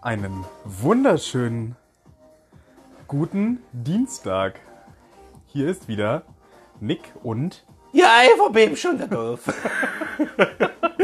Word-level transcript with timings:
Einen 0.00 0.44
wunderschönen 0.64 1.74
guten 3.08 3.64
Dienstag. 3.72 4.60
Hier 5.46 5.68
ist 5.68 5.88
wieder 5.88 6.22
Nick 6.78 7.00
und 7.24 7.64
Ja, 7.92 8.18
einfach 8.18 8.52
bin 8.52 8.76
schon 8.76 8.96
da 8.96 9.06
drauf. 9.08 9.40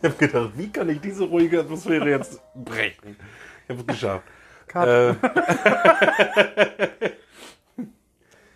Ich 0.00 0.08
habe 0.08 0.14
gedacht, 0.26 0.50
wie 0.56 0.68
kann 0.70 0.88
ich 0.88 1.00
diese 1.00 1.24
ruhige 1.24 1.60
Atmosphäre 1.60 2.08
jetzt 2.08 2.40
brechen? 2.54 3.16
Ich 3.64 3.70
habe 3.70 3.80
es 3.80 3.86
geschafft. 3.86 4.24
Äh, 4.74 5.14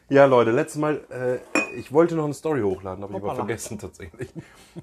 ja, 0.15 0.25
Leute, 0.27 0.51
letztes 0.51 0.81
Mal, 0.81 1.01
äh, 1.11 1.39
ich 1.79 1.93
wollte 1.93 2.15
noch 2.15 2.25
eine 2.25 2.35
Story 2.35 2.61
hochladen, 2.61 3.03
habe 3.03 3.15
ich 3.17 3.23
aber 3.23 3.35
vergessen 3.35 3.79
tatsächlich. 3.79 4.29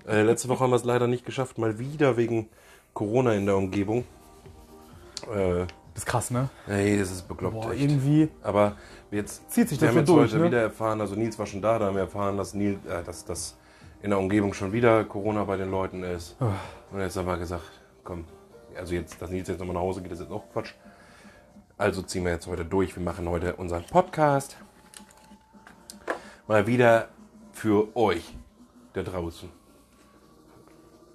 Äh, 0.08 0.24
letzte 0.24 0.50
Woche 0.50 0.64
haben 0.64 0.72
wir 0.72 0.76
es 0.76 0.84
leider 0.84 1.08
nicht 1.08 1.26
geschafft, 1.26 1.58
mal 1.58 1.78
wieder 1.80 2.18
wegen 2.18 2.50
Corona 2.94 3.34
in 3.34 3.46
der 3.46 3.56
Umgebung. 3.56 4.04
Äh, 5.34 5.66
Das 5.94 6.04
ist 6.04 6.06
krass, 6.08 6.32
ne? 6.32 6.50
ey, 6.68 6.98
das 6.98 7.12
ist 7.12 7.28
bekloppt. 7.28 7.62
Boah, 7.62 7.72
echt. 7.72 7.82
irgendwie. 7.82 8.30
Aber 8.42 8.76
jetzt 9.12 9.52
Zieht 9.52 9.70
sich 9.70 9.80
wir 9.80 9.88
das 9.88 9.96
haben 9.98 10.06
so 10.06 10.20
jetzt 10.20 10.32
durch, 10.32 10.32
heute 10.34 10.42
ne? 10.42 10.48
wieder 10.48 10.62
erfahren, 10.62 11.00
also 11.00 11.16
Nils 11.16 11.38
war 11.38 11.46
schon 11.46 11.62
da, 11.62 11.78
da 11.80 11.86
haben 11.86 11.96
wir 11.96 12.02
erfahren, 12.02 12.36
dass, 12.38 12.54
Nils, 12.54 12.80
äh, 12.86 13.04
dass, 13.04 13.24
dass 13.24 13.56
in 14.02 14.10
der 14.12 14.20
Umgebung 14.20 14.54
schon 14.54 14.72
wieder 14.72 15.04
Corona 15.04 15.44
bei 15.44 15.58
den 15.58 15.72
Leuten 15.72 16.04
ist. 16.04 16.36
Oh. 16.40 16.46
Und 16.92 17.02
jetzt 17.02 17.18
haben 17.18 17.28
wir 17.28 17.38
gesagt, 17.38 17.70
komm, 18.04 18.26
also 18.76 18.94
jetzt, 18.94 19.22
dass 19.22 19.30
Nils 19.30 19.48
jetzt 19.48 19.60
nochmal 19.60 19.76
nach 19.76 19.82
Hause 19.82 20.02
geht, 20.02 20.12
ist 20.12 20.22
jetzt 20.22 20.32
auch 20.32 20.50
Quatsch. 20.52 20.74
Also 21.78 22.02
ziehen 22.02 22.24
wir 22.26 22.32
jetzt 22.32 22.48
heute 22.48 22.66
durch. 22.66 22.96
Wir 22.96 23.04
machen 23.04 23.28
heute 23.30 23.56
unseren 23.56 23.84
Podcast. 23.84 24.58
Mal 26.48 26.66
wieder 26.68 27.10
für 27.52 27.96
euch 27.96 28.36
da 28.94 29.04
draußen. 29.04 29.50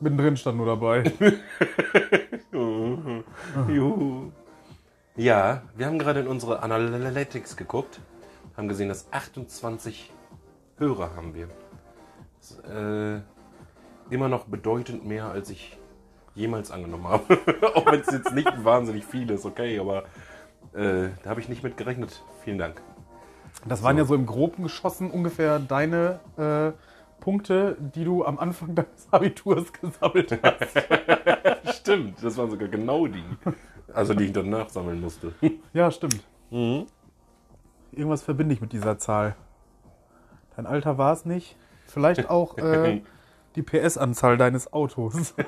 Mittendrin 0.01 0.37
stand 0.37 0.59
nur 0.59 0.67
dabei. 0.67 1.05
Juhu. 3.69 4.33
Ja, 5.17 5.63
wir 5.77 5.87
haben 5.87 5.99
gerade 5.99 6.21
in 6.21 6.27
unsere 6.27 6.63
Analytics 6.63 7.57
geguckt, 7.57 8.01
haben 8.57 8.69
gesehen, 8.69 8.89
dass 8.89 9.13
28 9.13 10.11
Hörer 10.79 11.15
haben 11.17 11.35
wir. 11.35 11.49
Äh, 12.53 13.21
immer 14.11 14.29
noch 14.29 14.45
bedeutend 14.45 15.07
mehr, 15.07 15.27
als 15.27 15.51
ich 15.51 15.79
jemals 16.35 16.71
angenommen 16.71 17.09
habe. 17.09 17.39
Auch 17.75 17.87
wenn 17.87 18.01
es 18.01 18.11
jetzt 18.11 18.33
nicht 18.33 18.65
wahnsinnig 18.65 19.05
viel 19.05 19.31
ist, 19.31 19.45
okay, 19.47 19.79
aber 19.79 20.05
äh, 20.75 21.09
da 21.23 21.31
habe 21.31 21.41
ich 21.41 21.49
nicht 21.49 21.63
mit 21.63 21.77
gerechnet. 21.77 22.23
Vielen 22.45 22.59
Dank. 22.59 22.81
Das 23.67 23.83
waren 23.83 23.97
So. 23.97 24.03
ja 24.03 24.07
so 24.07 24.15
im 24.15 24.27
Groben 24.27 24.63
geschossen 24.65 25.11
ungefähr 25.11 25.59
deine 25.59 26.21
äh, 26.37 26.73
Punkte, 27.23 27.77
die 27.79 28.05
du 28.05 28.25
am 28.25 28.39
Anfang 28.39 28.75
deines 28.75 29.07
Abiturs 29.11 29.73
gesammelt 29.73 30.39
hast. 30.43 31.77
Stimmt, 31.79 32.23
das 32.23 32.37
waren 32.37 32.51
sogar 32.51 32.69
genau 32.69 33.07
die. 33.07 33.25
Also 33.93 34.13
die 34.13 34.25
ich 34.25 34.33
dann 34.33 34.51
nachsammeln 34.51 35.01
musste. 35.01 35.33
ja, 35.73 35.91
stimmt. 35.91 36.23
Mhm. 36.51 36.87
Irgendwas 37.93 38.23
verbinde 38.23 38.55
ich 38.55 38.61
mit 38.61 38.73
dieser 38.73 38.99
Zahl. 38.99 39.37
Dein 40.57 40.67
Alter 40.67 40.99
war 40.99 41.13
es 41.13 41.25
nicht. 41.25 41.57
Vielleicht 41.87 42.29
auch 42.31 42.59
äh, 42.59 43.03
die 43.57 43.63
PS-Anzahl 43.63 44.37
deines 44.37 44.73
Autos. 44.73 45.35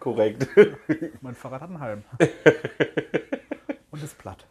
Korrekt. 0.00 0.48
mein 1.20 1.34
Fahrrad 1.34 1.62
hat 1.62 1.68
einen 1.68 1.80
Halm. 1.80 2.04
Und 3.90 4.02
ist 4.02 4.16
platt. 4.18 4.46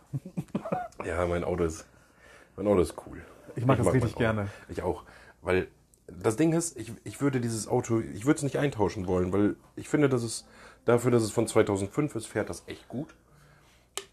Ja, 1.05 1.25
mein 1.25 1.43
Auto 1.43 1.63
ist, 1.63 1.87
mein 2.57 2.67
Auto 2.67 2.81
ist 2.81 2.95
cool. 3.07 3.23
Ich 3.55 3.65
mag 3.65 3.77
das 3.77 3.85
mein 3.85 3.93
richtig 3.93 4.15
gerne. 4.15 4.49
Ich 4.67 4.81
auch. 4.81 5.03
Weil 5.41 5.67
das 6.07 6.35
Ding 6.35 6.51
ist, 6.53 6.77
ich, 6.77 6.91
ich 7.03 7.21
würde 7.21 7.39
dieses 7.39 7.67
Auto, 7.67 7.99
ich 7.99 8.25
würde 8.25 8.37
es 8.37 8.43
nicht 8.43 8.57
eintauschen 8.59 9.07
wollen, 9.07 9.31
weil 9.31 9.55
ich 9.75 9.87
finde, 9.87 10.09
dass 10.09 10.23
es 10.23 10.45
dafür, 10.83 11.11
dass 11.11 11.23
es 11.23 11.31
von 11.31 11.47
2005 11.47 12.15
ist, 12.15 12.27
fährt 12.27 12.49
das 12.49 12.63
echt 12.67 12.87
gut. 12.89 13.15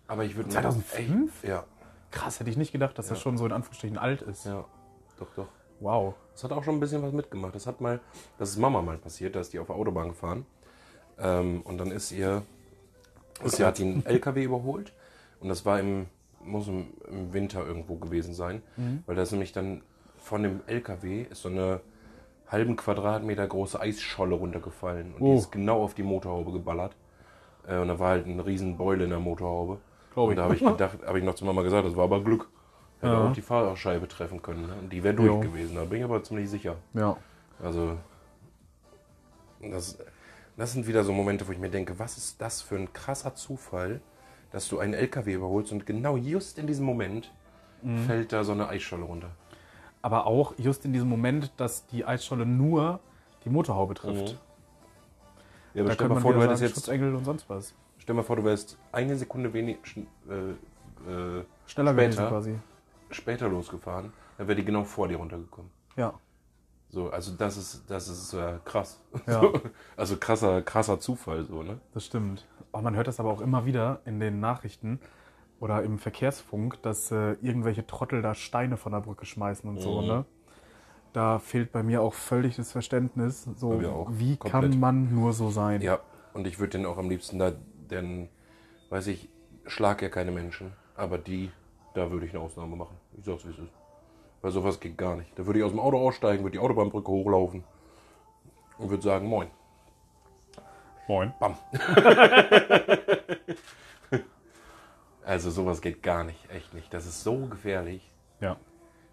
Aber 0.06 0.24
ich 0.24 0.36
würde 0.36 0.50
2005? 0.50 1.42
Echt, 1.42 1.48
ja, 1.48 1.64
Krass, 2.12 2.38
hätte 2.38 2.50
ich 2.50 2.58
nicht 2.58 2.72
gedacht, 2.72 2.98
dass 2.98 3.08
das 3.08 3.20
schon 3.20 3.38
so 3.38 3.46
in 3.46 3.52
Anführungsstrichen 3.52 3.98
alt 3.98 4.22
ist. 4.22 4.44
ja, 4.44 4.64
doch, 5.24 5.34
doch. 5.36 5.48
Wow. 5.80 6.14
Das 6.32 6.44
hat 6.44 6.52
auch 6.52 6.62
schon 6.62 6.74
ein 6.76 6.80
bisschen 6.80 7.02
was 7.02 7.12
mitgemacht. 7.12 7.54
Das 7.54 7.66
hat 7.66 7.80
mal, 7.80 8.00
das 8.38 8.50
ist 8.50 8.58
Mama 8.58 8.82
mal 8.82 8.98
passiert, 8.98 9.34
da 9.34 9.40
ist 9.40 9.52
die 9.52 9.58
auf 9.58 9.66
der 9.66 9.76
Autobahn 9.76 10.08
gefahren. 10.08 10.46
Ähm, 11.18 11.62
und 11.62 11.78
dann 11.78 11.90
ist 11.90 12.12
ihr, 12.12 12.42
ist, 13.44 13.56
sie 13.56 13.64
hat 13.64 13.78
die 13.78 13.82
einen 13.84 14.06
LKW 14.06 14.44
überholt. 14.44 14.92
Und 15.40 15.48
das 15.48 15.64
war 15.66 15.80
im, 15.80 16.06
muss 16.44 16.68
im, 16.68 16.86
im 17.10 17.32
Winter 17.32 17.66
irgendwo 17.66 17.96
gewesen 17.96 18.34
sein. 18.34 18.62
Weil 19.06 19.16
da 19.16 19.22
ist 19.22 19.32
nämlich 19.32 19.52
dann 19.52 19.82
von 20.18 20.42
dem 20.42 20.60
LKW 20.66 21.22
ist 21.30 21.42
so 21.42 21.48
eine 21.48 21.80
halben 22.48 22.76
Quadratmeter 22.76 23.46
große 23.46 23.80
Eisscholle 23.80 24.34
runtergefallen. 24.36 25.14
Und 25.14 25.22
Oh. 25.22 25.32
die 25.32 25.38
ist 25.38 25.50
genau 25.50 25.82
auf 25.82 25.94
die 25.94 26.02
Motorhaube 26.04 26.52
geballert. 26.52 26.94
Äh, 27.66 27.78
und 27.78 27.88
da 27.88 27.98
war 27.98 28.10
halt 28.10 28.26
eine 28.26 28.44
riesen 28.46 28.76
Beule 28.76 29.04
in 29.04 29.10
der 29.10 29.18
Motorhaube. 29.20 29.78
Glaub 30.14 30.26
und 30.26 30.32
ich. 30.32 30.36
da 30.36 30.44
habe 30.44 30.54
ich 30.54 30.60
gedacht, 30.64 30.98
habe 31.04 31.18
ich 31.18 31.24
noch 31.24 31.34
zu 31.34 31.44
Mama 31.44 31.62
gesagt, 31.62 31.86
das 31.86 31.96
war 31.96 32.04
aber 32.04 32.22
Glück. 32.22 32.48
Hätte 33.02 33.12
Ja. 33.12 33.28
auch 33.28 33.32
die 33.32 33.42
Fahrerscheibe 33.42 34.08
treffen 34.08 34.40
können. 34.40 34.66
Ne? 34.66 34.74
Die 34.90 35.02
wäre 35.02 35.14
durch 35.14 35.26
Jo. 35.28 35.40
gewesen. 35.40 35.74
Da 35.76 35.84
bin 35.84 35.98
ich 35.98 36.04
aber 36.04 36.22
ziemlich 36.22 36.48
sicher. 36.48 36.76
Ja. 36.94 37.16
Also, 37.62 37.98
das, 39.60 39.98
das 40.56 40.72
sind 40.72 40.86
wieder 40.86 41.04
so 41.04 41.12
Momente, 41.12 41.46
wo 41.46 41.52
ich 41.52 41.58
mir 41.58 41.68
denke, 41.70 41.98
was 41.98 42.16
ist 42.16 42.40
das 42.40 42.62
für 42.62 42.76
ein 42.76 42.92
krasser 42.92 43.34
Zufall, 43.34 44.00
dass 44.50 44.68
du 44.68 44.78
einen 44.78 44.94
LKW 44.94 45.34
überholst 45.34 45.72
und 45.72 45.86
genau 45.86 46.16
just 46.16 46.58
in 46.58 46.66
diesem 46.66 46.86
Moment 46.86 47.32
Mhm. 47.82 47.98
fällt 48.06 48.32
da 48.32 48.44
so 48.44 48.52
eine 48.52 48.68
Eisscholle 48.68 49.02
runter. 49.04 49.30
Aber 50.02 50.26
auch 50.26 50.54
just 50.56 50.84
in 50.84 50.92
diesem 50.92 51.08
Moment, 51.08 51.50
dass 51.56 51.84
die 51.86 52.04
Eisscholle 52.04 52.46
nur 52.46 53.00
die 53.44 53.50
Motorhaube 53.50 53.94
trifft. 53.94 54.38
Ja, 55.74 55.80
aber 55.82 55.88
Da 55.88 55.94
stell 55.94 56.08
mal 56.08 56.20
vor, 56.20 56.32
du 56.34 56.42
hättest 56.42 56.62
jetzt, 56.62 56.74
Schutzengel 56.76 57.12
und 57.14 57.24
sonst 57.24 57.48
was. 57.50 57.74
stell 57.98 58.14
mal 58.14 58.22
vor, 58.22 58.36
du 58.36 58.44
wärst 58.44 58.78
eine 58.92 59.16
Sekunde 59.16 59.52
wenig, 59.52 59.78
äh, 60.28 60.32
äh, 61.10 61.44
Schneller 61.66 61.92
Später. 61.92 62.28
quasi. 62.28 62.54
Später 63.12 63.48
losgefahren, 63.48 64.12
dann 64.38 64.48
wäre 64.48 64.56
die 64.56 64.64
genau 64.64 64.84
vor 64.84 65.08
dir 65.08 65.16
runtergekommen. 65.16 65.70
Ja. 65.96 66.14
So, 66.88 67.10
also 67.10 67.32
das 67.32 67.56
ist, 67.56 67.90
das 67.90 68.08
ist 68.08 68.34
äh, 68.34 68.58
krass. 68.64 69.02
Ja. 69.26 69.40
So, 69.40 69.60
also 69.96 70.16
krasser, 70.16 70.62
krasser 70.62 71.00
Zufall, 71.00 71.44
so, 71.44 71.62
ne? 71.62 71.80
Das 71.94 72.04
stimmt. 72.06 72.46
Oh, 72.72 72.80
man 72.80 72.94
hört 72.94 73.06
das 73.06 73.20
aber 73.20 73.30
auch 73.30 73.40
immer 73.40 73.64
wieder 73.64 74.00
in 74.04 74.20
den 74.20 74.40
Nachrichten 74.40 75.00
oder 75.60 75.82
im 75.82 75.98
Verkehrsfunk, 75.98 76.82
dass 76.82 77.10
äh, 77.12 77.36
irgendwelche 77.40 77.86
Trottel 77.86 78.20
da 78.20 78.34
Steine 78.34 78.76
von 78.76 78.92
der 78.92 79.00
Brücke 79.00 79.26
schmeißen 79.26 79.68
und 79.68 79.78
so. 79.80 80.00
Mhm. 80.02 80.06
Ne? 80.08 80.24
Da 81.12 81.38
fehlt 81.38 81.72
bei 81.72 81.82
mir 81.82 82.02
auch 82.02 82.14
völlig 82.14 82.56
das 82.56 82.72
Verständnis. 82.72 83.44
So, 83.56 83.80
wie 84.10 84.36
Komplett. 84.36 84.72
kann 84.72 84.80
man 84.80 85.14
nur 85.14 85.32
so 85.32 85.50
sein? 85.50 85.80
Ja, 85.80 86.00
und 86.32 86.46
ich 86.46 86.58
würde 86.58 86.78
den 86.78 86.86
auch 86.86 86.98
am 86.98 87.08
liebsten 87.08 87.38
da, 87.38 87.52
denn, 87.90 88.28
weiß 88.90 89.06
ich, 89.08 89.28
schlag 89.66 90.02
ja 90.02 90.08
keine 90.08 90.30
Menschen, 90.30 90.72
aber 90.96 91.18
die, 91.18 91.50
da 91.94 92.10
würde 92.10 92.26
ich 92.26 92.32
eine 92.32 92.42
Ausnahme 92.42 92.76
machen. 92.76 92.96
Ich 93.18 93.24
sag's 93.24 93.46
wie 93.46 93.50
es 93.50 93.58
ist. 93.58 93.72
Weil 94.40 94.50
sowas 94.50 94.80
geht 94.80 94.98
gar 94.98 95.16
nicht. 95.16 95.38
Da 95.38 95.46
würde 95.46 95.60
ich 95.60 95.64
aus 95.64 95.72
dem 95.72 95.80
Auto 95.80 95.98
aussteigen, 95.98 96.42
würde 96.42 96.52
die 96.52 96.58
Autobahnbrücke 96.58 97.10
hochlaufen 97.10 97.64
und 98.78 98.90
würde 98.90 99.02
sagen, 99.02 99.28
moin, 99.28 99.48
Moin. 101.08 101.32
bam. 101.38 101.56
also 105.24 105.50
sowas 105.50 105.80
geht 105.80 106.02
gar 106.02 106.24
nicht, 106.24 106.50
echt 106.50 106.74
nicht. 106.74 106.92
Das 106.94 107.06
ist 107.06 107.22
so 107.22 107.46
gefährlich. 107.46 108.08
Ja. 108.40 108.56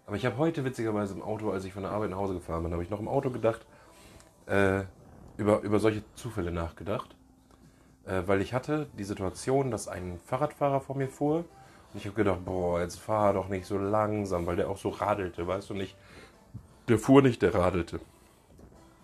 Aber 0.06 0.16
ich 0.16 0.26
habe 0.26 0.38
heute 0.38 0.64
witzigerweise 0.64 1.14
im 1.14 1.22
Auto, 1.22 1.50
als 1.50 1.64
ich 1.64 1.72
von 1.72 1.82
der 1.82 1.92
Arbeit 1.92 2.10
nach 2.10 2.18
Hause 2.18 2.34
gefahren 2.34 2.62
bin, 2.62 2.72
habe 2.72 2.82
ich 2.82 2.90
noch 2.90 3.00
im 3.00 3.08
Auto 3.08 3.30
gedacht, 3.30 3.64
äh, 4.46 4.82
über, 5.36 5.60
über 5.60 5.78
solche 5.78 6.02
Zufälle 6.14 6.50
nachgedacht. 6.50 7.14
Äh, 8.06 8.22
weil 8.26 8.40
ich 8.40 8.54
hatte 8.54 8.88
die 8.98 9.04
Situation, 9.04 9.70
dass 9.70 9.88
ein 9.88 10.18
Fahrradfahrer 10.24 10.80
vor 10.80 10.96
mir 10.96 11.08
fuhr. 11.08 11.44
Ich 11.94 12.04
habe 12.06 12.14
gedacht, 12.14 12.44
boah, 12.44 12.80
jetzt 12.80 13.00
fahr 13.00 13.32
doch 13.34 13.48
nicht 13.48 13.66
so 13.66 13.76
langsam, 13.78 14.46
weil 14.46 14.56
der 14.56 14.68
auch 14.68 14.78
so 14.78 14.90
radelte, 14.90 15.46
weißt 15.46 15.70
du 15.70 15.74
nicht. 15.74 15.96
Der 16.88 16.98
fuhr 16.98 17.20
nicht, 17.22 17.42
der 17.42 17.54
radelte. 17.54 18.00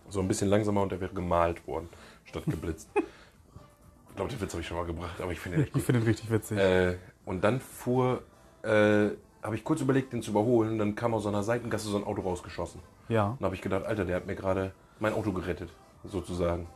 So 0.08 0.20
ein 0.20 0.28
bisschen 0.28 0.48
langsamer 0.48 0.82
und 0.82 0.92
der 0.92 1.00
wäre 1.00 1.12
gemalt 1.12 1.66
worden, 1.66 1.88
statt 2.24 2.44
geblitzt. 2.46 2.88
ich 2.94 4.14
glaube, 4.16 4.30
den 4.30 4.40
Witz 4.40 4.52
habe 4.52 4.60
ich 4.60 4.66
schon 4.68 4.76
mal 4.76 4.86
gebracht, 4.86 5.20
aber 5.20 5.32
ich 5.32 5.40
finde 5.40 5.66
Ich 5.74 5.82
finde 5.82 6.00
ihn 6.00 6.06
richtig 6.06 6.30
witzig. 6.30 6.58
äh, 6.58 6.96
und 7.24 7.42
dann 7.42 7.60
fuhr, 7.60 8.22
äh, 8.62 9.08
habe 9.42 9.54
ich 9.56 9.64
kurz 9.64 9.80
überlegt, 9.80 10.12
den 10.12 10.22
zu 10.22 10.30
überholen. 10.30 10.72
Und 10.72 10.78
dann 10.78 10.94
kam 10.94 11.12
aus 11.14 11.24
so 11.24 11.28
einer 11.28 11.42
Seitengasse 11.42 11.88
so 11.88 11.96
ein 11.96 12.04
Auto 12.04 12.22
rausgeschossen. 12.22 12.80
ja. 13.08 13.36
Und 13.38 13.44
habe 13.44 13.54
ich 13.56 13.62
gedacht, 13.62 13.84
Alter, 13.84 14.04
der 14.04 14.16
hat 14.16 14.26
mir 14.26 14.36
gerade 14.36 14.72
mein 15.00 15.12
Auto 15.12 15.32
gerettet, 15.32 15.70
sozusagen. 16.04 16.68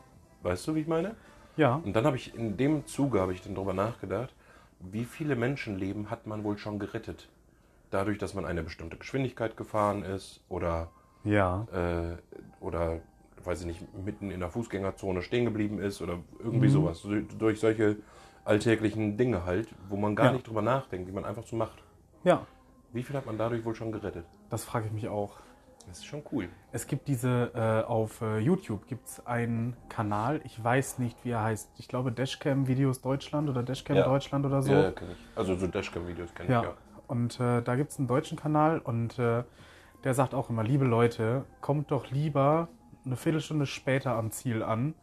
Weißt 0.42 0.66
du, 0.66 0.74
wie 0.74 0.80
ich 0.80 0.88
meine? 0.88 1.14
Ja. 1.56 1.80
Und 1.84 1.94
dann 1.94 2.04
habe 2.04 2.16
ich 2.16 2.34
in 2.34 2.56
dem 2.56 2.86
Zuge 2.86 3.20
habe 3.20 3.32
ich 3.32 3.42
dann 3.42 3.54
darüber 3.54 3.74
nachgedacht, 3.74 4.34
wie 4.80 5.04
viele 5.04 5.36
Menschenleben 5.36 6.10
hat 6.10 6.26
man 6.26 6.44
wohl 6.44 6.58
schon 6.58 6.78
gerettet? 6.78 7.28
Dadurch, 7.90 8.18
dass 8.18 8.34
man 8.34 8.44
eine 8.44 8.62
bestimmte 8.62 8.96
Geschwindigkeit 8.96 9.56
gefahren 9.56 10.02
ist 10.02 10.40
oder 10.48 10.90
Ja. 11.24 11.66
äh, 11.72 12.16
oder 12.60 13.00
weiß 13.44 13.60
ich 13.62 13.66
nicht, 13.66 13.94
mitten 14.04 14.30
in 14.30 14.40
der 14.40 14.50
Fußgängerzone 14.50 15.22
stehen 15.22 15.44
geblieben 15.46 15.78
ist 15.80 16.02
oder 16.02 16.18
irgendwie 16.38 16.66
Mhm. 16.68 16.72
sowas. 16.72 17.00
So- 17.00 17.20
Durch 17.20 17.58
solche 17.60 17.96
alltäglichen 18.44 19.16
Dinge 19.16 19.44
halt, 19.44 19.68
wo 19.88 19.96
man 19.96 20.14
gar 20.14 20.26
Ja. 20.26 20.32
nicht 20.32 20.46
drüber 20.46 20.62
nachdenkt, 20.62 21.08
die 21.08 21.12
man 21.12 21.24
einfach 21.24 21.44
so 21.44 21.56
macht. 21.56 21.82
Ja, 22.24 22.46
Wie 22.92 23.02
viel 23.02 23.14
hat 23.16 23.24
man 23.26 23.38
dadurch 23.38 23.64
wohl 23.64 23.74
schon 23.74 23.92
gerettet? 23.92 24.24
das 24.50 24.64
frage 24.64 24.86
ich 24.86 24.92
mich 24.92 25.08
auch. 25.08 25.38
Das 25.86 25.98
ist 25.98 26.06
schon 26.06 26.22
cool. 26.30 26.48
Es 26.72 26.86
gibt 26.86 27.08
diese, 27.08 27.50
äh, 27.54 27.86
auf 27.88 28.20
äh, 28.20 28.38
YouTube 28.38 28.86
gibt 28.86 29.08
es 29.08 29.26
einen 29.26 29.76
Kanal, 29.88 30.40
ich 30.44 30.62
weiß 30.62 30.98
nicht, 30.98 31.24
wie 31.24 31.30
er 31.30 31.42
heißt. 31.42 31.70
Ich 31.78 31.88
glaube 31.88 32.12
Dashcam 32.12 32.68
Videos 32.68 33.00
Deutschland 33.00 33.48
oder 33.48 33.62
Dashcam 33.62 33.96
Ja. 33.96 34.04
Deutschland 34.04 34.46
oder 34.46 34.62
so. 34.62 34.72
Ja, 34.72 34.90
kenn 34.92 35.10
ich. 35.10 35.18
Also 35.36 35.56
so 35.56 35.66
Dashcam-Videos 35.66 36.32
kenne 36.34 36.48
Ja, 36.50 36.60
ich 36.60 36.66
ja. 36.68 36.74
und 37.08 37.40
äh, 37.40 37.60
da 37.62 37.74
gibt 37.74 37.90
es 37.90 37.98
einen 37.98 38.06
deutschen 38.06 38.38
Kanal 38.38 38.78
und 38.78 39.18
äh, 39.18 39.42
der 40.04 40.14
sagt 40.14 40.32
auch 40.34 40.48
immer, 40.48 40.62
liebe 40.62 40.84
Leute, 40.84 41.44
kommt 41.60 41.90
doch 41.90 42.10
lieber 42.10 42.68
eine 43.04 43.16
Viertelstunde 43.16 43.66
später 43.66 44.12
am 44.12 44.30
Ziel 44.30 44.62
an, 44.62 44.94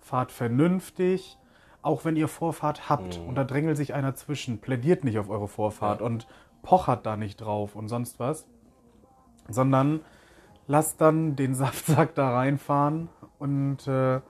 fahrt 0.00 0.30
vernünftig, 0.30 1.38
auch 1.80 2.04
wenn 2.04 2.16
ihr 2.16 2.28
Vorfahrt 2.28 2.88
habt 2.90 3.18
und 3.18 3.34
da 3.36 3.44
drängelt 3.44 3.76
sich 3.78 3.94
einer 3.94 4.14
zwischen, 4.14 4.60
plädiert 4.60 5.04
nicht 5.04 5.18
auf 5.18 5.30
eure 5.30 5.48
Vorfahrt 5.48 6.00
Ja. 6.00 6.06
und 6.06 6.26
pochert 6.62 7.06
da 7.06 7.16
nicht 7.16 7.36
drauf 7.38 7.74
und 7.76 7.88
sonst 7.88 8.18
was, 8.20 8.46
sondern 9.48 10.00
lasst 10.66 11.00
dann 11.00 11.36
den 11.36 11.54
Saftsack 11.54 12.14
da 12.14 12.34
reinfahren 12.34 13.08
und 13.38 13.86
äh, 13.86 14.20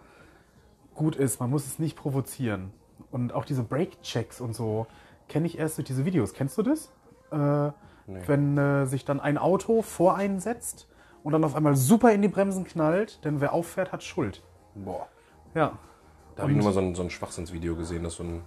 gut 0.94 1.16
ist, 1.16 1.40
man 1.40 1.50
muss 1.50 1.66
es 1.66 1.78
nicht 1.78 1.96
provozieren. 1.96 2.72
Und 3.10 3.32
auch 3.32 3.44
diese 3.44 3.62
Brake-Checks 3.62 4.40
und 4.40 4.54
so 4.54 4.86
kenne 5.28 5.46
ich 5.46 5.58
erst 5.58 5.78
durch 5.78 5.86
diese 5.86 6.04
Videos. 6.04 6.32
Kennst 6.34 6.58
du 6.58 6.62
das? 6.62 6.92
Äh, 7.31 7.72
Wenn 8.06 8.58
äh, 8.58 8.86
sich 8.86 9.04
dann 9.04 9.20
ein 9.20 9.38
Auto 9.38 9.82
vor 9.82 10.16
einen 10.16 10.40
setzt 10.40 10.88
und 11.22 11.32
dann 11.32 11.44
auf 11.44 11.54
einmal 11.54 11.75
super 11.76 12.12
in 12.12 12.22
die 12.22 12.28
Bremsen 12.28 12.64
knallt, 12.64 13.25
denn 13.25 13.40
wer 13.40 13.52
auffährt, 13.52 13.92
hat 13.92 14.02
Schuld. 14.02 14.42
Boah. 14.75 15.08
Ja. 15.54 15.78
Da 16.36 16.42
habe 16.42 16.52
ich 16.52 16.56
nur 16.56 16.66
mal 16.66 16.72
so 16.72 16.81
ein, 16.81 16.94
so 16.94 17.02
ein 17.02 17.10
Schwachsinnsvideo 17.10 17.76
gesehen, 17.76 18.02
dass 18.02 18.16
so 18.16 18.25
ein 18.25 18.42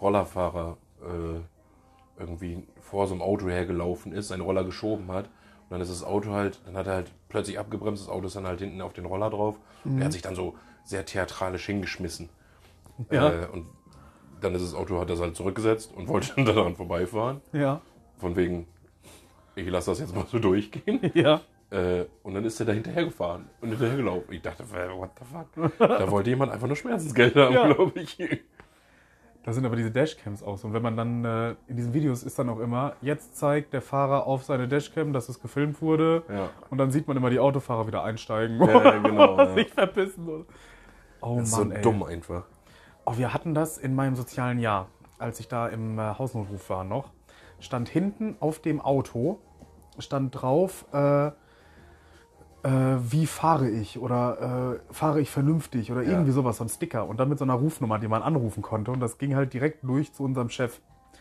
Rollerfahrer 0.00 0.76
äh, 1.00 2.20
irgendwie 2.20 2.66
vor 2.80 3.06
so 3.06 3.14
einem 3.14 3.22
Auto 3.22 3.48
hergelaufen 3.48 4.12
ist, 4.12 4.28
seinen 4.28 4.40
Roller 4.40 4.64
geschoben 4.64 5.10
hat. 5.12 5.30
Und 5.68 5.72
dann 5.72 5.80
ist 5.82 5.90
das 5.90 6.02
Auto 6.02 6.30
halt, 6.30 6.60
dann 6.64 6.76
hat 6.76 6.86
er 6.86 6.94
halt 6.94 7.10
plötzlich 7.28 7.58
abgebremst, 7.58 8.02
das 8.02 8.08
Auto 8.08 8.26
ist 8.26 8.36
dann 8.36 8.46
halt 8.46 8.60
hinten 8.60 8.80
auf 8.80 8.94
den 8.94 9.04
Roller 9.04 9.28
drauf. 9.28 9.58
Und 9.84 9.98
er 9.98 10.06
hat 10.06 10.12
sich 10.12 10.22
dann 10.22 10.34
so 10.34 10.54
sehr 10.84 11.04
theatralisch 11.04 11.66
hingeschmissen. 11.66 12.30
Ja. 13.10 13.28
Äh, 13.30 13.46
und 13.52 13.66
dann 14.40 14.54
ist 14.54 14.62
das 14.64 14.74
Auto, 14.74 14.98
hat 14.98 15.10
er 15.10 15.18
halt 15.18 15.36
zurückgesetzt 15.36 15.92
und 15.94 16.08
wollte 16.08 16.32
dann 16.36 16.46
daran 16.46 16.74
vorbeifahren. 16.76 17.42
Ja. 17.52 17.82
Von 18.18 18.34
wegen, 18.36 18.66
ich 19.54 19.68
lasse 19.68 19.90
das 19.90 20.00
jetzt 20.00 20.14
mal 20.14 20.24
so 20.30 20.38
durchgehen. 20.38 21.00
Ja. 21.14 21.40
Äh, 21.70 22.06
und 22.22 22.32
dann 22.32 22.46
ist 22.46 22.58
er 22.60 22.64
da 22.64 22.72
hinterhergefahren 22.72 23.44
und 23.60 23.68
hinterhergelaufen. 23.68 24.32
Ich 24.32 24.40
dachte, 24.40 24.64
what 24.96 25.10
the 25.18 25.24
fuck? 25.60 25.78
Da 25.78 26.10
wollte 26.10 26.30
jemand 26.30 26.50
einfach 26.50 26.66
nur 26.66 26.76
Schmerzensgeld 26.76 27.36
haben, 27.36 27.52
Ja. 27.54 27.66
glaube 27.74 28.00
ich. 28.00 28.16
Da 29.44 29.52
sind 29.52 29.64
aber 29.64 29.76
diese 29.76 29.90
Dashcams 29.90 30.42
auch 30.42 30.58
so. 30.58 30.68
Und 30.68 30.74
wenn 30.74 30.82
man 30.82 30.96
dann 30.96 31.24
äh, 31.24 31.54
in 31.68 31.76
diesen 31.76 31.94
Videos 31.94 32.22
ist 32.22 32.38
dann 32.38 32.48
auch 32.50 32.58
immer, 32.58 32.94
jetzt 33.00 33.36
zeigt 33.36 33.72
der 33.72 33.80
Fahrer 33.80 34.26
auf 34.26 34.44
seine 34.44 34.68
Dashcam, 34.68 35.12
dass 35.12 35.28
es 35.28 35.40
gefilmt 35.40 35.80
wurde. 35.80 36.22
Ja. 36.28 36.50
Und 36.70 36.78
dann 36.78 36.90
sieht 36.90 37.08
man 37.08 37.16
immer 37.16 37.30
die 37.30 37.38
Autofahrer 37.38 37.86
wieder 37.86 38.02
einsteigen. 38.02 38.60
Ja, 38.60 38.98
genau, 38.98 39.38
ja. 39.38 39.54
Sich 39.54 39.68
verpissen. 39.72 40.28
Oder? 40.28 40.44
Oh 41.20 41.36
Das 41.38 41.48
ist 41.48 41.56
Mann, 41.58 41.68
so 41.70 41.74
ey. 41.74 41.82
dumm 41.82 42.02
einfach. 42.02 42.44
Oh, 43.06 43.16
wir 43.16 43.32
hatten 43.32 43.54
das 43.54 43.78
in 43.78 43.94
meinem 43.94 44.16
sozialen 44.16 44.58
Jahr, 44.58 44.88
als 45.18 45.40
ich 45.40 45.48
da 45.48 45.68
im 45.68 45.98
äh, 45.98 46.02
Hausnotruf 46.18 46.68
war 46.68 46.84
noch. 46.84 47.10
Stand 47.60 47.88
hinten 47.88 48.36
auf 48.40 48.58
dem 48.60 48.80
Auto, 48.80 49.40
stand 49.98 50.40
drauf, 50.40 50.84
äh, 50.92 51.30
äh, 52.62 52.70
wie 53.00 53.26
fahre 53.26 53.68
ich 53.68 53.98
oder 53.98 54.80
äh, 54.88 54.92
fahre 54.92 55.20
ich 55.20 55.30
vernünftig 55.30 55.92
oder 55.92 56.02
irgendwie 56.02 56.32
sowas, 56.32 56.58
so 56.58 56.64
ein 56.64 56.68
Sticker. 56.68 57.06
Und 57.06 57.18
dann 57.18 57.28
mit 57.28 57.38
so 57.38 57.44
einer 57.44 57.54
Rufnummer, 57.54 57.98
die 57.98 58.08
man 58.08 58.22
anrufen 58.22 58.62
konnte. 58.62 58.90
Und 58.90 59.00
das 59.00 59.18
ging 59.18 59.34
halt 59.36 59.52
direkt 59.52 59.84
durch 59.84 60.12
zu 60.12 60.24
unserem 60.24 60.50
Chef. 60.50 60.80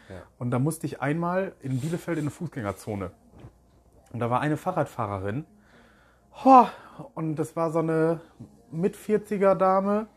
Ja. 0.10 0.16
Und 0.40 0.52
da 0.52 0.60
musste 0.60 0.86
ich 0.86 1.02
einmal 1.02 1.54
in 1.62 1.80
Bielefeld 1.80 2.18
in 2.18 2.24
eine 2.24 2.32
Fußgängerzone. 2.32 3.12
Und 4.14 4.20
da 4.20 4.30
war 4.30 4.42
eine 4.42 4.58
Fahrradfahrerin. 4.58 5.46
Ho, 6.44 6.68
und 7.14 7.36
das 7.36 7.56
war 7.56 7.72
so 7.72 7.80
eine 7.80 8.22
mit 8.72 8.96
40er 8.96 9.56
Dame 9.56 10.08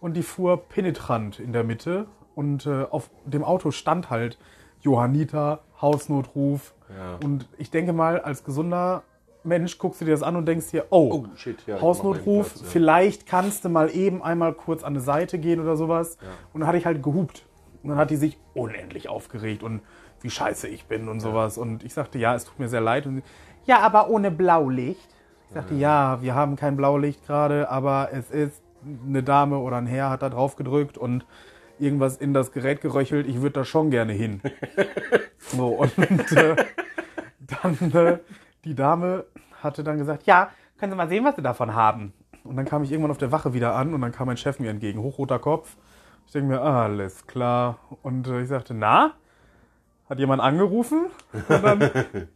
und 0.00 0.14
die 0.14 0.22
fuhr 0.22 0.68
penetrant 0.68 1.38
in 1.38 1.52
der 1.52 1.64
Mitte. 1.64 2.06
Und 2.34 2.66
äh, 2.66 2.84
auf 2.84 3.10
dem 3.24 3.44
Auto 3.44 3.70
stand 3.70 4.10
halt 4.10 4.38
Johanniter, 4.80 5.60
Hausnotruf. 5.80 6.74
Ja. 6.88 7.18
Und 7.24 7.48
ich 7.58 7.70
denke 7.70 7.92
mal, 7.92 8.20
als 8.20 8.44
gesunder 8.44 9.02
Mensch 9.46 9.78
guckst 9.78 10.00
du 10.00 10.04
dir 10.04 10.10
das 10.10 10.22
an 10.22 10.36
und 10.36 10.46
denkst 10.46 10.70
dir, 10.70 10.86
oh, 10.90 11.24
Oh, 11.24 11.36
shit, 11.36 11.56
ja, 11.66 11.80
Hausnotruf, 11.80 12.52
Platz, 12.52 12.62
ja. 12.62 12.68
vielleicht 12.68 13.26
kannst 13.26 13.64
du 13.64 13.68
mal 13.68 13.94
eben 13.94 14.22
einmal 14.22 14.52
kurz 14.52 14.82
an 14.82 14.94
eine 14.94 15.00
Seite 15.00 15.38
gehen 15.38 15.60
oder 15.60 15.76
sowas. 15.76 16.18
Und 16.52 16.60
dann 16.60 16.68
hatte 16.68 16.78
ich 16.78 16.86
halt 16.86 17.02
gehupt. 17.02 17.46
Und 17.82 17.90
dann 17.90 17.98
hat 17.98 18.10
die 18.10 18.16
sich 18.16 18.38
unendlich 18.54 19.08
aufgeregt 19.08 19.62
und 19.62 19.80
wie 20.20 20.30
scheiße 20.30 20.66
ich 20.66 20.86
bin 20.86 21.08
und 21.08 21.20
sowas. 21.20 21.56
Und 21.56 21.84
ich 21.84 21.94
sagte, 21.94 22.18
ja, 22.18 22.34
es 22.34 22.44
tut 22.44 22.58
mir 22.58 22.68
sehr 22.68 22.80
leid. 22.80 23.06
Und 23.06 23.16
sie, 23.16 23.22
ja, 23.66 23.78
aber 23.80 24.10
ohne 24.10 24.30
Blaulicht. 24.30 25.08
Ich 25.48 25.54
sagte, 25.54 25.74
ja, 25.74 26.20
wir 26.20 26.34
haben 26.34 26.56
kein 26.56 26.76
Blaulicht 26.76 27.24
gerade, 27.26 27.70
aber 27.70 28.08
es 28.12 28.30
ist 28.30 28.60
eine 29.06 29.22
Dame 29.22 29.58
oder 29.58 29.76
ein 29.76 29.86
Herr 29.86 30.10
hat 30.10 30.22
da 30.22 30.28
drauf 30.28 30.56
gedrückt 30.56 30.98
und 30.98 31.24
irgendwas 31.78 32.16
in 32.16 32.34
das 32.34 32.50
Gerät 32.52 32.80
geröchelt. 32.80 33.26
Ich 33.28 33.36
würde 33.40 33.52
da 33.60 33.64
schon 33.64 33.90
gerne 33.90 34.12
hin. 34.12 34.40
so, 35.38 35.68
und 35.68 35.96
äh, 36.32 36.56
dann 37.62 37.92
äh, 37.92 38.18
die 38.66 38.74
Dame 38.74 39.24
hatte 39.62 39.82
dann 39.84 39.96
gesagt, 39.96 40.24
ja, 40.26 40.50
können 40.78 40.92
Sie 40.92 40.96
mal 40.96 41.08
sehen, 41.08 41.24
was 41.24 41.36
Sie 41.36 41.42
davon 41.42 41.74
haben. 41.74 42.12
Und 42.44 42.56
dann 42.56 42.66
kam 42.66 42.82
ich 42.82 42.90
irgendwann 42.90 43.10
auf 43.10 43.18
der 43.18 43.32
Wache 43.32 43.54
wieder 43.54 43.74
an 43.74 43.94
und 43.94 44.00
dann 44.00 44.12
kam 44.12 44.26
mein 44.26 44.36
Chef 44.36 44.58
mir 44.58 44.70
entgegen, 44.70 45.00
hochroter 45.00 45.38
Kopf. 45.38 45.76
Ich 46.26 46.32
denke 46.32 46.48
mir, 46.48 46.60
alles 46.60 47.26
klar. 47.26 47.78
Und 48.02 48.26
äh, 48.26 48.42
ich 48.42 48.48
sagte, 48.48 48.74
na? 48.74 49.12
Hat 50.08 50.20
jemand 50.20 50.40
angerufen? 50.40 51.06
Und 51.32 51.64
dann, 51.64 51.80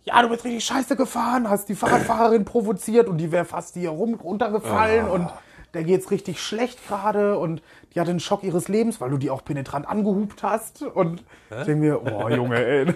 ja, 0.04 0.22
du 0.22 0.28
bist 0.28 0.44
richtig 0.44 0.64
scheiße 0.64 0.96
gefahren, 0.96 1.48
hast 1.48 1.68
die 1.68 1.76
Fahrradfahrerin 1.76 2.44
provoziert 2.44 3.08
und 3.08 3.18
die 3.18 3.30
wäre 3.30 3.44
fast 3.44 3.74
hier 3.74 3.90
rum 3.90 4.14
runtergefallen 4.14 5.08
und 5.08 5.28
der 5.74 5.84
geht's 5.84 6.10
richtig 6.10 6.42
schlecht 6.42 6.84
gerade 6.88 7.38
und 7.38 7.62
die 7.94 8.00
hatte 8.00 8.10
einen 8.10 8.18
Schock 8.18 8.42
ihres 8.42 8.66
Lebens, 8.66 9.00
weil 9.00 9.10
du 9.10 9.18
die 9.18 9.30
auch 9.30 9.44
penetrant 9.44 9.88
angehupt 9.88 10.42
hast. 10.42 10.82
Und 10.82 11.22
ich 11.50 11.66
denke 11.66 11.76
mir, 11.76 12.02
oh 12.02 12.28
Junge, 12.28 12.56
ey. 12.56 12.94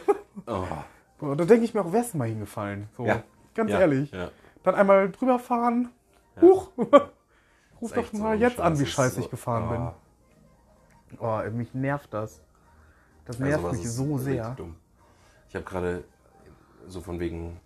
Und 1.30 1.38
da 1.40 1.44
denke 1.44 1.64
ich 1.64 1.74
mir 1.74 1.82
auch, 1.82 1.92
wärst 1.92 2.14
du 2.14 2.18
mal 2.18 2.28
hingefallen. 2.28 2.88
So, 2.96 3.04
Ja. 3.06 3.22
ganz 3.54 3.70
Ja, 3.70 3.80
ehrlich. 3.80 4.10
ja. 4.12 4.30
Dann 4.62 4.74
einmal 4.74 5.10
drüber 5.10 5.38
fahren. 5.38 5.90
Huch. 6.40 6.70
Ruf 7.80 7.90
Ist 7.90 7.96
doch 7.96 8.06
so 8.12 8.16
mal 8.18 8.32
ein 8.34 8.40
jetzt 8.40 8.60
an, 8.60 8.78
wie 8.78 8.82
ist 8.84 8.90
scheiße 8.90 9.16
so- 9.16 9.20
ich 9.22 9.30
gefahren 9.30 9.64
Ah. 9.64 9.94
bin. 11.10 11.18
Oh, 11.20 11.40
mich 11.56 11.74
nervt 11.74 12.12
das. 12.14 12.40
Das 13.26 13.36
Also 13.36 13.48
nervt 13.48 13.64
was 13.64 13.72
mich 13.76 13.84
ist 13.84 13.96
so 13.96 14.18
sehr. 14.18 14.56
Ich 15.48 15.54
habe 15.54 15.64
gerade 15.64 16.04
so 16.88 17.00
von 17.00 17.20
wegen 17.20 17.60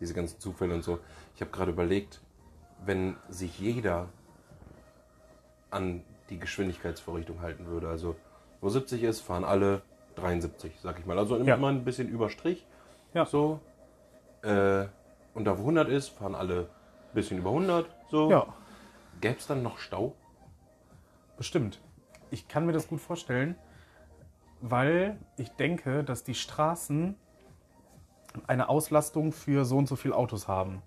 diese 0.00 0.14
ganzen 0.14 0.38
Zufälle 0.40 0.74
und 0.74 0.82
so. 0.82 0.98
Ich 1.34 1.40
habe 1.40 1.50
gerade 1.50 1.70
überlegt, 1.70 2.20
wenn 2.84 3.16
sich 3.28 3.58
jeder 3.58 4.08
an 5.70 6.02
die 6.30 6.38
Geschwindigkeitsvorrichtung 6.38 7.40
halten 7.40 7.66
würde. 7.66 7.88
Also 7.88 8.16
wo 8.60 8.68
70 8.68 9.02
ist, 9.02 9.20
fahren 9.20 9.44
alle 9.44 9.82
73, 10.16 10.78
sag 10.80 10.98
ich 10.98 11.06
mal. 11.06 11.18
Also 11.18 11.36
Ja. 11.38 11.54
immer 11.56 11.68
ein 11.68 11.84
bisschen 11.84 12.08
überstrich. 12.08 12.66
Ja. 13.14 13.24
So. 13.26 13.60
Äh, 14.42 14.86
und 15.34 15.44
da 15.44 15.56
wo 15.56 15.62
100 15.62 15.88
ist, 15.88 16.08
fahren 16.10 16.34
alle 16.34 16.60
ein 16.62 17.14
bisschen 17.14 17.38
über 17.38 17.50
100. 17.50 17.86
So. 18.10 18.30
Ja, 18.30 18.46
Gäbe 19.20 19.36
es 19.38 19.46
dann 19.46 19.62
noch 19.62 19.78
Stau? 19.78 20.14
bestimmt. 21.36 21.80
Ich 22.30 22.46
kann 22.48 22.66
mir 22.66 22.72
das 22.72 22.86
gut 22.88 23.00
vorstellen, 23.00 23.56
weil 24.60 25.18
ich 25.36 25.50
denke, 25.50 26.04
dass 26.04 26.22
die 26.24 26.34
Straßen 26.34 27.16
eine 28.46 28.68
Auslastung 28.68 29.32
für 29.32 29.64
so 29.64 29.76
und 29.76 29.88
so 29.88 29.96
viele 29.96 30.14
Autos 30.16 30.46
haben. 30.48 30.82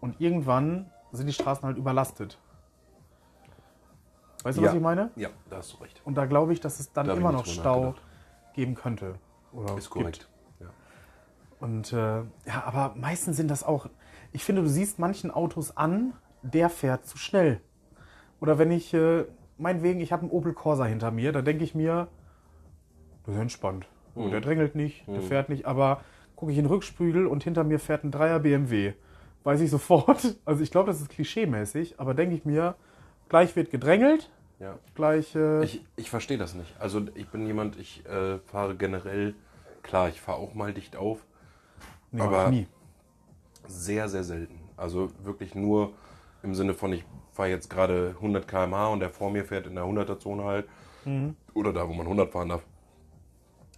Und 0.00 0.20
irgendwann 0.20 0.90
sind 1.12 1.26
die 1.26 1.32
Straßen 1.32 1.64
halt 1.64 1.76
überlastet. 1.76 2.38
Weißt 4.44 4.58
du, 4.58 4.62
was 4.62 4.70
Ja. 4.70 4.74
ich 4.76 4.82
meine? 4.82 5.10
Ja, 5.16 5.28
da 5.50 5.56
hast 5.56 5.72
du 5.72 5.76
recht. 5.78 6.00
Und 6.04 6.14
da 6.14 6.26
glaube 6.26 6.52
ich, 6.52 6.60
dass 6.60 6.80
es 6.80 6.92
dann 6.92 7.06
Da 7.06 7.14
immer 7.14 7.32
noch 7.32 7.46
Stau 7.46 7.94
geben 8.54 8.74
könnte. 8.74 9.16
Oder 9.52 9.76
Ist 9.76 9.90
korrekt. 9.90 10.22
Ja. 10.22 10.31
Und 11.62 11.92
äh, 11.92 11.96
ja, 12.46 12.64
aber 12.64 12.94
meistens 12.96 13.36
sind 13.36 13.48
das 13.48 13.62
auch. 13.62 13.86
Ich 14.32 14.42
finde, 14.44 14.62
du 14.62 14.68
siehst 14.68 14.98
manchen 14.98 15.30
Autos 15.30 15.76
an, 15.76 16.12
der 16.42 16.68
fährt 16.68 17.06
zu 17.06 17.18
schnell. 17.18 17.60
Oder 18.40 18.58
wenn 18.58 18.72
ich, 18.72 18.92
äh, 18.92 19.24
meinetwegen, 19.58 20.00
ich 20.00 20.10
habe 20.12 20.22
einen 20.22 20.32
Opel 20.32 20.54
Corsa 20.54 20.84
hinter 20.84 21.12
mir, 21.12 21.30
da 21.30 21.40
denke 21.40 21.62
ich 21.62 21.74
mir, 21.76 22.08
das 23.24 23.36
ist 23.36 23.40
entspannt. 23.40 23.86
Oh, 24.16 24.28
der 24.28 24.40
drängelt 24.40 24.74
nicht, 24.74 25.06
der 25.06 25.22
fährt 25.22 25.48
nicht, 25.48 25.64
aber 25.64 26.00
gucke 26.34 26.50
ich 26.50 26.58
in 26.58 26.64
den 26.64 26.70
Rückspiegel 26.72 27.26
und 27.28 27.44
hinter 27.44 27.62
mir 27.62 27.78
fährt 27.78 28.02
ein 28.02 28.10
Dreier 28.10 28.40
BMW. 28.40 28.94
Weiß 29.44 29.60
ich 29.60 29.70
sofort. 29.76 30.36
Also 30.44 30.64
ich 30.64 30.72
glaube, 30.72 30.88
das 30.88 31.00
ist 31.00 31.10
klischeemäßig, 31.10 32.00
aber 32.00 32.12
denke 32.14 32.34
ich 32.34 32.44
mir, 32.44 32.74
gleich 33.28 33.54
wird 33.54 33.70
gedrängelt, 33.70 34.30
Ja. 34.58 34.74
gleich. 34.96 35.36
Äh, 35.36 35.62
Ich, 35.62 35.84
ich 35.94 36.10
verstehe 36.10 36.38
das 36.38 36.54
nicht. 36.56 36.74
Also 36.80 37.02
ich 37.14 37.28
bin 37.28 37.46
jemand, 37.46 37.78
ich 37.78 38.04
äh, 38.06 38.38
fahre 38.40 38.74
generell, 38.74 39.34
klar, 39.84 40.08
ich 40.08 40.20
fahre 40.20 40.38
auch 40.38 40.54
mal 40.54 40.74
dicht 40.74 40.96
auf, 40.96 41.24
nee, 42.12 42.20
aber- 42.20 42.50
nie. 42.50 42.66
sehr, 43.66 44.08
sehr 44.08 44.24
selten. 44.24 44.58
Also 44.76 45.10
wirklich 45.22 45.54
nur 45.54 45.92
Im 46.44 46.54
Sinne 46.56 46.74
von, 46.74 46.92
ich 46.92 47.04
fahre 47.30 47.50
jetzt 47.50 47.70
gerade 47.70 48.16
100 48.20 48.48
km/h 48.48 48.88
und 48.88 48.98
der 49.00 49.10
vor 49.10 49.30
mir 49.30 49.44
fährt 49.44 49.68
in 49.68 49.76
der 49.76 49.84
100er-Zone 49.84 50.42
halt. 50.42 50.68
Oder 51.54 51.72
da, 51.72 51.88
wo 51.88 51.92
man 51.92 52.06
100 52.06 52.32
fahren 52.32 52.48
darf, 52.48 52.64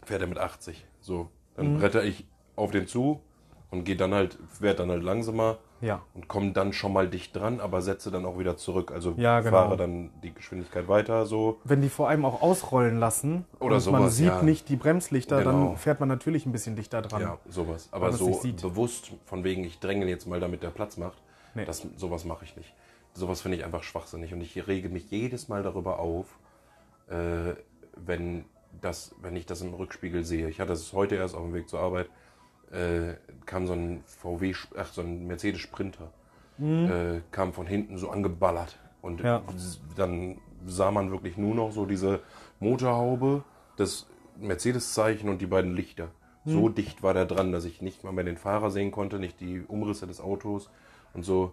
fährt 0.02 0.22
er 0.22 0.26
mit 0.28 0.38
80. 0.38 0.86
So, 1.00 1.28
dann 1.56 1.78
bretter 1.78 2.02
ich 2.04 2.26
auf 2.56 2.70
den 2.70 2.86
zu 2.86 3.20
und 3.74 3.84
gehe 3.84 3.96
dann 3.96 4.14
halt, 4.14 4.38
werde 4.60 4.78
dann 4.78 4.90
halt 4.90 5.02
langsamer 5.02 5.58
Ja. 5.80 6.00
und 6.14 6.28
komme 6.28 6.52
dann 6.52 6.72
schon 6.72 6.92
mal 6.92 7.08
dicht 7.08 7.36
dran, 7.36 7.60
aber 7.60 7.82
setze 7.82 8.10
dann 8.10 8.24
auch 8.24 8.38
wieder 8.38 8.56
zurück. 8.56 8.90
Also 8.92 9.14
Ja, 9.16 9.40
genau. 9.40 9.50
fahre 9.56 9.76
dann 9.76 10.10
die 10.22 10.32
Geschwindigkeit 10.32 10.88
weiter 10.88 11.26
so. 11.26 11.58
Wenn 11.64 11.82
die 11.82 11.88
vor 11.88 12.08
allem 12.08 12.24
auch 12.24 12.40
ausrollen 12.40 12.98
lassen 12.98 13.44
Oder 13.60 13.76
und 13.76 13.86
man 13.90 14.00
sowas, 14.02 14.16
sieht 14.16 14.26
ja. 14.28 14.42
nicht 14.42 14.68
die 14.68 14.76
Bremslichter, 14.76 15.38
Genau. 15.44 15.50
dann 15.68 15.76
fährt 15.76 16.00
man 16.00 16.08
natürlich 16.08 16.46
ein 16.46 16.52
bisschen 16.52 16.76
dichter 16.76 17.02
dran. 17.02 17.20
Ja, 17.22 17.38
sowas. 17.48 17.88
Aber 17.92 18.12
so 18.12 18.40
bewusst, 18.62 19.12
von 19.26 19.44
wegen, 19.44 19.64
ich 19.64 19.78
dränge 19.80 20.06
jetzt 20.06 20.26
mal, 20.26 20.40
damit 20.40 20.62
der 20.62 20.70
Platz 20.70 20.96
macht, 20.96 21.18
Nee. 21.54 21.64
das, 21.64 21.86
sowas 21.96 22.24
mache 22.24 22.44
ich 22.44 22.56
nicht. 22.56 22.72
Sowas 23.12 23.42
finde 23.42 23.58
ich 23.58 23.64
einfach 23.64 23.82
schwachsinnig. 23.82 24.32
Und 24.32 24.40
ich 24.40 24.66
rege 24.66 24.88
mich 24.88 25.10
jedes 25.10 25.48
Mal 25.48 25.62
darüber 25.62 25.98
auf, 26.00 26.26
äh, 27.08 27.54
wenn, 27.96 28.44
das, 28.80 29.14
wenn 29.22 29.36
ich 29.36 29.46
das 29.46 29.60
im 29.60 29.72
Rückspiegel 29.74 30.24
sehe. 30.24 30.48
Ich 30.48 30.58
hatte 30.60 30.72
es 30.72 30.92
heute 30.92 31.14
erst 31.14 31.34
auf 31.36 31.42
dem 31.42 31.54
Weg 31.54 31.68
zur 31.68 31.78
Arbeit, 31.80 32.08
äh, 32.74 33.14
kam 33.46 33.66
so 33.66 33.72
ein 33.74 34.02
VW, 34.06 34.54
ach, 34.76 34.86
so 34.92 35.00
ein 35.02 35.26
Mercedes 35.26 35.60
Sprinter, 35.60 36.10
äh, 36.58 37.20
kam 37.30 37.52
von 37.52 37.66
hinten 37.66 37.98
so 37.98 38.10
angeballert. 38.10 38.78
Und 39.02 39.20
Ja. 39.20 39.42
dann 39.96 40.38
sah 40.66 40.90
man 40.90 41.10
wirklich 41.10 41.36
nur 41.36 41.54
noch 41.54 41.72
so 41.72 41.84
diese 41.86 42.20
Motorhaube, 42.60 43.44
das 43.76 44.06
Mercedes-Zeichen 44.38 45.28
und 45.28 45.40
die 45.40 45.46
beiden 45.46 45.74
Lichter. 45.74 46.08
So 46.46 46.68
dicht 46.68 47.02
war 47.02 47.14
der 47.14 47.24
dran, 47.24 47.52
dass 47.52 47.64
ich 47.64 47.80
nicht 47.80 48.04
mal 48.04 48.12
mehr 48.12 48.24
den 48.24 48.36
Fahrer 48.36 48.70
sehen 48.70 48.90
konnte, 48.90 49.18
nicht 49.18 49.40
die 49.40 49.62
Umrisse 49.66 50.06
des 50.06 50.20
Autos 50.20 50.68
und 51.14 51.22
so. 51.22 51.52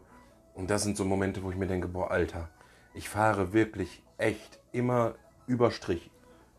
Und 0.54 0.70
das 0.70 0.84
sind 0.84 0.98
so 0.98 1.06
Momente, 1.06 1.44
wo 1.44 1.50
ich 1.50 1.56
mir 1.56 1.68
denke, 1.68 1.88
boah, 1.88 2.12
Alter, 2.12 2.50
ich 2.94 3.08
fahre 3.08 3.54
wirklich 3.54 4.04
echt 4.18 4.60
immer 4.74 5.16
über 5.48 5.72
Strich. 5.72 6.12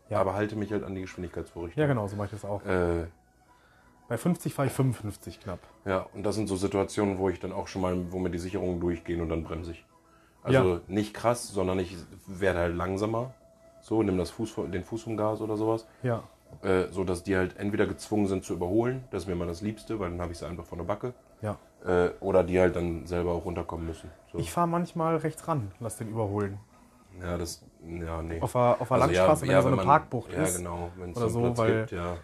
Ja. 0.09 0.19
Aber 0.21 0.33
halte 0.35 0.57
mich 0.57 0.73
halt 0.73 0.83
an 0.83 0.95
die 0.95 1.02
Geschwindigkeitsvorrichtung. 1.02 1.81
Ja, 1.81 1.87
genau, 1.87 2.07
so 2.09 2.16
mache 2.16 2.26
ich 2.26 2.33
das 2.33 2.45
auch. 2.47 2.64
Äh, 2.64 3.07
Bei 4.12 4.19
50 4.19 4.52
fahre 4.52 4.69
ich 4.69 4.75
55 4.75 5.40
knapp. 5.40 5.59
ja, 5.87 6.04
und 6.12 6.23
das 6.23 6.35
sind 6.35 6.47
so 6.47 6.54
Situationen, 6.54 7.16
wo 7.16 7.31
ich 7.31 7.40
dann 7.40 7.50
auch 7.50 7.66
schon 7.66 7.81
mal, 7.81 7.97
wo 8.12 8.19
mir 8.19 8.28
die 8.28 8.37
Sicherungen 8.38 8.78
durchgehen 8.78 9.23
und 9.23 9.31
dann 9.31 9.42
bremse 9.42 9.71
ich. 9.71 9.87
Also 10.42 10.75
Ja. 10.75 10.81
nicht 10.87 11.14
krass, 11.14 11.49
sondern 11.49 11.78
ich 11.78 11.97
werde 12.26 12.59
halt 12.59 12.76
langsamer. 12.76 13.33
So, 13.81 14.02
nimm 14.02 14.19
das 14.19 14.28
Fuß, 14.28 14.57
den 14.71 14.85
Fuß 14.85 15.04
vom 15.04 15.16
Gas 15.16 15.40
oder 15.40 15.57
sowas. 15.57 15.87
Ja. 16.02 16.25
Äh, 16.61 16.88
so 16.90 17.04
dass 17.04 17.23
die 17.23 17.35
halt 17.38 17.57
entweder 17.57 17.87
gezwungen 17.87 18.26
sind 18.26 18.45
zu 18.45 18.52
überholen, 18.52 19.02
das 19.11 19.23
ist 19.23 19.28
mir 19.31 19.35
mal 19.35 19.47
das 19.47 19.62
Liebste, 19.62 19.99
weil 19.99 20.11
dann 20.11 20.21
habe 20.21 20.33
ich 20.33 20.38
sie 20.38 20.47
einfach 20.47 20.66
von 20.66 20.76
der 20.76 20.85
Backe. 20.85 21.14
Ja. 21.40 21.57
Äh, 21.83 22.11
oder 22.21 22.45
die 22.45 22.61
halt 22.61 22.76
dann 22.76 23.07
selber 23.07 23.33
auch 23.33 23.47
runterkommen 23.47 23.87
müssen. 23.87 24.11
So. 24.31 24.37
Ich 24.37 24.52
fahre 24.52 24.69
manchmal 24.69 25.16
rechts 25.16 25.49
ran, 25.49 25.73
lass 25.81 25.97
den 25.97 26.11
überholen. 26.11 26.59
ja, 27.19 27.38
das, 27.38 27.64
ja, 27.83 28.21
nee. 28.21 28.42
Auf 28.42 28.52
der 28.52 28.76
Also 28.78 28.95
Landstraße, 28.95 29.42
wenn 29.47 29.52
da 29.52 29.62
so 29.62 29.69
eine 29.69 29.76
man- 29.78 29.87
Parkbucht 29.87 30.35
ja, 30.35 30.42
ist. 30.42 30.59
genau, 30.59 30.90
wenn 30.99 31.12
es 31.12 31.16
oder 31.16 31.28
so 31.31 31.33
so, 31.40 31.45
einen 31.47 31.54
Platz 31.54 31.66
weil- 31.66 31.78
gibt, 31.87 31.92
ja. 31.92 32.16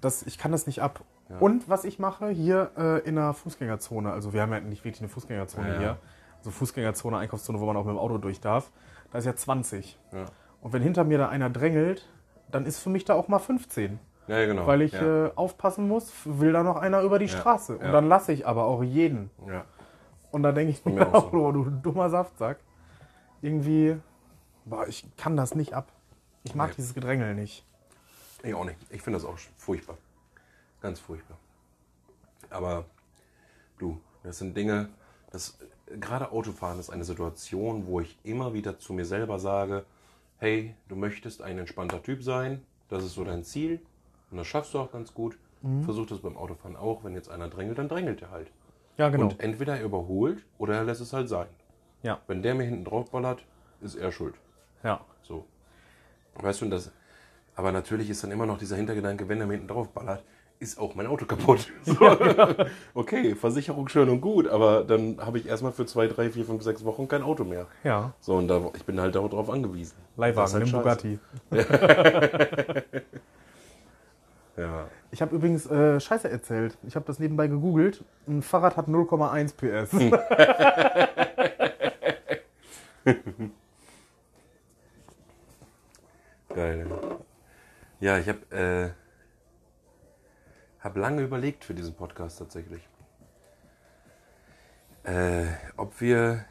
Das, 0.00 0.22
ich 0.22 0.38
kann 0.38 0.52
das 0.52 0.68
nicht 0.68 0.80
ab. 0.82 1.00
Und 1.40 1.68
was 1.68 1.84
ich 1.84 1.98
mache 1.98 2.28
hier 2.28 2.70
äh, 2.76 2.98
in 3.08 3.16
der 3.16 3.32
Fußgängerzone, 3.32 4.12
also 4.12 4.32
wir 4.32 4.42
haben 4.42 4.52
ja 4.52 4.60
nicht 4.60 4.84
wirklich 4.84 5.00
eine 5.00 5.08
Fußgängerzone 5.08 5.68
Ja, 5.74 5.78
hier, 5.78 5.98
also 6.38 6.50
Fußgängerzone, 6.50 7.16
Einkaufszone, 7.16 7.58
wo 7.58 7.64
man 7.66 7.76
auch 7.76 7.84
mit 7.84 7.94
dem 7.94 7.98
Auto 7.98 8.18
durch 8.18 8.40
darf, 8.40 8.70
da 9.10 9.18
ist 9.18 9.24
ja 9.24 9.34
20. 9.34 9.98
Ja. 10.12 10.26
Und 10.60 10.72
wenn 10.72 10.82
hinter 10.82 11.04
mir 11.04 11.18
da 11.18 11.28
einer 11.28 11.48
drängelt, 11.48 12.08
dann 12.50 12.66
ist 12.66 12.80
für 12.80 12.90
mich 12.90 13.04
da 13.06 13.14
auch 13.14 13.28
mal 13.28 13.38
15. 13.38 13.98
Ja, 14.28 14.44
genau. 14.46 14.66
Weil 14.66 14.82
ich 14.82 14.94
äh, 14.94 15.30
aufpassen 15.34 15.88
muss, 15.88 16.12
will 16.24 16.52
da 16.52 16.62
noch 16.62 16.76
einer 16.76 17.00
über 17.02 17.18
die 17.18 17.28
Straße. 17.28 17.78
Und 17.78 17.92
dann 17.92 18.08
lasse 18.08 18.32
ich 18.32 18.46
aber 18.46 18.64
auch 18.64 18.82
jeden. 18.82 19.30
ja. 19.48 19.64
Und 20.30 20.42
da 20.44 20.52
denke 20.52 20.70
ich 20.72 20.82
mir 20.86 21.12
auch, 21.14 21.30
so. 21.30 21.36
oh, 21.38 21.52
du 21.52 21.64
dummer 21.68 22.08
Saftsack. 22.08 22.58
Irgendwie, 23.42 23.96
boah, 24.64 24.86
ich 24.86 25.04
kann 25.16 25.36
das 25.36 25.54
nicht 25.54 25.74
ab. 25.74 25.88
Ich 26.42 26.54
mag 26.54 26.70
Nee. 26.70 26.74
dieses 26.76 26.94
Gedrängel 26.94 27.34
nicht. 27.34 27.66
Ich 28.42 28.54
auch 28.54 28.64
nicht. 28.64 28.78
Ich 28.90 29.02
finde 29.02 29.18
das 29.18 29.26
auch 29.28 29.36
furchtbar. 29.56 29.96
Ganz 30.82 30.98
furchtbar. 31.00 31.38
Aber 32.50 32.84
du, 33.78 34.00
das 34.24 34.38
sind 34.38 34.56
Dinge, 34.56 34.88
das 35.30 35.58
gerade 36.00 36.32
Autofahren 36.32 36.78
ist 36.78 36.90
eine 36.90 37.04
Situation, 37.04 37.86
wo 37.86 38.00
ich 38.00 38.18
immer 38.24 38.52
wieder 38.52 38.78
zu 38.78 38.92
mir 38.92 39.04
selber 39.04 39.38
sage, 39.38 39.84
hey, 40.38 40.74
du 40.88 40.96
möchtest 40.96 41.40
ein 41.42 41.58
entspannter 41.58 42.02
Typ 42.02 42.22
sein, 42.22 42.62
das 42.88 43.04
ist 43.04 43.14
so 43.14 43.24
dein 43.24 43.44
Ziel 43.44 43.80
und 44.30 44.38
das 44.38 44.46
schaffst 44.46 44.74
du 44.74 44.78
auch 44.80 44.92
ganz 44.92 45.14
gut. 45.14 45.38
Versuch 45.84 46.06
das 46.06 46.18
beim 46.18 46.36
Autofahren 46.36 46.74
auch, 46.74 47.04
wenn 47.04 47.14
jetzt 47.14 47.30
einer 47.30 47.48
drängelt, 47.48 47.78
dann 47.78 47.88
drängelt 47.88 48.20
er 48.20 48.32
halt. 48.32 48.50
Ja, 48.96 49.10
genau. 49.10 49.26
Und 49.26 49.38
entweder 49.38 49.76
er 49.78 49.84
überholt 49.84 50.44
oder 50.58 50.74
er 50.74 50.82
lässt 50.84 51.00
es 51.00 51.12
halt 51.12 51.28
sein. 51.28 51.46
ja, 52.02 52.20
Wenn 52.26 52.42
der 52.42 52.56
mir 52.56 52.64
hinten 52.64 52.84
drauf 52.84 53.12
ballert, 53.12 53.44
ist 53.80 53.94
er 53.94 54.10
schuld. 54.10 54.34
ja. 54.82 55.00
So. 55.22 55.44
Weißt 56.34 56.62
du, 56.62 56.68
das. 56.68 56.90
Aber 57.54 57.70
natürlich 57.70 58.10
ist 58.10 58.24
dann 58.24 58.32
immer 58.32 58.44
noch 58.44 58.58
dieser 58.58 58.74
Hintergedanke, 58.74 59.28
wenn 59.28 59.40
er 59.40 59.46
mir 59.46 59.52
hinten 59.52 59.68
drauf 59.68 59.90
ballert, 59.92 60.24
ist 60.62 60.78
auch 60.78 60.94
mein 60.94 61.08
Auto 61.08 61.26
kaputt. 61.26 61.70
So. 61.84 61.96
Okay, 62.94 63.34
Versicherung 63.34 63.88
schön 63.88 64.08
und 64.08 64.20
gut, 64.20 64.46
aber 64.48 64.84
dann 64.84 65.18
habe 65.20 65.38
ich 65.38 65.46
erstmal 65.46 65.72
für 65.72 65.84
zwei, 65.84 66.06
drei, 66.06 66.30
vier, 66.30 66.44
fünf, 66.44 66.62
sechs 66.62 66.84
Wochen 66.84 67.08
kein 67.08 67.22
Auto 67.22 67.42
mehr. 67.44 67.66
Ja, 67.82 68.12
So, 68.20 68.36
und 68.36 68.46
da, 68.48 68.60
ich 68.76 68.84
bin 68.84 69.00
halt 69.00 69.16
darauf 69.16 69.50
angewiesen. 69.50 69.96
Leihwagen, 70.16 70.52
halt 70.52 70.64
nimm. 70.64 70.72
Bugatti. 70.72 71.18
Ja. 74.54 74.86
Ich 75.10 75.22
habe 75.22 75.34
übrigens 75.34 75.64
äh, 75.66 75.98
Scheiße 75.98 76.30
erzählt. 76.30 76.76
Ich 76.86 76.94
habe 76.94 77.06
das 77.06 77.18
nebenbei 77.18 77.46
gegoogelt. 77.46 78.04
Ein 78.28 78.42
Fahrrad 78.42 78.76
hat 78.76 78.86
0,1 78.86 79.54
PS. 79.56 79.90
Geil. 86.54 86.86
Ja, 88.00 88.18
ich 88.18 88.28
habe 88.28 88.38
äh, 88.54 88.90
hab 90.82 90.96
lange 90.96 91.22
überlegt 91.22 91.64
für 91.64 91.74
diesen 91.74 91.94
Podcast 91.94 92.38
tatsächlich. 92.38 92.82
Äh, 95.04 95.46
ob 95.76 96.00
wir 96.00 96.44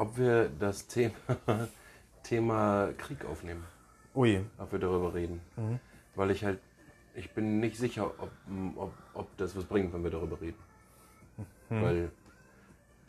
ob 0.00 0.16
wir 0.16 0.48
das 0.58 0.86
Thema, 0.86 1.12
Thema 2.22 2.88
Krieg 2.96 3.26
aufnehmen, 3.26 3.64
Ui. 4.14 4.42
ob 4.56 4.72
wir 4.72 4.78
darüber 4.78 5.12
reden. 5.12 5.42
Weil 6.14 6.30
ich 6.30 6.42
halt, 6.42 6.58
ich 7.14 7.32
bin 7.32 7.60
nicht 7.60 7.76
sicher, 7.76 8.06
ob, 8.06 8.30
ob, 8.76 8.92
ob 9.12 9.36
das 9.36 9.54
was 9.56 9.64
bringt, 9.64 9.92
wenn 9.92 10.02
wir 10.02 10.10
darüber 10.10 10.40
reden. 10.40 10.58
Weil 11.68 12.10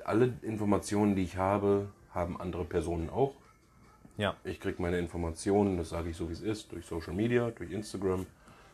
alle 0.03 0.33
Informationen, 0.41 1.15
die 1.15 1.23
ich 1.23 1.37
habe, 1.37 1.87
haben 2.13 2.39
andere 2.41 2.65
Personen 2.65 3.09
auch. 3.09 3.35
Ja. 4.17 4.35
Ich 4.43 4.59
kriege 4.59 4.81
meine 4.81 4.99
Informationen, 4.99 5.77
das 5.77 5.89
sage 5.89 6.09
ich 6.09 6.17
so 6.17 6.27
wie 6.27 6.33
es 6.33 6.41
ist, 6.41 6.73
durch 6.73 6.85
Social 6.85 7.13
Media, 7.13 7.51
durch 7.51 7.71
Instagram 7.71 8.25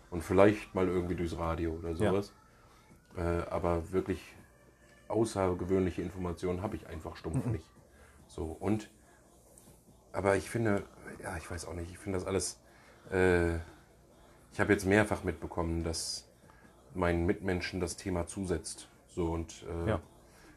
und 0.10 0.22
vielleicht 0.24 0.74
mal 0.76 0.88
irgendwie 0.88 1.16
durchs 1.16 1.38
Radio 1.38 1.74
oder 1.74 1.90
Ja. 1.92 1.96
sowas. 1.96 2.34
Äh, 3.16 3.22
aber 3.50 3.92
wirklich 3.92 4.22
außergewöhnliche 5.08 6.02
Informationen 6.02 6.62
habe 6.62 6.76
ich 6.76 6.88
einfach 6.88 7.16
stumpf 7.16 7.46
nicht. 7.48 7.66
So 8.28 8.46
und 8.60 8.90
aber 10.14 10.36
ich 10.36 10.50
finde, 10.50 10.84
ja, 11.22 11.38
ich 11.38 11.50
weiß 11.50 11.66
auch 11.66 11.74
nicht, 11.74 11.92
ich 11.92 11.98
finde 11.98 12.18
das 12.18 12.28
alles. 12.28 12.60
Äh, 13.12 13.56
ich 14.52 14.60
habe 14.60 14.74
jetzt 14.74 14.86
mehrfach 14.86 15.24
mitbekommen, 15.24 15.84
dass 15.84 16.28
meinen 16.96 17.26
Mitmenschen 17.26 17.80
das 17.80 17.96
Thema 17.98 18.26
zusetzt. 18.28 18.88
So 19.08 19.32
und 19.32 19.64
äh, 19.86 19.90
Ja. 19.90 20.00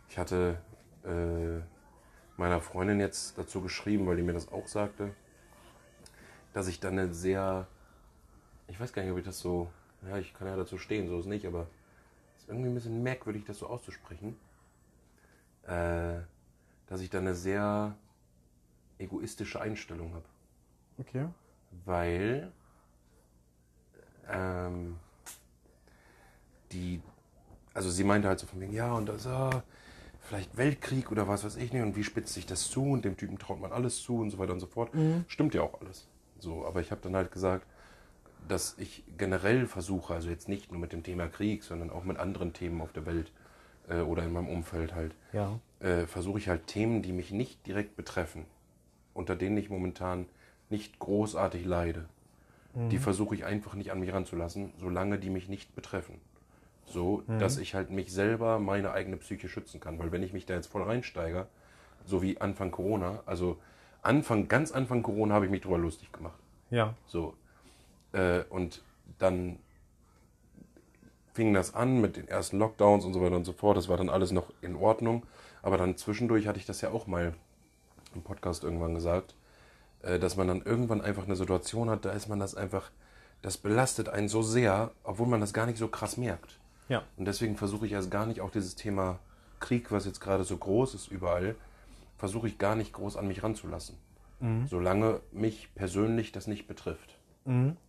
ich 0.08 0.18
hatte 0.18 0.58
äh, 1.04 1.60
meiner 2.38 2.60
Freundin 2.60 3.00
jetzt 3.00 3.36
dazu 3.38 3.60
geschrieben, 3.60 4.06
weil 4.06 4.16
die 4.16 4.22
mir 4.22 4.32
das 4.32 4.50
auch 4.50 4.66
sagte, 4.66 5.14
dass 6.52 6.66
ich 6.68 6.80
dann 6.80 6.98
eine 6.98 7.12
sehr, 7.12 7.66
ich 8.70 8.78
weiß 8.80 8.92
gar 8.92 9.02
nicht, 9.02 9.12
ob 9.12 9.18
ich 9.18 9.24
das 9.24 9.38
so, 9.40 9.68
ja, 10.08 10.16
ich 10.18 10.32
kann 10.34 10.46
ja 10.46 10.56
dazu 10.56 10.78
stehen, 10.78 11.08
so 11.08 11.18
ist 11.18 11.26
nicht, 11.26 11.46
aber 11.46 11.66
es 12.36 12.42
ist 12.42 12.48
irgendwie 12.48 12.68
ein 12.68 12.74
bisschen 12.74 13.02
merkwürdig, 13.02 13.44
das 13.44 13.58
so 13.58 13.66
auszusprechen, 13.66 14.36
äh, 15.66 16.20
dass 16.86 17.00
ich 17.00 17.10
dann 17.10 17.26
eine 17.26 17.34
sehr 17.34 17.96
egoistische 18.98 19.60
Einstellung 19.60 20.14
habe, 20.14 20.24
Okay. 20.98 21.26
weil 21.84 22.52
ähm, 24.28 24.98
die, 26.72 27.00
also 27.74 27.90
sie 27.90 28.04
meinte 28.04 28.28
halt 28.28 28.38
so 28.38 28.46
von 28.46 28.60
wegen, 28.60 28.72
ja, 28.72 28.92
und 28.92 29.06
das, 29.06 29.26
ah, 29.26 29.62
vielleicht 30.20 30.56
Weltkrieg 30.56 31.10
oder 31.10 31.26
was 31.26 31.44
weiß 31.44 31.56
ich 31.56 31.72
nicht, 31.72 31.82
und 31.82 31.96
wie 31.96 32.04
spitzt 32.04 32.34
sich 32.34 32.46
das 32.46 32.68
zu 32.68 32.84
und 32.84 33.04
dem 33.04 33.16
Typen 33.16 33.38
traut 33.38 33.60
man 33.60 33.72
alles 33.72 34.02
zu 34.02 34.18
und 34.18 34.30
so 34.30 34.38
weiter 34.38 34.52
und 34.52 34.60
so 34.60 34.66
fort. 34.66 34.90
Stimmt 35.26 35.54
ja 35.54 35.62
auch 35.62 35.80
alles. 35.80 36.06
So, 36.38 36.64
aber 36.66 36.80
ich 36.80 36.90
habe 36.90 37.00
dann 37.00 37.16
halt 37.16 37.32
gesagt, 37.32 37.66
dass 38.50 38.76
ich 38.78 39.04
generell 39.16 39.66
versuche, 39.66 40.14
also 40.14 40.28
jetzt 40.28 40.48
nicht 40.48 40.70
nur 40.70 40.80
mit 40.80 40.92
dem 40.92 41.02
Thema 41.02 41.28
Krieg, 41.28 41.62
sondern 41.64 41.90
auch 41.90 42.04
mit 42.04 42.18
anderen 42.18 42.52
Themen 42.52 42.80
auf 42.80 42.92
der 42.92 43.06
Welt 43.06 43.30
äh, 43.88 44.00
oder 44.00 44.22
in 44.24 44.32
meinem 44.32 44.48
Umfeld 44.48 44.94
halt, 44.94 45.14
Ja. 45.32 45.58
äh, 45.80 46.06
versuche 46.06 46.38
ich 46.38 46.48
halt 46.48 46.66
Themen, 46.66 47.02
die 47.02 47.12
mich 47.12 47.30
nicht 47.30 47.66
direkt 47.66 47.96
betreffen, 47.96 48.44
unter 49.14 49.36
denen 49.36 49.56
ich 49.56 49.70
momentan 49.70 50.26
nicht 50.68 50.98
großartig 50.98 51.64
leide, 51.64 52.06
die 52.72 52.98
versuche 52.98 53.34
ich 53.34 53.44
einfach 53.44 53.74
nicht 53.74 53.90
an 53.90 53.98
mich 53.98 54.12
ranzulassen, 54.12 54.72
solange 54.78 55.18
die 55.18 55.28
mich 55.30 55.48
nicht 55.48 55.74
betreffen. 55.74 56.20
So, 56.86 57.24
dass 57.40 57.58
ich 57.58 57.74
halt 57.74 57.90
mich 57.90 58.12
selber, 58.12 58.60
meine 58.60 58.92
eigene 58.92 59.16
Psyche 59.16 59.48
schützen 59.48 59.80
kann. 59.80 59.98
Weil 59.98 60.12
wenn 60.12 60.22
ich 60.22 60.32
mich 60.32 60.46
da 60.46 60.54
jetzt 60.54 60.68
voll 60.68 60.82
reinsteige, 60.84 61.46
So 62.06 62.22
wie 62.22 62.40
Anfang 62.40 62.70
Corona. 62.70 63.22
Also 63.26 63.58
Anfang, 64.02 64.46
ganz 64.48 64.70
Anfang 64.72 65.02
Corona 65.02 65.34
habe 65.34 65.46
ich 65.46 65.50
mich 65.50 65.60
drüber 65.62 65.78
lustig 65.78 66.12
gemacht. 66.12 66.38
Ja. 66.70 66.94
So. 67.06 67.34
Äh, 68.12 68.42
und 68.50 68.82
dann 69.18 69.58
fing 71.32 71.54
das 71.54 71.74
an 71.74 72.00
mit 72.00 72.16
den 72.16 72.28
ersten 72.28 72.58
Lockdowns 72.58 73.04
und 73.04 73.14
so 73.14 73.20
weiter 73.20 73.36
und 73.36 73.44
so 73.44 73.52
fort. 73.52 73.76
Das 73.76 73.88
war 73.88 73.96
dann 73.96 74.08
alles 74.08 74.32
noch 74.32 74.52
in 74.62 74.76
Ordnung. 74.76 75.24
Aber 75.62 75.76
dann 75.78 75.96
zwischendurch 75.96 76.46
hatte 76.46 76.58
ich 76.58 76.66
das 76.66 76.80
ja 76.80 76.90
auch 76.90 77.06
mal 77.06 77.34
im 78.14 78.22
Podcast 78.22 78.64
irgendwann 78.64 78.94
gesagt, 78.94 79.34
äh, 80.02 80.18
dass 80.18 80.36
man 80.36 80.48
dann 80.48 80.62
irgendwann 80.62 81.00
einfach 81.00 81.24
eine 81.24 81.36
Situation 81.36 81.90
hat, 81.90 82.04
da 82.04 82.10
ist 82.10 82.28
man 82.28 82.40
das 82.40 82.54
einfach, 82.54 82.90
das 83.42 83.58
belastet 83.58 84.08
einen 84.08 84.28
so 84.28 84.42
sehr, 84.42 84.90
obwohl 85.04 85.26
man 85.26 85.40
das 85.40 85.52
gar 85.52 85.66
nicht 85.66 85.78
so 85.78 85.88
krass 85.88 86.16
merkt. 86.16 86.58
Ja. 86.88 87.02
Und 87.16 87.26
deswegen 87.26 87.56
versuche 87.56 87.86
ich 87.86 87.92
erst 87.92 88.10
gar 88.10 88.26
nicht 88.26 88.40
auch 88.40 88.50
dieses 88.50 88.74
Thema 88.74 89.18
Krieg, 89.60 89.92
was 89.92 90.06
jetzt 90.06 90.20
gerade 90.20 90.44
so 90.44 90.56
groß 90.56 90.94
ist 90.94 91.08
überall, 91.08 91.54
versuche 92.18 92.48
ich 92.48 92.58
gar 92.58 92.74
nicht 92.74 92.92
groß 92.92 93.16
an 93.16 93.28
mich 93.28 93.42
ranzulassen. 93.42 93.96
Solange 94.68 95.20
mich 95.32 95.68
persönlich 95.74 96.32
das 96.32 96.46
nicht 96.46 96.66
betrifft. 96.66 97.19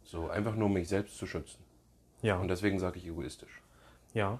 So 0.04 0.30
einfach 0.30 0.56
nur 0.56 0.68
um 0.68 0.74
mich 0.74 0.88
selbst 0.90 1.18
zu 1.18 1.26
schützen. 1.28 1.64
Ja. 2.22 2.38
Und 2.38 2.48
deswegen 2.48 2.80
sage 2.80 2.98
ich 3.00 3.08
egoistisch. 3.08 3.62
ja. 4.14 4.40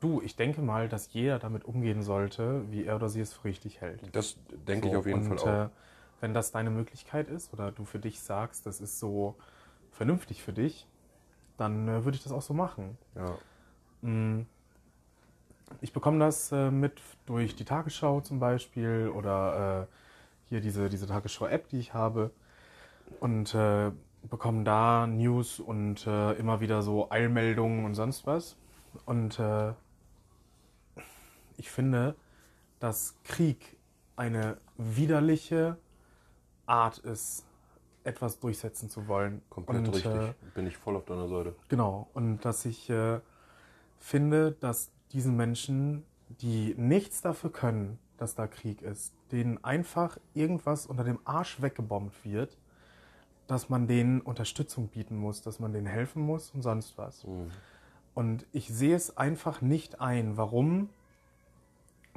Du, 0.00 0.22
ich 0.22 0.34
denke 0.34 0.62
mal, 0.62 0.88
dass 0.88 1.12
jeder 1.12 1.38
damit 1.38 1.64
umgehen 1.66 2.02
sollte, 2.02 2.64
wie 2.70 2.84
er 2.86 2.96
oder 2.96 3.10
sie 3.10 3.20
es 3.20 3.34
für 3.34 3.44
richtig 3.44 3.82
hält. 3.82 4.00
Das 4.12 4.36
denke 4.66 4.88
ich 4.88 4.94
So, 4.94 5.00
auf 5.00 5.06
jeden 5.06 5.20
und, 5.30 5.38
Fall 5.38 5.38
auch. 5.38 5.66
Äh, 5.66 5.68
wenn 6.20 6.32
das 6.34 6.52
deine 6.52 6.70
Möglichkeit 6.70 7.28
ist 7.28 7.52
oder 7.52 7.70
du 7.70 7.84
für 7.84 7.98
dich 7.98 8.20
sagst, 8.20 8.64
das 8.66 8.80
ist 8.80 8.98
so 8.98 9.36
vernünftig 9.90 10.42
für 10.42 10.52
dich, 10.54 10.86
dann 11.58 11.86
äh, 11.88 12.04
würde 12.04 12.16
ich 12.16 12.22
das 12.22 12.32
auch 12.32 12.42
so 12.42 12.54
machen. 12.54 12.96
ja. 13.14 13.42
Mm. 14.02 14.46
Ich 15.80 15.92
bekomme 15.92 16.18
das 16.18 16.52
äh, 16.52 16.70
mit 16.70 17.00
durch 17.26 17.54
die 17.54 17.64
Tagesschau 17.64 18.20
zum 18.22 18.40
Beispiel 18.40 19.10
oder 19.14 19.88
äh, 19.88 19.94
hier 20.48 20.60
diese, 20.60 20.88
diese 20.88 21.06
Tagesschau-App, 21.06 21.68
die 21.68 21.78
ich 21.78 21.94
habe 21.94 22.30
und 23.20 23.54
äh, 24.22 24.26
bekomme 24.28 24.64
da 24.64 25.06
News 25.06 25.60
und 25.60 26.06
äh, 26.06 26.32
immer 26.32 26.60
wieder 26.60 26.82
so 26.82 27.10
Eilmeldungen 27.10 27.84
und 27.84 27.94
sonst 27.94 28.26
was. 28.26 28.56
Und 29.06 29.38
äh, 29.38 29.72
ich 31.56 31.70
finde, 31.70 32.16
dass 32.78 33.14
Krieg 33.24 33.76
eine 34.16 34.56
widerliche 34.76 35.76
Art 36.66 36.98
ist, 36.98 37.44
etwas 38.04 38.40
durchsetzen 38.40 38.88
zu 38.88 39.08
wollen. 39.08 39.42
Komplett 39.50 39.86
und, 39.86 39.94
richtig. 39.94 40.12
Äh, 40.12 40.34
Bin 40.54 40.66
ich 40.66 40.76
voll 40.76 40.96
auf 40.96 41.04
deiner 41.04 41.28
Seite. 41.28 41.54
Genau, 41.68 42.08
und 42.14 42.44
dass 42.44 42.64
ich 42.64 42.88
äh, 42.90 43.20
finde, 43.98 44.52
dass 44.52 44.90
diesen 45.12 45.36
Menschen, 45.36 46.04
die 46.40 46.74
nichts 46.76 47.20
dafür 47.20 47.50
können, 47.50 47.98
dass 48.16 48.34
da 48.34 48.46
Krieg 48.46 48.82
ist, 48.82 49.12
denen 49.32 49.62
einfach 49.64 50.18
irgendwas 50.34 50.86
unter 50.86 51.04
dem 51.04 51.18
Arsch 51.24 51.60
weggebombt 51.60 52.24
wird, 52.24 52.56
dass 53.50 53.68
man 53.68 53.88
denen 53.88 54.20
Unterstützung 54.20 54.88
bieten 54.88 55.16
muss, 55.16 55.42
dass 55.42 55.58
man 55.58 55.72
denen 55.72 55.86
helfen 55.86 56.22
muss 56.22 56.50
und 56.54 56.62
sonst 56.62 56.96
was. 56.96 57.26
Und 58.14 58.46
ich 58.52 58.68
sehe 58.68 58.94
es 58.94 59.16
einfach 59.16 59.60
nicht 59.60 60.00
ein, 60.00 60.36
warum 60.36 60.88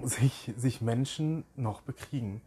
sich, 0.04 0.54
sich 0.58 0.82
Menschen 0.82 1.44
noch 1.56 1.82
bekriegen. 1.82 2.42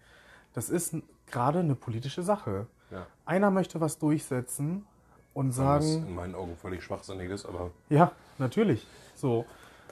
Das 0.52 0.70
ist 0.70 0.96
gerade 1.26 1.60
eine 1.60 1.74
politische 1.74 2.22
Sache. 2.22 2.66
Ja. 2.90 3.06
Einer 3.24 3.50
möchte 3.50 3.80
was 3.80 3.98
durchsetzen 3.98 4.86
und 5.34 5.48
Was 5.48 5.56
sagen, 5.56 6.06
in 6.06 6.14
meinen 6.14 6.34
Augen 6.34 6.56
völlig 6.56 6.82
schwachsinnig 6.82 7.30
ist, 7.30 7.44
aber 7.44 7.70
ja, 7.90 8.12
natürlich. 8.38 8.86
So, 9.16 9.44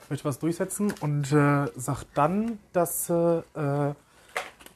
möchte 0.09 0.25
was 0.25 0.39
durchsetzen 0.39 0.93
und 1.01 1.31
äh, 1.31 1.67
sagt 1.75 2.07
dann, 2.13 2.59
dass 2.71 3.09
äh, 3.09 3.39
äh, 3.55 3.93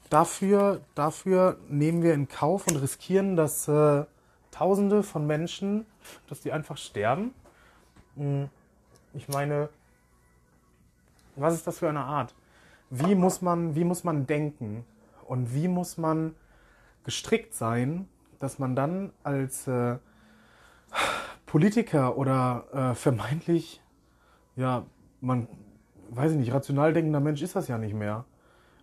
dafür, 0.10 0.82
dafür 0.96 1.58
nehmen 1.70 2.04
wir 2.04 2.14
in 2.14 2.28
Kauf 2.28 2.68
und 2.68 2.78
riskieren, 2.78 3.36
dass 3.36 3.68
äh, 3.68 4.06
Tausende 4.52 5.04
von 5.04 5.28
Menschen, 5.28 5.86
dass 6.28 6.42
die 6.42 6.52
einfach 6.52 6.78
sterben. 6.78 7.34
Mm, 8.16 8.46
Ich 9.14 9.28
meine, 9.28 9.70
was 11.36 11.54
ist 11.56 11.68
das 11.68 11.80
für 11.80 11.90
eine 11.90 12.02
Art? 12.02 12.36
Wie 12.90 13.16
muss 13.16 13.42
man, 13.42 13.76
wie 13.76 13.84
muss 13.84 14.04
man 14.04 14.26
denken 14.28 14.86
und 15.26 15.54
wie 15.54 15.68
muss 15.68 15.98
man 15.98 16.36
gestrickt 17.04 17.54
sein, 17.54 18.08
dass 18.40 18.60
man 18.60 18.76
dann 18.76 19.12
als 19.24 19.68
äh, 19.68 19.98
Politiker 21.46 22.18
oder 22.18 22.66
äh, 22.74 22.96
vermeintlich, 22.96 23.82
ja, 24.56 24.86
man, 25.22 25.48
weiß 26.10 26.32
ich 26.34 26.38
nicht, 26.38 26.54
rational 26.54 26.94
denkender 26.94 27.20
Mensch 27.20 27.42
ist 27.42 27.56
das 27.56 27.68
ja 27.68 27.78
nicht 27.78 27.94
mehr. 27.94 28.26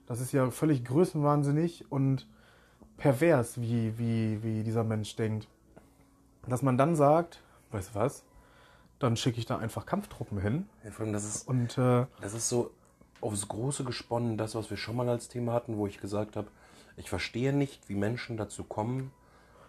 Das 0.07 0.21
ist 0.21 0.33
ja 0.33 0.51
völlig 0.51 0.85
größenwahnsinnig 0.85 1.91
und 1.91 2.27
pervers, 2.97 3.61
wie, 3.61 3.99
wie, 3.99 4.43
wie 4.43 4.63
dieser 4.63 4.85
Mensch 4.85 5.17
denkt. 5.17 5.49
Dass 6.47 6.63
man 6.63 6.79
dann 6.79 6.95
sagt, 6.95 7.43
weißt 7.73 7.91
du 7.91 7.95
was, 7.99 8.25
dann 8.99 9.17
schicke 9.17 9.39
ich 9.39 9.47
da 9.47 9.59
einfach 9.59 9.85
Kampftruppen 9.85 10.41
hin 10.41 10.67
ja, 10.85 10.91
vor 10.91 11.05
allem 11.05 11.13
das 11.13 11.25
ist, 11.25 11.49
und 11.49 11.77
äh, 11.77 12.07
das 12.21 12.33
ist 12.35 12.49
so 12.49 12.71
aufs 13.21 13.49
Große 13.49 13.85
gesponnen, 13.85 14.39
das, 14.39 14.55
was 14.55 14.71
wir 14.71 14.77
schon 14.77 14.97
mal 14.97 15.09
als 15.09 15.29
Thema 15.29 15.53
hatten, 15.53 15.77
wo 15.77 15.87
ich 15.87 16.01
gesagt 16.01 16.37
habe, 16.37 16.49
ich 16.97 17.11
verstehe 17.11 17.53
nicht, 17.53 17.89
wie 17.89 17.95
Menschen 17.95 18.37
dazu 18.37 18.65
kommen, 18.65 19.11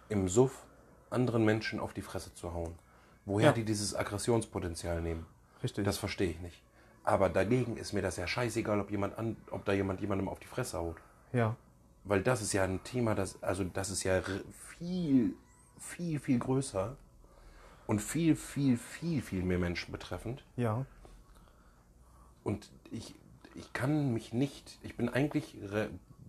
im 0.08 0.28
Suff 0.28 0.64
anderen 1.10 1.44
Menschen 1.44 1.80
auf 1.80 1.92
die 1.92 2.02
Fresse 2.02 2.32
zu 2.34 2.54
hauen. 2.54 2.74
Woher 3.26 3.48
Ja. 3.48 3.52
die 3.52 3.64
dieses 3.64 3.94
Aggressionspotenzial 3.94 5.02
nehmen. 5.02 5.26
richtig. 5.62 5.84
Das 5.84 5.98
verstehe 5.98 6.30
ich 6.30 6.40
nicht. 6.40 6.62
Aber 7.08 7.30
dagegen 7.30 7.78
ist 7.78 7.94
mir 7.94 8.02
das 8.02 8.18
ja 8.18 8.26
scheißegal, 8.26 8.78
ob, 8.80 8.90
jemand 8.90 9.16
an, 9.16 9.38
ob 9.50 9.64
da 9.64 9.72
jemand 9.72 10.02
jemandem 10.02 10.28
auf 10.28 10.40
die 10.40 10.46
Fresse 10.46 10.76
haut. 10.76 10.96
ja, 11.32 11.56
Weil 12.04 12.22
das 12.22 12.42
ist 12.42 12.52
ja 12.52 12.64
ein 12.64 12.84
Thema, 12.84 13.14
das, 13.14 13.42
also 13.42 13.64
das 13.64 13.88
ist 13.88 14.02
ja 14.02 14.20
viel, 14.76 15.34
viel, 15.78 16.20
viel 16.20 16.38
größer 16.38 16.98
und 17.86 18.02
viel, 18.02 18.36
viel, 18.36 18.76
viel, 18.76 19.22
viel 19.22 19.42
mehr 19.42 19.58
Menschen 19.58 19.90
betreffend. 19.90 20.44
ja, 20.56 20.84
Und 22.44 22.70
ich, 22.90 23.14
ich 23.54 23.72
kann 23.72 24.12
mich 24.12 24.34
nicht, 24.34 24.78
ich 24.82 24.94
bin 24.94 25.08
eigentlich, 25.08 25.56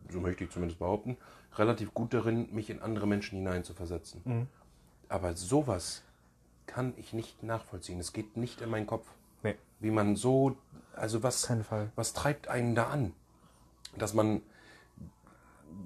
so 0.09 0.21
möchte 0.21 0.45
ich 0.45 0.49
zumindest 0.49 0.79
behaupten, 0.79 1.17
relativ 1.57 1.93
gut 1.93 2.13
darin, 2.13 2.47
mich 2.55 2.69
in 2.69 2.81
andere 2.81 3.05
Menschen 3.05 3.37
hineinzuversetzen. 3.39 4.47
Aber 5.09 5.35
sowas 5.35 6.03
kann 6.67 6.93
ich 6.95 7.11
nicht 7.11 7.43
nachvollziehen. 7.43 7.99
Es 7.99 8.13
geht 8.13 8.37
nicht 8.37 8.61
in 8.61 8.69
meinen 8.69 8.87
Kopf. 8.87 9.09
Nee, 9.43 9.55
Wie 9.79 9.91
man 9.91 10.15
so, 10.15 10.57
also 10.95 11.23
was, 11.23 11.49
was 11.95 12.13
treibt 12.13 12.47
einen 12.47 12.75
da 12.75 12.87
an? 12.87 13.13
Dass 13.97 14.13
man, 14.13 14.41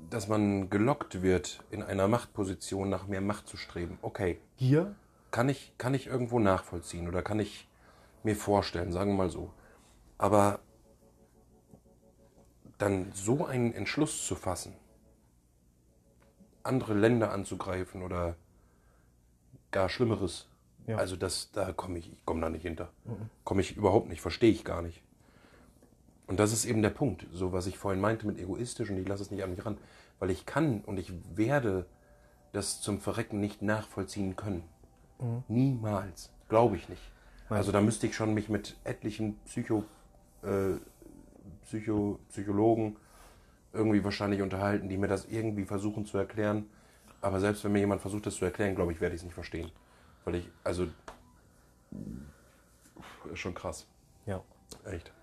dass 0.10 0.28
man 0.28 0.70
gelockt 0.70 1.22
wird, 1.22 1.64
in 1.72 1.84
einer 1.84 2.08
Machtposition 2.08 2.90
nach 2.90 3.08
mehr 3.08 3.22
Macht 3.22 3.48
zu 3.48 3.58
streben. 3.58 3.98
Okay, 4.02 4.40
Gier, 4.58 4.96
kann 5.32 5.50
ich, 5.50 5.74
kann 5.78 5.94
ich 5.94 6.08
irgendwo 6.08 6.40
nachvollziehen 6.40 7.08
oder 7.08 7.22
kann 7.22 7.40
ich 7.40 7.68
mir 8.24 8.36
vorstellen, 8.36 8.92
sagen 8.92 9.12
wir 9.12 9.18
mal 9.18 9.30
so. 9.30 9.52
Aber 10.18 10.60
dann 12.78 13.12
so 13.14 13.46
einen 13.46 13.74
Entschluss 13.74 14.26
zu 14.26 14.36
fassen, 14.36 14.76
andere 16.64 16.94
Länder 16.94 17.32
anzugreifen 17.32 18.02
oder 18.02 18.36
gar 19.72 19.90
Schlimmeres, 19.90 20.48
Ja. 20.88 20.98
also 20.98 21.16
das, 21.16 21.52
da 21.52 21.72
komme 21.72 22.00
ich, 22.00 22.12
ich 22.12 22.26
komme 22.26 22.42
da 22.42 22.50
nicht 22.50 22.64
hinter. 22.64 22.90
Komme 23.44 23.62
ich 23.62 23.78
überhaupt 23.78 24.10
nicht, 24.10 24.22
verstehe 24.22 24.52
ich 24.52 24.64
gar 24.64 24.82
nicht. 24.82 25.02
Und 26.28 26.40
das 26.40 26.54
ist 26.54 26.66
eben 26.66 26.82
der 26.82 26.90
Punkt, 26.90 27.28
so 27.32 27.52
was 27.52 27.68
ich 27.68 27.78
vorhin 27.78 28.02
meinte 28.02 28.26
mit 28.26 28.40
egoistisch 28.40 28.90
und 28.90 28.98
ich 28.98 29.08
lasse 29.08 29.24
es 29.24 29.32
nicht 29.32 29.44
an 29.44 29.52
mich 29.52 29.66
ran, 29.66 29.78
weil 30.20 30.30
ich 30.30 30.46
kann 30.46 30.82
und 30.82 30.98
ich 30.98 31.12
werde 31.36 31.86
das 32.54 32.82
zum 32.82 33.00
Verrecken 33.00 33.40
nicht 33.40 33.62
nachvollziehen 33.62 34.36
können. 34.36 34.64
Niemals. 35.48 36.32
Glaube 36.50 36.76
ich 36.76 36.90
nicht. 36.90 37.02
Also 37.50 37.72
da 37.72 37.82
müsste 37.82 38.08
ich 38.08 38.16
schon 38.16 38.34
mich 38.34 38.50
mit 38.50 38.78
etlichen 38.84 39.36
Psycho, 39.46 39.84
äh, 40.44 40.78
Psycho, 41.64 42.20
Psychologen 42.30 42.98
irgendwie 43.74 44.04
wahrscheinlich 44.04 44.42
unterhalten, 44.42 44.90
die 44.90 44.98
mir 44.98 45.08
das 45.08 45.26
irgendwie 45.26 45.66
versuchen 45.66 46.06
zu 46.06 46.18
erklären. 46.18 46.66
Aber 47.22 47.40
selbst 47.40 47.64
wenn 47.64 47.72
mir 47.72 47.80
jemand 47.80 48.02
versucht, 48.02 48.26
das 48.26 48.36
zu 48.36 48.46
erklären, 48.46 48.76
glaube 48.76 48.92
ich, 48.92 49.02
werde 49.02 49.16
ich 49.16 49.22
es 49.22 49.26
nicht 49.26 49.34
verstehen. 49.34 49.72
Weil 50.26 50.36
ich, 50.36 50.50
also, 50.64 50.88
ist 53.32 53.40
schon 53.40 53.54
krass. 53.54 53.88
ja. 54.26 54.42
Echt. 54.86 55.14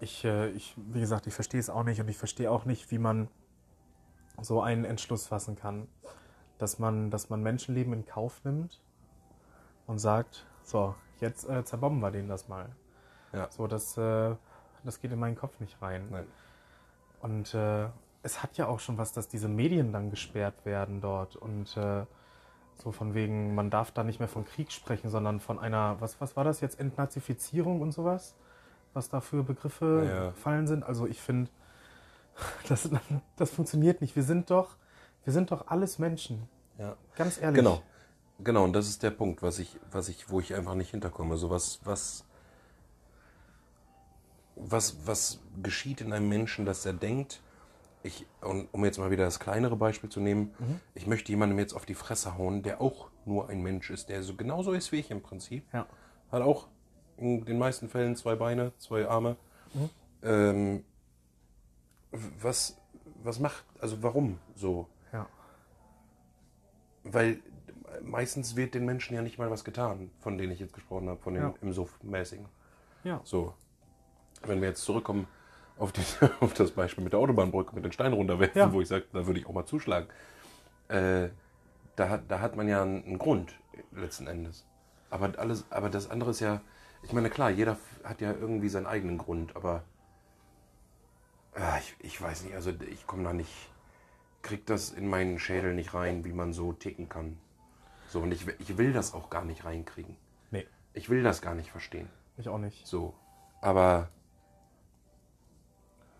Ich, 0.00 0.24
äh, 0.24 0.48
ich, 0.50 0.74
wie 0.76 1.00
gesagt, 1.00 1.26
ich 1.26 1.34
verstehe 1.34 1.60
es 1.60 1.70
auch 1.70 1.84
nicht 1.84 2.00
und 2.00 2.08
ich 2.08 2.16
verstehe 2.16 2.50
auch 2.50 2.64
nicht, 2.64 2.90
wie 2.90 2.98
man 2.98 3.28
so 4.40 4.62
einen 4.62 4.84
Entschluss 4.84 5.26
fassen 5.26 5.56
kann, 5.56 5.86
dass 6.58 6.78
man, 6.78 7.10
dass 7.10 7.28
man 7.28 7.42
Menschenleben 7.42 7.92
in 7.92 8.04
Kauf 8.06 8.42
nimmt 8.44 8.80
und 9.86 9.98
sagt, 9.98 10.46
so, 10.62 10.94
jetzt 11.20 11.48
äh, 11.48 11.64
zerbomben 11.64 12.00
wir 12.00 12.10
denen 12.10 12.28
das 12.28 12.48
mal. 12.48 12.74
Ja. 13.32 13.50
So, 13.50 13.66
das, 13.66 13.96
äh, 13.96 14.34
das 14.84 15.00
geht 15.00 15.12
in 15.12 15.18
meinen 15.18 15.36
Kopf 15.36 15.60
nicht 15.60 15.80
rein. 15.82 16.08
Nein. 16.10 16.26
Und 17.20 17.54
äh, 17.54 17.88
es 18.22 18.42
hat 18.42 18.56
ja 18.56 18.66
auch 18.66 18.80
schon 18.80 18.98
was, 18.98 19.12
dass 19.12 19.28
diese 19.28 19.48
Medien 19.48 19.92
dann 19.92 20.10
gesperrt 20.10 20.64
werden 20.64 21.00
dort 21.00 21.36
und 21.36 21.76
äh, 21.76 22.06
so 22.80 22.92
von 22.92 23.14
wegen, 23.14 23.54
man 23.54 23.70
darf 23.70 23.90
da 23.92 24.04
nicht 24.04 24.18
mehr 24.18 24.28
von 24.28 24.44
Krieg 24.44 24.72
sprechen, 24.72 25.10
sondern 25.10 25.40
von 25.40 25.58
einer, 25.58 25.96
was, 26.00 26.20
was 26.20 26.36
war 26.36 26.44
das 26.44 26.60
jetzt, 26.60 26.80
Entnazifizierung 26.80 27.80
und 27.80 27.92
sowas? 27.92 28.34
Was 28.94 29.08
da 29.08 29.20
für 29.20 29.42
Begriffe 29.44 30.08
Ja. 30.08 30.32
fallen 30.32 30.66
sind. 30.66 30.82
Also 30.84 31.06
ich 31.06 31.20
finde, 31.20 31.50
Das, 32.68 32.88
das 33.36 33.50
funktioniert 33.50 34.00
nicht. 34.00 34.16
Wir 34.16 34.22
sind 34.22 34.50
doch, 34.50 34.76
wir 35.24 35.32
sind 35.32 35.50
doch 35.50 35.66
alles 35.68 35.98
Menschen. 35.98 36.48
Ja. 36.78 36.96
Ganz 37.16 37.40
ehrlich. 37.40 37.56
Genau. 37.56 37.82
Genau, 38.42 38.64
und 38.64 38.72
das 38.72 38.88
ist 38.88 39.02
der 39.02 39.10
Punkt, 39.10 39.42
was 39.42 39.58
ich, 39.58 39.78
was 39.90 40.08
ich, 40.08 40.30
wo 40.30 40.40
ich 40.40 40.54
einfach 40.54 40.74
nicht 40.74 40.90
hinterkomme. 40.90 41.36
So 41.36 41.50
was, 41.50 41.80
was, 41.84 42.24
was, 44.56 44.96
was 45.06 45.40
geschieht 45.62 46.00
in 46.00 46.12
einem 46.12 46.28
Menschen, 46.28 46.64
dass 46.64 46.86
er 46.86 46.94
denkt, 46.94 47.42
ich, 48.02 48.26
um 48.40 48.84
jetzt 48.84 48.98
mal 48.98 49.10
wieder 49.10 49.24
das 49.24 49.40
kleinere 49.40 49.76
Beispiel 49.76 50.08
zu 50.10 50.20
nehmen, 50.20 50.54
ich 50.94 51.06
möchte 51.06 51.30
jemandem 51.32 51.58
jetzt 51.58 51.74
auf 51.74 51.84
die 51.86 51.94
Fresse 51.94 52.38
hauen, 52.38 52.62
der 52.62 52.80
auch 52.80 53.10
nur 53.26 53.48
ein 53.48 53.62
Mensch 53.62 53.90
ist, 53.90 54.08
der 54.08 54.22
so 54.22 54.34
genauso 54.34 54.72
ist 54.72 54.90
wie 54.92 54.96
ich 55.00 55.10
im 55.10 55.20
Prinzip. 55.22 55.64
Ja. 55.72 55.86
Hat 56.32 56.42
auch 56.42 56.68
in 57.18 57.44
den 57.44 57.58
meisten 57.58 57.88
Fällen 57.88 58.16
zwei 58.16 58.36
Beine, 58.36 58.72
zwei 58.78 59.06
Arme. 59.06 59.36
Ähm, 60.22 60.84
was, 62.10 62.76
was 63.22 63.38
macht, 63.38 63.64
also 63.80 64.02
warum 64.02 64.38
so? 64.54 64.88
Ja. 65.12 65.26
Weil 67.04 67.40
meistens 68.02 68.56
wird 68.56 68.74
den 68.74 68.84
Menschen 68.84 69.14
ja 69.14 69.22
nicht 69.22 69.38
mal 69.38 69.50
was 69.50 69.64
getan, 69.64 70.10
von 70.20 70.38
denen 70.38 70.52
ich 70.52 70.60
jetzt 70.60 70.72
gesprochen 70.72 71.08
habe, 71.08 71.20
von 71.20 71.34
den 71.34 71.42
Ja. 71.42 71.54
im 71.60 71.72
Suff-mäßigen. 71.72 72.46
Ja. 73.04 73.20
So. 73.24 73.54
Wenn 74.42 74.60
wir 74.62 74.68
jetzt 74.68 74.82
zurückkommen 74.84 75.26
auf, 75.80 75.92
die, 75.92 76.02
auf 76.40 76.54
das 76.54 76.70
Beispiel 76.70 77.02
mit 77.02 77.12
der 77.12 77.20
Autobahnbrücke, 77.20 77.74
mit 77.74 77.84
den 77.84 77.92
Steinen 77.92 78.14
runterwerfen, 78.14 78.58
Ja. 78.58 78.72
wo 78.72 78.80
ich 78.80 78.88
sage, 78.88 79.06
da 79.12 79.26
würde 79.26 79.40
ich 79.40 79.46
auch 79.46 79.52
mal 79.52 79.66
zuschlagen. 79.66 80.08
Äh, 80.88 81.28
da, 81.96 82.08
hat- 82.08 82.24
da 82.28 82.40
hat 82.40 82.56
man 82.56 82.68
ja 82.68 82.82
einen, 82.82 83.18
Grund 83.18 83.54
letzten 83.92 84.26
Endes. 84.26 84.64
Aber, 85.10 85.32
alles, 85.38 85.64
aber 85.70 85.88
das 85.90 86.08
andere 86.10 86.30
ist 86.30 86.40
ja, 86.40 86.60
ich 87.02 87.12
meine, 87.12 87.30
klar, 87.30 87.50
jeder 87.50 87.76
hat 88.04 88.20
ja 88.20 88.32
irgendwie 88.32 88.68
seinen 88.68 88.86
eigenen 88.86 89.18
Grund, 89.18 89.56
aber 89.56 89.82
ah, 91.54 91.78
ich, 91.78 91.96
ich 92.00 92.20
weiß 92.20 92.44
nicht, 92.44 92.54
also 92.54 92.70
ich 92.90 93.06
komme 93.06 93.24
da 93.24 93.32
nicht, 93.32 93.50
krieg 94.42 94.66
das 94.66 94.90
in 94.90 95.08
meinen 95.08 95.38
Schädel 95.38 95.74
nicht 95.74 95.94
rein, 95.94 96.24
wie 96.24 96.32
man 96.32 96.52
so 96.52 96.72
ticken 96.72 97.08
kann. 97.08 97.38
So, 98.08 98.20
und 98.20 98.32
ich, 98.32 98.46
will- 98.46 98.56
ich 98.58 98.76
will 98.78 98.92
das 98.92 99.14
auch 99.14 99.30
gar 99.30 99.44
nicht 99.44 99.64
reinkriegen. 99.64 100.16
Nee, 100.50 100.66
Ich 100.94 101.08
will 101.10 101.22
das 101.22 101.42
gar 101.42 101.54
nicht 101.54 101.70
verstehen. 101.70 102.08
ich 102.36 102.48
auch 102.48 102.58
nicht. 102.58 102.86
So. 102.86 103.14
Aber. 103.60 104.08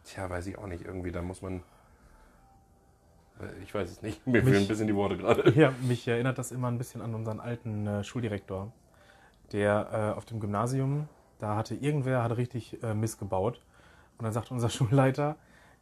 Tja, 0.04 0.28
weiß 0.28 0.46
ich 0.46 0.58
auch 0.58 0.66
nicht. 0.66 0.84
Irgendwie, 0.84 1.12
da 1.12 1.22
muss 1.22 1.42
man. 1.42 1.62
äh, 3.40 3.62
Ich 3.62 3.74
weiß 3.74 3.90
es 3.90 4.02
nicht. 4.02 4.26
Mir 4.26 4.42
Mich- 4.42 4.44
fehlen 4.50 4.64
ein 4.64 4.68
bisschen 4.68 4.86
die 4.86 4.94
Worte 4.94 5.16
gerade. 5.16 5.50
Ja, 5.52 5.72
mich 5.82 6.06
erinnert 6.08 6.38
das 6.38 6.52
immer 6.52 6.68
ein 6.68 6.78
bisschen 6.78 7.02
an 7.02 7.14
unseren 7.14 7.40
alten 7.40 7.86
äh, 7.86 8.04
Schuldirektor, 8.04 8.72
der 9.52 10.12
äh, 10.14 10.16
auf 10.16 10.24
dem 10.24 10.40
Gymnasium, 10.40 11.08
da 11.38 11.56
hatte 11.56 11.74
irgendwer 11.74 12.22
hatte 12.22 12.36
richtig 12.36 12.82
äh, 12.82 12.94
missgebaut. 12.94 13.60
Und 14.18 14.24
dann 14.24 14.32
sagte 14.32 14.52
unser 14.54 14.68
Schulleiter, 14.70 15.36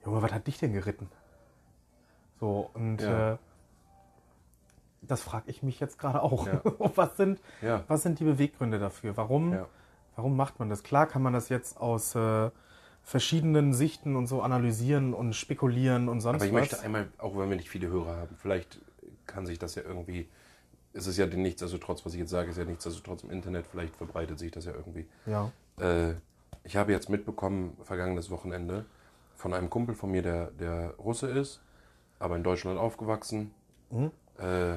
Junge, 0.04 0.22
was 0.22 0.33
hat 0.33 0.46
dich 0.46 0.59
denn 0.59 0.72
geritten? 0.72 1.09
So, 2.40 2.70
und 2.74 3.00
Ja. 3.00 3.33
äh, 3.35 3.38
das 5.02 5.22
frage 5.22 5.50
ich 5.50 5.62
mich 5.62 5.81
jetzt 5.81 5.98
gerade 5.98 6.22
auch. 6.22 6.46
Ja. 6.46 6.61
was, 6.96 7.16
sind, 7.16 7.40
Ja. 7.62 7.83
was 7.88 8.02
sind 8.02 8.18
die 8.20 8.24
Beweggründe 8.24 8.78
dafür? 8.78 9.16
Warum, 9.16 9.57
warum 10.16 10.37
macht 10.37 10.59
man 10.59 10.68
das? 10.68 10.83
Klar 10.83 11.07
kann 11.07 11.22
man 11.22 11.33
das 11.33 11.48
jetzt 11.48 11.81
aus 11.81 12.14
äh, 12.14 12.50
verschiedenen 13.09 13.73
Sichten 13.73 14.16
und 14.16 14.27
so 14.27 14.42
analysieren 14.42 15.14
und 15.14 15.33
spekulieren 15.33 16.11
und 16.11 16.21
sonst 16.21 16.42
Aber 16.42 16.44
ich 16.44 16.53
was. 16.53 16.61
möchte 16.61 16.83
einmal, 16.83 17.09
auch 17.16 17.38
wenn 17.38 17.49
wir 17.49 17.57
nicht 17.57 17.71
viele 17.71 17.88
Hörer 17.88 18.18
haben, 18.18 18.37
vielleicht 18.37 18.81
kann 19.27 19.47
sich 19.47 19.59
das 19.59 19.77
ja 19.77 19.83
irgendwie. 19.83 20.29
Es 20.92 21.07
ist 21.07 21.16
ja 21.16 21.25
nichtsdestotrotz, 21.25 22.05
was 22.05 22.12
ich 22.12 22.21
jetzt 22.21 22.31
sage, 22.31 22.51
ist 22.51 22.59
ja 22.59 22.66
nichtsdestotrotz 22.66 23.23
im 23.23 23.31
Internet, 23.31 23.66
vielleicht 23.66 23.97
verbreitet 23.97 24.38
sich 24.38 24.51
das 24.51 24.66
ja 24.66 24.73
irgendwie. 24.73 25.07
ja. 25.25 25.51
Äh, 25.81 26.16
ich 26.64 26.77
habe 26.77 26.92
jetzt 26.92 27.09
mitbekommen, 27.09 27.79
vergangenes 27.83 28.29
Wochenende, 28.29 28.85
von 29.37 29.55
einem 29.55 29.71
Kumpel 29.71 29.94
von 29.94 30.11
mir, 30.11 30.21
der, 30.21 30.51
der 30.51 30.90
Russe 30.99 31.29
ist, 31.29 31.62
aber 32.18 32.37
in 32.37 32.42
Deutschland 32.42 32.79
aufgewachsen, 32.79 33.55
äh, 34.37 34.77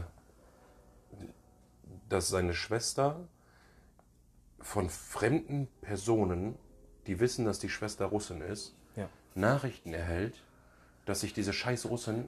dass 2.08 2.30
seine 2.30 2.54
Schwester 2.54 3.20
von 4.62 4.90
fremden 4.90 5.68
Personen, 5.82 6.56
die 7.12 7.20
wissen, 7.20 7.44
dass 7.46 7.60
die 7.60 7.70
Schwester 7.70 8.06
Russin 8.06 8.40
ist, 8.42 8.74
Ja. 8.96 9.10
Nachrichten 9.36 9.94
erhält, 9.94 10.42
dass 11.06 11.20
sich 11.22 11.34
diese 11.34 11.52
scheiß 11.52 11.90
Russin, 11.90 12.26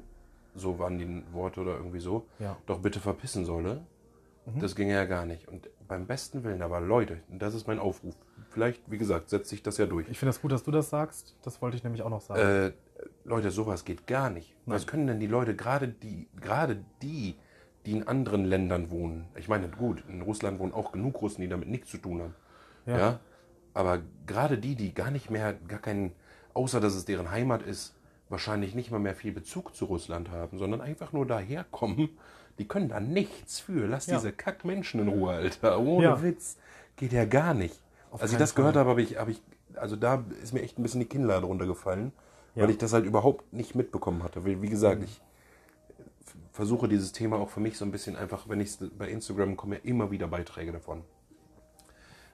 so 0.55 0.77
waren 0.77 0.97
die 0.97 1.23
Worte 1.33 1.61
oder 1.61 1.77
irgendwie 1.77 1.99
so, 1.99 2.25
Ja. 2.39 2.57
doch 2.65 2.79
bitte 2.79 2.99
verpissen 2.99 3.45
solle. 3.45 3.81
Das 4.59 4.75
ginge 4.75 4.91
ja 4.93 5.05
gar 5.05 5.25
nicht. 5.25 5.47
Und 5.47 5.69
beim 5.87 6.05
besten 6.05 6.43
Willen, 6.43 6.61
aber 6.61 6.81
Leute, 6.81 7.21
das 7.29 7.53
ist 7.53 7.65
mein 7.65 7.79
Aufruf. 7.79 8.13
Vielleicht, 8.49 8.91
wie 8.91 8.97
gesagt, 8.97 9.29
setzt 9.29 9.49
sich 9.49 9.63
das 9.63 9.77
ja 9.77 9.85
durch. 9.85 10.09
Ich 10.09 10.19
finde 10.19 10.31
es 10.31 10.35
das 10.35 10.41
gut, 10.41 10.51
dass 10.51 10.63
du 10.63 10.71
das 10.71 10.89
sagst. 10.89 11.37
Das 11.43 11.61
wollte 11.61 11.77
ich 11.77 11.83
nämlich 11.85 12.01
auch 12.01 12.09
noch 12.09 12.19
sagen. 12.19 12.41
Äh, 12.41 12.73
Leute, 13.23 13.51
sowas 13.51 13.85
geht 13.85 14.05
gar 14.05 14.29
nicht. 14.29 14.53
Was 14.65 14.85
können 14.85 15.07
denn 15.07 15.21
die 15.21 15.27
Leute, 15.27 15.55
gerade 15.55 15.87
die, 15.87 16.27
gerade 16.41 16.83
die, 17.01 17.35
die 17.85 17.93
in 17.93 18.05
anderen 18.05 18.43
Ländern 18.43 18.91
wohnen? 18.91 19.27
Ich 19.37 19.47
meine, 19.47 19.69
gut, 19.69 20.03
in 20.09 20.21
Russland 20.21 20.59
wohnen 20.59 20.73
auch 20.73 20.91
genug 20.91 21.21
Russen, 21.21 21.39
die 21.41 21.47
damit 21.47 21.69
nichts 21.69 21.89
zu 21.91 21.97
tun 21.99 22.21
haben. 22.23 22.35
Ja. 22.85 22.97
Ja. 22.97 23.19
Aber 23.73 24.01
gerade 24.27 24.57
die, 24.57 24.75
die 24.75 24.93
gar 24.93 25.11
nicht 25.11 25.29
mehr, 25.29 25.53
gar 25.67 25.79
keinen, 25.79 26.11
außer 26.53 26.79
dass 26.79 26.93
es 26.95 27.05
deren 27.05 27.31
Heimat 27.31 27.61
ist, 27.63 27.95
wahrscheinlich 28.29 28.75
nicht 28.75 28.91
mal 28.91 28.99
mehr 28.99 29.15
viel 29.15 29.31
Bezug 29.31 29.75
zu 29.75 29.85
Russland 29.85 30.29
haben, 30.31 30.57
sondern 30.57 30.81
einfach 30.81 31.11
nur 31.13 31.25
daherkommen, 31.25 32.09
die 32.59 32.67
können 32.67 32.89
da 32.89 32.99
nichts 32.99 33.59
für. 33.59 33.87
Lass 33.87 34.07
Ja. 34.07 34.17
diese 34.17 34.31
Kackmenschen 34.31 34.99
in 35.01 35.07
Ruhe, 35.07 35.33
Alter. 35.33 35.79
Ohne 35.79 36.05
Ja. 36.05 36.23
Witz. 36.23 36.57
Geht 36.95 37.11
ja 37.13 37.25
gar 37.25 37.53
nicht. 37.53 37.79
Als 38.11 38.31
ich 38.31 38.37
das 38.37 38.53
gehört 38.53 38.73
Fall. 38.75 38.81
habe, 38.81 38.89
habe 38.91 39.01
ich, 39.01 39.17
habe 39.17 39.31
ich, 39.31 39.41
also 39.75 39.95
da 39.95 40.23
ist 40.43 40.53
mir 40.53 40.61
echt 40.61 40.77
ein 40.77 40.83
bisschen 40.83 40.99
die 40.99 41.07
Kinnlade 41.07 41.45
runtergefallen, 41.47 42.11
Ja. 42.53 42.63
weil 42.63 42.69
ich 42.69 42.77
das 42.77 42.93
halt 42.93 43.05
überhaupt 43.05 43.51
nicht 43.53 43.73
mitbekommen 43.73 44.21
hatte. 44.21 44.45
Weil, 44.45 44.61
wie 44.61 44.69
gesagt, 44.69 45.03
ich 45.03 45.19
f- 46.21 46.35
versuche 46.51 46.87
dieses 46.87 47.11
Thema 47.11 47.37
auch 47.37 47.49
für 47.49 47.59
mich 47.59 47.77
so 47.77 47.85
ein 47.85 47.91
bisschen 47.91 48.15
einfach, 48.15 48.47
wenn 48.47 48.61
ich 48.61 48.77
bei 48.97 49.09
Instagram 49.09 49.57
komme, 49.57 49.77
immer 49.77 50.11
wieder 50.11 50.27
Beiträge 50.27 50.71
davon. 50.71 51.01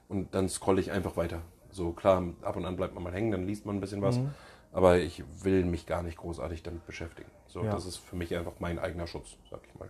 Und 0.09 0.33
dann 0.35 0.49
scrolle 0.49 0.81
ich 0.81 0.91
einfach 0.91 1.15
weiter. 1.15 1.41
So 1.71 1.91
klar, 1.91 2.23
ab 2.41 2.55
und 2.57 2.65
an 2.65 2.75
bleibt 2.75 2.93
man 2.95 3.03
mal 3.03 3.13
hängen, 3.13 3.31
dann 3.31 3.43
liest 3.45 3.65
man 3.65 3.77
ein 3.77 3.79
bisschen 3.79 4.01
was. 4.01 4.17
Mhm. 4.17 4.31
Aber 4.73 4.97
ich 4.97 5.23
will 5.43 5.63
mich 5.65 5.85
gar 5.85 6.03
nicht 6.03 6.17
großartig 6.17 6.61
damit 6.63 6.85
beschäftigen. 6.85 7.29
So, 7.47 7.63
Ja. 7.63 7.71
das 7.71 7.85
ist 7.85 7.97
für 7.97 8.15
mich 8.15 8.35
einfach 8.35 8.53
mein 8.59 8.77
eigener 8.79 9.07
Schutz, 9.07 9.37
sag 9.49 9.61
ich 9.67 9.79
mal. 9.79 9.89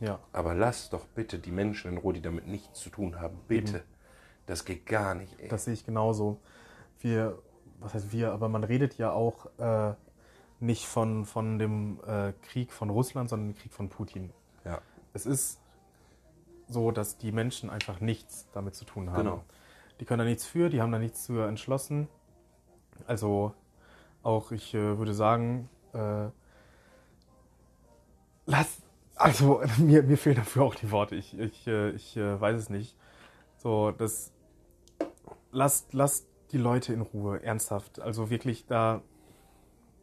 ja. 0.00 0.18
Aber 0.32 0.54
lass 0.54 0.90
doch 0.90 1.04
bitte 1.06 1.38
die 1.38 1.50
Menschen 1.50 1.90
in 1.92 1.98
Ruhe, 1.98 2.14
die 2.14 2.22
damit 2.22 2.46
nichts 2.46 2.80
zu 2.80 2.88
tun 2.90 3.20
haben. 3.20 3.36
Bitte. 3.48 3.82
Das 4.46 4.64
geht 4.64 4.86
gar 4.86 5.14
nicht, 5.14 5.38
ey. 5.40 5.48
Das 5.48 5.64
sehe 5.66 5.74
ich 5.74 5.84
genauso. 5.84 6.38
Wir, 7.00 7.38
was 7.80 7.94
heißt 7.94 8.12
wir, 8.12 8.32
aber 8.32 8.48
man 8.48 8.64
redet 8.64 8.96
ja 8.96 9.12
auch 9.12 9.46
äh, 9.58 9.94
nicht 10.60 10.86
von, 10.86 11.24
von 11.24 11.58
dem 11.58 12.00
äh, 12.06 12.32
Krieg 12.42 12.72
von 12.72 12.90
Russland, 12.90 13.28
sondern 13.28 13.52
dem 13.52 13.58
Krieg 13.58 13.72
von 13.72 13.88
Putin. 13.88 14.30
ja. 14.64 14.80
Es 15.14 15.26
ist 15.26 15.58
so, 16.68 16.90
dass 16.90 17.18
die 17.18 17.32
Menschen 17.32 17.70
einfach 17.70 18.00
nichts 18.00 18.48
damit 18.52 18.74
zu 18.74 18.84
tun 18.84 19.10
haben. 19.10 19.24
Genau. 19.24 19.44
Die 20.00 20.04
können 20.04 20.20
da 20.20 20.24
nichts 20.24 20.46
für, 20.46 20.68
die 20.68 20.80
haben 20.80 20.92
da 20.92 20.98
nichts 20.98 21.24
zu 21.24 21.38
entschlossen. 21.40 22.08
Also 23.06 23.54
auch, 24.22 24.52
ich 24.52 24.74
äh, 24.74 24.98
würde 24.98 25.14
sagen, 25.14 25.68
äh, 25.92 26.28
lass, 28.46 28.82
also 29.16 29.62
mir, 29.78 30.02
mir 30.02 30.18
fehlen 30.18 30.36
dafür 30.36 30.64
auch 30.64 30.74
die 30.74 30.90
Worte. 30.90 31.16
Ich, 31.16 31.38
ich, 31.38 31.66
äh, 31.66 31.90
ich 31.90 32.16
äh, 32.16 32.40
weiß 32.40 32.58
es 32.58 32.70
nicht. 32.70 32.96
So, 33.56 33.90
das, 33.90 34.32
lasst, 35.50 35.94
lasst 35.94 36.28
die 36.52 36.58
Leute 36.58 36.92
in 36.92 37.00
Ruhe, 37.00 37.42
ernsthaft. 37.42 38.00
Also 38.00 38.30
wirklich, 38.30 38.66
da 38.66 39.02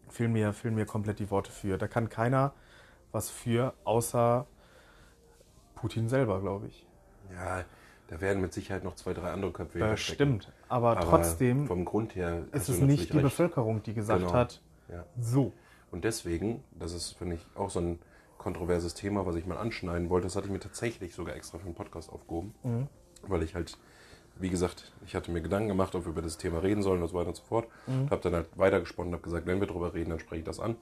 fehlen 0.10 0.34
mir, 0.34 0.54
fehlen 0.54 0.76
mir 0.76 0.86
komplett 0.86 1.20
die 1.20 1.32
Worte 1.32 1.52
für. 1.52 1.78
Da 1.78 1.88
kann 1.88 2.10
keiner 2.10 2.54
was 3.12 3.30
für, 3.30 3.74
außer 3.86 4.46
Putin 5.76 6.10
selber, 6.10 6.42
glaube 6.42 6.68
ich. 6.68 6.86
Ja, 7.34 7.64
da 8.08 8.22
werden 8.22 8.42
mit 8.42 8.54
Sicherheit 8.54 8.84
noch 8.84 8.96
zwei, 8.96 9.14
drei 9.14 9.32
andere 9.32 9.52
Köpfe. 9.52 9.80
Bestimmt. 9.80 10.52
Aber, 10.70 10.92
Aber 10.92 11.02
trotzdem 11.02 11.68
Vom 11.68 11.86
Grund 11.86 12.16
her 12.16 12.46
ist 12.52 12.70
es 12.70 12.80
nicht 12.80 13.10
die 13.10 13.14
recht. 13.14 13.24
Bevölkerung, 13.24 13.82
die 13.84 13.94
gesagt 13.94 14.22
Genau. 14.22 14.34
hat, 14.34 14.62
Ja. 14.90 15.06
so. 15.20 15.52
Und 15.92 16.04
deswegen, 16.04 16.64
das 16.78 16.94
ist, 16.94 17.14
finde 17.18 17.36
ich, 17.36 17.46
auch 17.56 17.70
so 17.70 17.80
ein 17.80 18.00
kontroverses 18.38 18.94
Thema, 18.94 19.26
was 19.26 19.36
ich 19.36 19.46
mal 19.48 19.58
anschneiden 19.58 20.10
wollte. 20.10 20.26
Das 20.28 20.36
hatte 20.36 20.48
ich 20.48 20.52
mir 20.52 20.60
tatsächlich 20.60 21.16
sogar 21.16 21.36
extra 21.36 21.58
für 21.58 21.66
einen 21.66 21.74
Podcast 21.76 22.12
aufgehoben. 22.12 22.54
Mhm. 22.64 22.88
Weil 23.28 23.42
ich 23.44 23.56
halt, 23.56 23.78
wie 24.38 24.50
gesagt, 24.50 24.92
ich 25.06 25.16
hatte 25.16 25.32
mir 25.32 25.42
Gedanken 25.42 25.70
gemacht, 25.70 25.96
ob 25.96 26.06
wir 26.06 26.12
über 26.12 26.22
das 26.22 26.38
Thema 26.38 26.60
reden 26.62 26.84
sollen 26.84 27.02
und 27.02 27.08
so 27.08 27.16
weiter 27.16 27.30
und 27.30 27.36
so 27.38 27.44
fort. 27.44 27.68
Mhm. 27.88 28.10
Habe 28.12 28.22
dann 28.22 28.34
halt 28.36 28.50
weitergesponnen 28.56 29.10
und 29.14 29.18
habe 29.20 29.24
gesagt, 29.24 29.48
wenn 29.48 29.60
wir 29.60 29.68
darüber 29.68 29.94
reden, 29.96 30.12
dann 30.12 30.20
spreche 30.20 30.40
ich 30.40 30.46
das 30.46 30.60
an. 30.60 30.76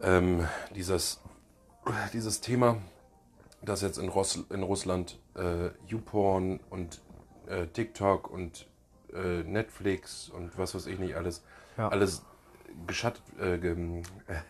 Ähm, 0.00 0.46
dieses, 0.74 1.20
dieses 2.12 2.40
Thema, 2.40 2.78
dass 3.64 3.82
jetzt 3.82 3.98
in, 3.98 4.08
Ross, 4.08 4.44
in 4.50 4.62
Russland 4.62 5.18
äh, 5.34 5.70
YouPorn 5.86 6.60
und 6.70 7.00
äh, 7.46 7.66
TikTok 7.66 8.30
und 8.30 8.66
äh, 9.12 9.42
Netflix 9.44 10.28
und 10.28 10.56
was 10.58 10.74
weiß 10.74 10.86
ich 10.86 10.98
nicht 10.98 11.16
alles, 11.16 11.44
Ja. 11.76 11.88
alles 11.88 12.24
geschattet, 12.86 13.22
äh, 13.40 13.58
gem- 13.58 14.02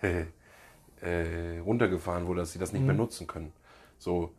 äh, 1.02 1.58
runtergefahren 1.58 2.26
wurde, 2.26 2.40
dass 2.40 2.52
sie 2.52 2.58
das 2.58 2.72
nicht 2.72 2.84
mehr 2.84 2.94
nutzen 2.94 3.26
können. 3.26 3.52
So, 3.98 4.32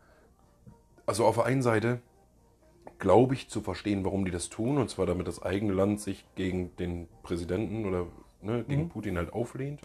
also 1.06 1.26
auf 1.26 1.36
der 1.36 1.46
einen 1.46 1.62
Seite 1.62 2.00
glaube 3.00 3.34
ich 3.34 3.50
zu 3.50 3.62
verstehen, 3.62 4.06
warum 4.06 4.24
die 4.24 4.32
das 4.32 4.50
tun, 4.50 4.78
und 4.78 4.90
zwar 4.90 5.06
damit 5.06 5.28
das 5.28 5.42
eigene 5.42 5.74
Land 5.74 6.00
sich 6.00 6.26
gegen 6.36 6.74
den 6.78 7.08
Präsidenten 7.22 7.86
oder 7.86 8.08
ne, 8.42 8.64
gegen 8.64 8.88
Putin 8.90 9.18
halt 9.18 9.34
auflehnt. 9.34 9.82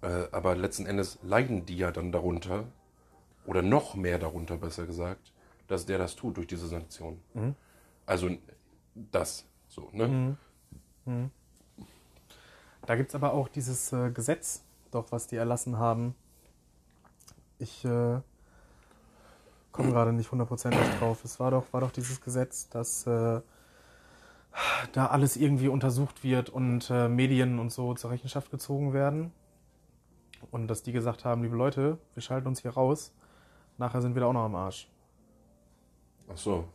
Äh, 0.00 0.24
aber 0.32 0.54
letzten 0.56 0.86
Endes 0.86 1.18
leiden 1.22 1.66
die 1.66 1.76
ja 1.76 1.90
dann 1.90 2.12
darunter, 2.12 2.64
oder 3.48 3.62
noch 3.62 3.94
mehr 3.94 4.18
darunter, 4.18 4.58
besser 4.58 4.84
gesagt, 4.84 5.32
dass 5.68 5.86
der 5.86 5.96
das 5.96 6.14
tut 6.16 6.36
durch 6.36 6.46
diese 6.46 6.66
Sanktionen. 6.66 7.18
Also 8.04 8.28
das, 8.94 9.46
so, 9.68 9.88
ne? 9.92 10.36
Da 12.86 12.96
gibt 12.96 13.08
es 13.08 13.14
aber 13.14 13.32
auch 13.32 13.48
dieses 13.48 13.90
äh, 13.92 14.10
Gesetz, 14.10 14.62
doch, 14.90 15.12
was 15.12 15.28
die 15.28 15.36
erlassen 15.36 15.78
haben. 15.78 16.14
Ich 17.58 17.86
äh, 17.86 18.20
komme 19.72 19.92
gerade 19.92 20.12
nicht 20.12 20.30
hundertprozentig 20.30 20.86
drauf. 20.98 21.24
Es 21.24 21.40
war 21.40 21.50
doch, 21.50 21.72
war 21.72 21.80
doch 21.80 21.90
dieses 21.90 22.20
Gesetz, 22.20 22.68
dass 22.68 23.06
äh, 23.06 23.40
da 24.92 25.06
alles 25.06 25.36
irgendwie 25.38 25.68
untersucht 25.68 26.22
wird 26.22 26.50
und 26.50 26.90
äh, 26.90 27.08
Medien 27.08 27.58
und 27.58 27.72
so 27.72 27.94
zur 27.94 28.10
Rechenschaft 28.10 28.50
gezogen 28.50 28.92
werden. 28.92 29.32
Und 30.50 30.68
dass 30.68 30.82
die 30.82 30.92
gesagt 30.92 31.24
haben, 31.24 31.42
liebe 31.42 31.56
Leute, 31.56 31.96
wir 32.12 32.22
schalten 32.22 32.48
uns 32.48 32.60
hier 32.60 32.72
raus. 32.72 33.14
Nachher 33.78 34.02
sind 34.02 34.14
wir 34.14 34.20
da 34.20 34.26
auch 34.26 34.32
noch 34.32 34.44
am 34.44 34.54
Arsch. 34.56 34.88
Ach 36.30 36.36
so, 36.36 36.68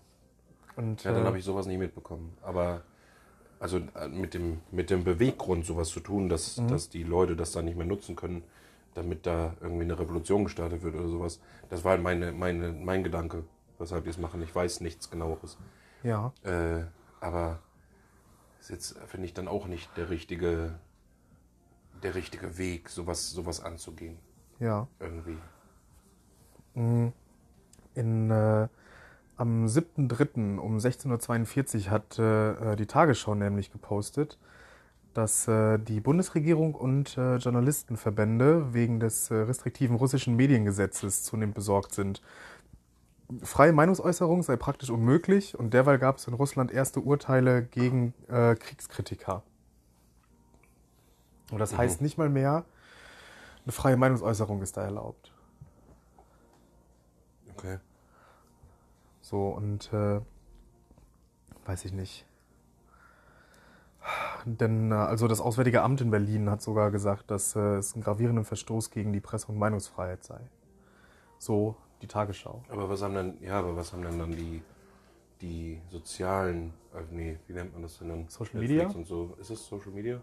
Und, 0.75 1.03
Ja, 1.03 1.11
dann 1.11 1.23
äh, 1.23 1.25
habe 1.27 1.37
ich 1.37 1.43
sowas 1.45 1.65
nicht 1.67 1.77
mitbekommen. 1.77 2.35
Aber 2.41 2.81
also 3.59 3.77
äh, 3.95 4.07
mit 4.07 4.33
dem, 4.33 4.61
mit 4.71 4.89
dem 4.89 5.03
Beweggrund 5.03 5.65
sowas 5.65 5.89
zu 5.89 5.99
tun, 5.99 6.27
dass, 6.29 6.55
dass 6.67 6.89
die 6.89 7.03
Leute 7.03 7.35
das 7.35 7.51
dann 7.51 7.65
nicht 7.65 7.77
mehr 7.77 7.85
nutzen 7.85 8.15
können, 8.15 8.43
damit 8.95 9.25
da 9.25 9.55
irgendwie 9.61 9.83
eine 9.83 9.97
Revolution 9.99 10.43
gestartet 10.45 10.81
wird 10.83 10.95
oder 10.95 11.07
sowas, 11.07 11.39
das 11.69 11.83
war 11.83 11.91
halt 11.91 12.01
meine, 12.03 12.31
meine, 12.31 12.71
mein 12.71 13.03
Gedanke, 13.03 13.43
weshalb 13.79 14.03
die 14.05 14.09
es 14.09 14.17
machen. 14.17 14.41
Ich 14.41 14.53
weiß 14.53 14.81
nichts 14.81 15.09
genaueres. 15.09 15.57
ja, 16.03 16.33
Äh, 16.43 16.85
aber 17.19 17.59
ist 18.59 18.69
jetzt, 18.69 18.97
finde 19.07 19.25
ich, 19.27 19.33
dann 19.33 19.47
auch 19.47 19.67
nicht 19.67 19.95
der 19.97 20.09
richtige, 20.09 20.79
der 22.01 22.15
richtige 22.15 22.57
Weg, 22.57 22.89
sowas, 22.89 23.29
sowas 23.31 23.61
anzugehen. 23.61 24.17
ja. 24.59 24.87
Irgendwie. 24.99 25.37
In, 26.75 27.13
äh, 28.31 28.67
am 29.35 29.65
7.3. 29.65 30.57
um 30.57 30.77
16.42 30.77 31.85
Uhr 31.85 31.91
hat 31.91 32.19
äh, 32.19 32.75
die 32.75 32.85
Tagesschau 32.85 33.35
nämlich 33.35 33.71
gepostet, 33.71 34.37
dass 35.13 35.47
äh, 35.47 35.77
die 35.79 35.99
Bundesregierung 35.99 36.75
und 36.75 37.17
äh, 37.17 37.37
Journalistenverbände 37.37 38.73
wegen 38.73 38.99
des 38.99 39.29
äh, 39.31 39.35
restriktiven 39.35 39.95
russischen 39.95 40.35
Mediengesetzes 40.35 41.23
zunehmend 41.23 41.55
besorgt 41.55 41.93
sind. 41.93 42.21
Freie 43.41 43.73
Meinungsäußerung 43.73 44.43
sei 44.43 44.55
praktisch 44.55 44.89
unmöglich 44.89 45.57
und 45.57 45.73
derweil 45.73 45.97
gab 45.97 46.17
es 46.17 46.27
in 46.27 46.33
Russland 46.33 46.71
erste 46.71 46.99
Urteile 46.99 47.63
gegen 47.63 48.13
äh, 48.27 48.55
Kriegskritiker. 48.55 49.43
Und 51.51 51.59
das 51.59 51.77
heißt 51.77 52.01
nicht 52.01 52.17
mal 52.17 52.29
mehr, 52.29 52.65
eine 53.65 53.71
freie 53.71 53.97
Meinungsäußerung 53.97 54.61
ist 54.61 54.77
da 54.77 54.83
erlaubt. 54.83 55.32
Okay. 57.55 57.79
So, 59.21 59.49
und 59.49 59.91
äh, 59.93 60.19
weiß 61.65 61.85
ich 61.85 61.93
nicht. 61.93 62.25
Denn 64.45 64.91
äh, 64.91 64.95
also 64.95 65.27
das 65.27 65.39
Auswärtige 65.39 65.81
Amt 65.81 66.01
in 66.01 66.11
Berlin 66.11 66.49
hat 66.49 66.61
sogar 66.61 66.91
gesagt, 66.91 67.31
dass 67.31 67.55
äh, 67.55 67.75
es 67.77 67.95
ein 67.95 68.01
gravierender 68.01 68.43
Verstoß 68.43 68.89
gegen 68.91 69.13
die 69.13 69.21
Presse- 69.21 69.47
und 69.51 69.57
Meinungsfreiheit 69.57 70.23
sei. 70.23 70.41
So 71.39 71.77
die 72.01 72.07
Tagesschau. 72.07 72.63
Aber 72.69 72.89
was 72.89 73.01
haben 73.01 73.13
dann, 73.15 73.41
ja, 73.41 73.59
aber 73.59 73.75
was 73.77 73.93
haben 73.93 74.01
denn 74.03 74.19
dann 74.19 74.31
die, 74.31 74.61
die 75.39 75.81
sozialen, 75.89 76.73
äh, 76.93 77.01
nee, 77.11 77.39
wie 77.47 77.53
nennt 77.53 77.71
man 77.73 77.83
das 77.83 77.97
denn 77.99 78.09
dann? 78.09 78.27
Social 78.27 78.59
Netflix 78.59 78.83
Media? 78.83 78.97
und 78.97 79.07
so. 79.07 79.37
Ist 79.39 79.49
es 79.51 79.65
Social 79.65 79.91
Media? 79.91 80.21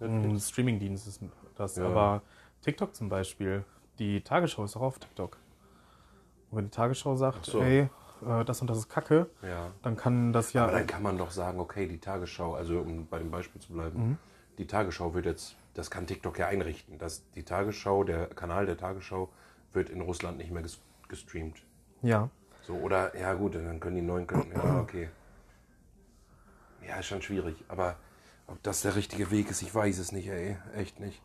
Ein 0.00 0.38
Streamingdienst 0.38 1.08
ist 1.08 1.20
das, 1.56 1.76
Ja. 1.76 1.86
aber 1.86 2.22
TikTok 2.62 2.94
zum 2.94 3.08
Beispiel, 3.08 3.64
die 3.98 4.22
Tagesschau 4.22 4.64
ist 4.64 4.76
auch 4.76 4.82
auf 4.82 4.98
TikTok. 4.98 5.36
Und 6.50 6.56
wenn 6.58 6.64
die 6.66 6.70
Tagesschau 6.70 7.16
sagt, 7.16 7.46
so. 7.46 7.60
ey, 7.60 7.88
äh, 8.26 8.44
das 8.44 8.60
und 8.60 8.68
das 8.68 8.78
ist 8.78 8.88
Kacke, 8.88 9.30
Ja. 9.42 9.70
dann 9.82 9.96
kann 9.96 10.32
das 10.32 10.52
ja. 10.52 10.64
Aber 10.64 10.72
dann 10.72 10.86
kann 10.86 11.02
man 11.02 11.16
doch 11.18 11.30
sagen, 11.30 11.60
okay, 11.60 11.86
die 11.86 11.98
Tagesschau, 11.98 12.54
also 12.54 12.80
um 12.80 13.06
bei 13.06 13.18
dem 13.18 13.30
Beispiel 13.30 13.60
zu 13.60 13.72
bleiben, 13.72 14.18
die 14.58 14.66
Tagesschau 14.66 15.14
wird 15.14 15.26
jetzt, 15.26 15.56
das 15.74 15.90
kann 15.90 16.06
TikTok 16.06 16.38
ja 16.38 16.48
einrichten, 16.48 16.98
dass 16.98 17.22
die 17.32 17.44
Tagesschau, 17.44 18.04
der 18.04 18.26
Kanal 18.26 18.66
der 18.66 18.76
Tagesschau 18.76 19.30
wird 19.72 19.88
in 19.90 20.00
Russland 20.00 20.38
nicht 20.38 20.50
mehr 20.50 20.62
ges 20.62 20.78
gestreamt. 21.08 21.62
ja. 22.02 22.28
So, 22.62 22.74
oder, 22.74 23.16
ja 23.18 23.32
gut, 23.32 23.54
dann 23.54 23.80
können 23.80 23.96
die 23.96 24.02
neuen, 24.02 24.26
können, 24.26 24.52
ja, 24.54 24.80
okay. 24.80 25.08
Ja, 26.86 26.96
ist 26.96 27.06
schon 27.06 27.22
schwierig, 27.22 27.64
aber 27.68 27.96
ob 28.46 28.62
das 28.62 28.82
der 28.82 28.96
richtige 28.96 29.30
Weg 29.30 29.50
ist, 29.50 29.62
ich 29.62 29.74
weiß 29.74 29.98
es 29.98 30.12
nicht, 30.12 30.28
ey, 30.28 30.58
echt 30.74 31.00
nicht. 31.00 31.22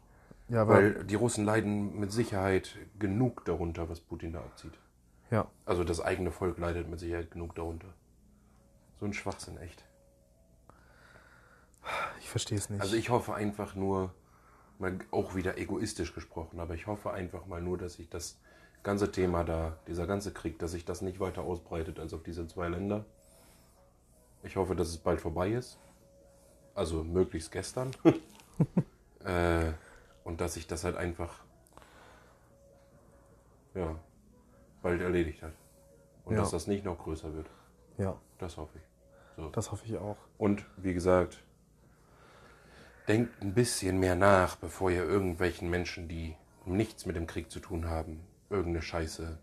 Ja, 0.47 0.65
Weil 0.67 1.03
die 1.03 1.15
Russen 1.15 1.43
leiden 1.43 1.99
mit 1.99 2.11
Sicherheit 2.13 2.77
genug 2.99 3.43
darunter, 3.45 3.89
was 3.89 3.99
Putin 3.99 4.31
da 4.33 4.39
abzieht. 4.39 4.73
Ja. 5.31 5.47
Also 5.65 5.83
das 5.83 5.99
eigene 5.99 6.31
Volk 6.31 6.57
leidet 6.57 6.89
mit 6.89 6.99
Sicherheit 6.99 7.31
genug 7.31 7.55
darunter. 7.55 7.87
So 8.99 9.05
ein 9.05 9.13
Schwachsinn, 9.13 9.57
echt. 9.57 9.83
Ich 12.19 12.29
verstehe 12.29 12.57
es 12.57 12.69
nicht. 12.69 12.81
Also 12.81 12.95
ich 12.95 13.09
hoffe 13.09 13.33
einfach 13.33 13.75
nur, 13.75 14.13
mal 14.79 14.97
auch 15.11 15.35
wieder 15.35 15.57
egoistisch 15.57 16.13
gesprochen, 16.13 16.59
aber 16.59 16.73
ich 16.73 16.87
hoffe 16.87 17.11
einfach 17.11 17.45
mal 17.45 17.61
nur, 17.61 17.77
dass 17.77 17.93
sich 17.93 18.09
das 18.09 18.39
ganze 18.83 19.11
Thema 19.11 19.43
da, 19.43 19.77
dieser 19.87 20.07
ganze 20.07 20.31
Krieg, 20.31 20.59
dass 20.59 20.71
sich 20.71 20.85
das 20.85 21.01
nicht 21.01 21.19
weiter 21.19 21.43
ausbreitet 21.43 21.99
als 21.99 22.13
auf 22.13 22.23
diese 22.23 22.47
zwei 22.47 22.67
Länder. 22.67 23.05
Ich 24.43 24.55
hoffe, 24.55 24.75
dass 24.75 24.89
es 24.89 24.97
bald 24.97 25.21
vorbei 25.21 25.51
ist. 25.51 25.79
Also 26.75 27.03
möglichst 27.03 27.51
gestern. 27.51 27.91
äh, 29.23 29.71
und 30.23 30.41
dass 30.41 30.55
sich 30.55 30.67
das 30.67 30.83
halt 30.83 30.97
einfach 30.97 31.45
ja, 33.75 33.95
bald 34.85 35.01
erledigt 35.01 35.41
hat. 35.41 35.53
Und 36.25 36.35
Ja. 36.35 36.41
dass 36.41 36.51
das 36.51 36.67
nicht 36.67 36.85
noch 36.85 36.99
größer 36.99 37.33
wird. 37.33 37.47
ja, 37.97 38.15
Das 38.37 38.55
hoffe 38.57 38.77
ich. 38.77 38.83
So. 39.35 39.49
das 39.49 39.71
hoffe 39.71 39.83
ich 39.87 39.97
auch. 39.97 40.17
Und 40.37 40.63
wie 40.77 40.93
gesagt, 40.93 41.43
denkt 43.07 43.41
ein 43.41 43.53
bisschen 43.53 43.99
mehr 43.99 44.15
nach, 44.15 44.55
bevor 44.57 44.91
ihr 44.91 45.03
irgendwelchen 45.03 45.69
Menschen, 45.69 46.07
die 46.07 46.35
nichts 46.65 47.05
mit 47.05 47.15
dem 47.15 47.25
Krieg 47.27 47.49
zu 47.51 47.59
tun 47.59 47.89
haben, 47.89 48.21
irgendeine 48.49 48.81
Scheiße 48.81 49.37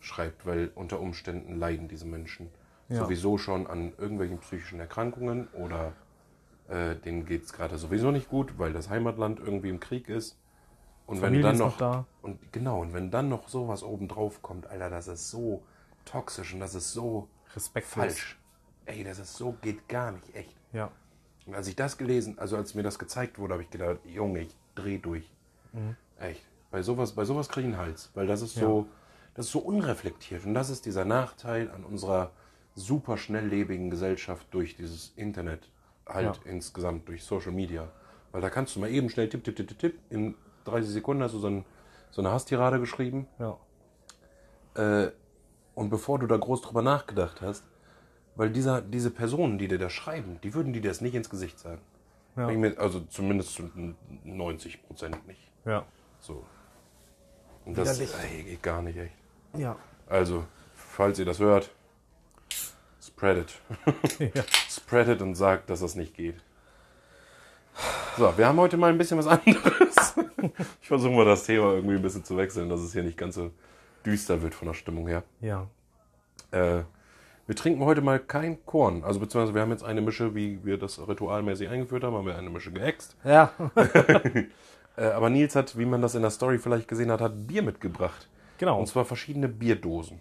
schreibt, 0.00 0.46
weil 0.46 0.70
unter 0.74 1.00
Umständen 1.00 1.56
leiden 1.56 1.88
diese 1.88 2.06
Menschen 2.06 2.50
Ja. 2.88 2.96
sowieso 3.04 3.36
schon 3.38 3.66
an 3.66 3.92
irgendwelchen 3.98 4.38
psychischen 4.38 4.78
Erkrankungen 4.80 5.48
oder 5.54 5.92
äh, 6.68 6.94
denen 6.96 7.26
geht 7.26 7.44
es 7.44 7.52
gerade 7.52 7.78
sowieso 7.78 8.10
nicht 8.10 8.28
gut, 8.28 8.58
weil 8.58 8.72
das 8.72 8.88
Heimatland 8.90 9.40
irgendwie 9.40 9.70
im 9.70 9.80
Krieg 9.80 10.08
ist. 10.08 10.36
Und 11.06 11.16
wenn 11.16 11.24
Familie 11.28 11.42
dann 11.42 11.54
ist 11.54 11.58
noch, 11.60 11.70
noch 11.72 11.76
da. 11.78 12.06
und 12.22 12.52
genau, 12.52 12.80
und 12.80 12.94
wenn 12.94 13.10
dann 13.10 13.28
noch 13.28 13.48
sowas 13.48 13.82
obendrauf 13.82 14.40
kommt, 14.42 14.66
Alter, 14.66 14.88
das 14.90 15.06
ist 15.08 15.30
so 15.30 15.62
toxisch 16.04 16.54
und 16.54 16.60
das 16.60 16.74
ist 16.74 16.92
so 16.92 17.28
Respektlos. 17.54 17.92
falsch. 17.92 18.38
Ey, 18.86 19.04
das 19.04 19.18
ist 19.18 19.34
so, 19.34 19.54
geht 19.60 19.88
gar 19.88 20.12
nicht, 20.12 20.34
echt. 20.34 20.54
Ja. 20.72 20.90
Und 21.46 21.54
als 21.54 21.66
ich 21.68 21.76
das 21.76 21.98
gelesen, 21.98 22.38
also 22.38 22.56
als 22.56 22.74
mir 22.74 22.82
das 22.82 22.98
gezeigt 22.98 23.38
wurde, 23.38 23.52
habe 23.54 23.62
ich 23.62 23.70
gedacht, 23.70 23.98
Junge, 24.06 24.40
ich 24.40 24.56
dreh 24.74 24.98
durch. 24.98 25.30
Echt. 26.18 26.42
Bei 26.70 26.82
sowas, 26.82 27.12
bei 27.12 27.24
sowas 27.24 27.48
kriege 27.48 27.68
ich 27.68 27.74
einen 27.74 27.82
Hals, 27.82 28.10
weil 28.14 28.26
das 28.26 28.40
ist 28.42 28.54
so, 28.54 28.86
das 29.34 29.46
ist 29.46 29.52
so 29.52 29.58
unreflektiert. 29.58 30.44
Und 30.46 30.54
das 30.54 30.70
ist 30.70 30.86
dieser 30.86 31.04
Nachteil 31.04 31.70
an 31.70 31.84
unserer 31.84 32.30
super 32.74 33.16
schnelllebigen 33.18 33.90
Gesellschaft 33.90 34.46
durch 34.52 34.76
dieses 34.76 35.12
Internet, 35.16 35.68
halt 36.06 36.36
Ja. 36.44 36.50
insgesamt 36.50 37.08
durch 37.08 37.24
Social 37.24 37.52
Media. 37.52 37.88
Weil 38.32 38.40
da 38.40 38.50
kannst 38.50 38.74
du 38.74 38.80
mal 38.80 38.90
eben 38.90 39.10
schnell 39.10 39.28
tipp, 39.28 39.44
tipp, 39.44 39.54
tipp, 39.56 39.68
tipp, 39.68 39.78
tipp, 39.78 39.98
in 40.10 40.34
30 40.64 40.90
Sekunden 40.90 41.22
hast 41.22 41.34
du 41.34 41.38
so, 41.38 41.48
ein, 41.48 41.64
so 42.10 42.22
eine 42.22 42.30
Hasstirade 42.30 42.80
geschrieben. 42.80 43.26
Ja. 43.38 43.56
Äh, 44.74 45.10
und 45.74 45.90
bevor 45.90 46.18
du 46.18 46.26
da 46.26 46.36
groß 46.36 46.62
drüber 46.62 46.82
nachgedacht 46.82 47.40
hast, 47.40 47.64
weil 48.36 48.50
dieser, 48.50 48.80
diese 48.80 49.10
Personen, 49.10 49.58
die 49.58 49.68
dir 49.68 49.78
das 49.78 49.92
schreiben, 49.92 50.38
die 50.42 50.54
würden 50.54 50.72
dir 50.72 50.82
das 50.82 51.00
nicht 51.00 51.14
ins 51.14 51.30
Gesicht 51.30 51.58
sagen. 51.58 51.80
Ja. 52.36 52.48
Also 52.78 53.00
zumindest 53.00 53.54
zu 53.54 53.70
90 54.24 54.82
Prozent 54.86 55.26
nicht. 55.26 55.40
Ja. 55.64 55.84
So. 56.20 56.44
Und 57.64 57.78
das 57.78 57.98
ey, 58.00 58.42
geht 58.42 58.62
gar 58.62 58.82
nicht 58.82 58.98
echt. 58.98 59.14
Ja. 59.56 59.76
Also, 60.08 60.44
falls 60.74 61.18
ihr 61.18 61.24
das 61.24 61.38
hört, 61.38 61.70
spread 63.00 63.38
it. 63.38 63.54
ja. 64.34 64.42
spread 64.68 65.08
it 65.08 65.22
und 65.22 65.34
sagt, 65.34 65.70
dass 65.70 65.80
das 65.80 65.94
nicht 65.94 66.14
geht. 66.14 66.36
So, 68.16 68.36
wir 68.36 68.46
haben 68.46 68.58
heute 68.58 68.76
mal 68.76 68.90
ein 68.90 68.98
bisschen 68.98 69.18
was 69.18 69.26
anderes. 69.26 69.93
ich 70.82 70.88
versuche 70.88 71.12
mal 71.12 71.24
das 71.24 71.44
Thema 71.44 71.72
irgendwie 71.72 71.96
ein 71.96 72.02
bisschen 72.02 72.24
zu 72.24 72.36
wechseln, 72.36 72.68
dass 72.68 72.80
es 72.80 72.92
hier 72.92 73.02
nicht 73.02 73.16
ganz 73.18 73.34
so 73.36 73.50
düster 74.04 74.42
wird 74.42 74.54
von 74.54 74.66
der 74.68 74.74
Stimmung 74.74 75.06
her. 75.06 75.22
Ja. 75.40 75.66
Äh, 76.50 76.82
wir 77.46 77.56
trinken 77.56 77.84
heute 77.84 78.00
mal 78.00 78.18
kein 78.18 78.64
Korn. 78.64 79.04
Also 79.04 79.20
beziehungsweise 79.20 79.54
wir 79.54 79.62
haben 79.62 79.70
jetzt 79.70 79.84
eine 79.84 80.00
Mische, 80.00 80.34
wie 80.34 80.64
wir 80.64 80.78
das 80.78 80.98
ritualmäßig 81.06 81.68
eingeführt 81.68 82.02
haben, 82.04 82.14
haben 82.14 82.26
wir 82.26 82.36
eine 82.36 82.50
Mische 82.50 82.72
geäxt. 82.72 83.16
Ja. 83.24 83.52
Äh, 84.96 85.06
aber 85.06 85.28
Nils 85.28 85.56
hat, 85.56 85.76
wie 85.76 85.86
man 85.86 86.00
das 86.02 86.14
in 86.14 86.22
der 86.22 86.30
Story 86.30 86.56
vielleicht 86.58 86.86
gesehen 86.86 87.10
hat, 87.10 87.20
hat 87.20 87.48
Bier 87.48 87.62
mitgebracht. 87.64 88.28
Genau. 88.58 88.78
Und 88.78 88.86
zwar 88.86 89.04
verschiedene 89.04 89.48
Bierdosen. 89.48 90.20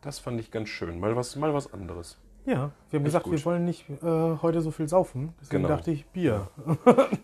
Das 0.00 0.18
fand 0.18 0.40
ich 0.40 0.50
ganz 0.50 0.70
schön. 0.70 0.98
Mal 0.98 1.14
was, 1.14 1.36
mal 1.36 1.52
was 1.52 1.70
anderes. 1.74 2.16
Ja, 2.46 2.70
wir 2.88 2.98
haben 3.00 3.04
gesagt, 3.04 3.26
wir 3.26 3.32
gut. 3.32 3.44
wollen 3.44 3.66
nicht 3.66 3.84
äh, 3.90 4.36
heute 4.40 4.62
so 4.62 4.70
viel 4.70 4.88
saufen. 4.88 5.34
Deswegen 5.42 5.64
Genau. 5.64 5.76
dachte 5.76 5.90
ich 5.90 6.06
Bier. 6.06 6.48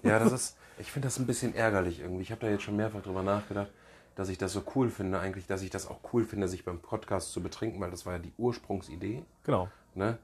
Ja, 0.02 0.18
das 0.18 0.30
ist, 0.32 0.58
ich 0.81 0.90
finde 0.90 1.07
das 1.07 1.19
ein 1.19 1.27
bisschen 1.27 1.55
ärgerlich 1.55 2.01
irgendwie. 2.01 2.23
Ich 2.23 2.31
habe 2.31 2.40
da 2.40 2.49
jetzt 2.51 2.62
schon 2.62 2.77
mehrfach 2.77 3.03
drüber 3.03 3.23
nachgedacht, 3.23 3.71
dass 4.16 4.29
ich 4.29 4.38
das 4.38 4.53
so 4.53 4.62
cool 4.75 4.90
finde, 4.90 5.19
eigentlich, 5.21 5.47
dass 5.47 5.62
ich 5.62 5.71
das 5.71 5.87
auch 5.87 6.01
cool 6.12 6.25
finde, 6.25 6.49
sich 6.49 6.64
beim 6.64 6.81
Podcast 6.81 7.33
zu 7.33 7.43
betrinken, 7.43 7.81
weil 7.81 7.90
das 7.90 8.07
war 8.07 8.14
ja 8.14 8.19
die 8.19 8.33
Ursprungsidee. 8.38 9.23
Genau. 9.45 9.69
Ne? 9.95 10.19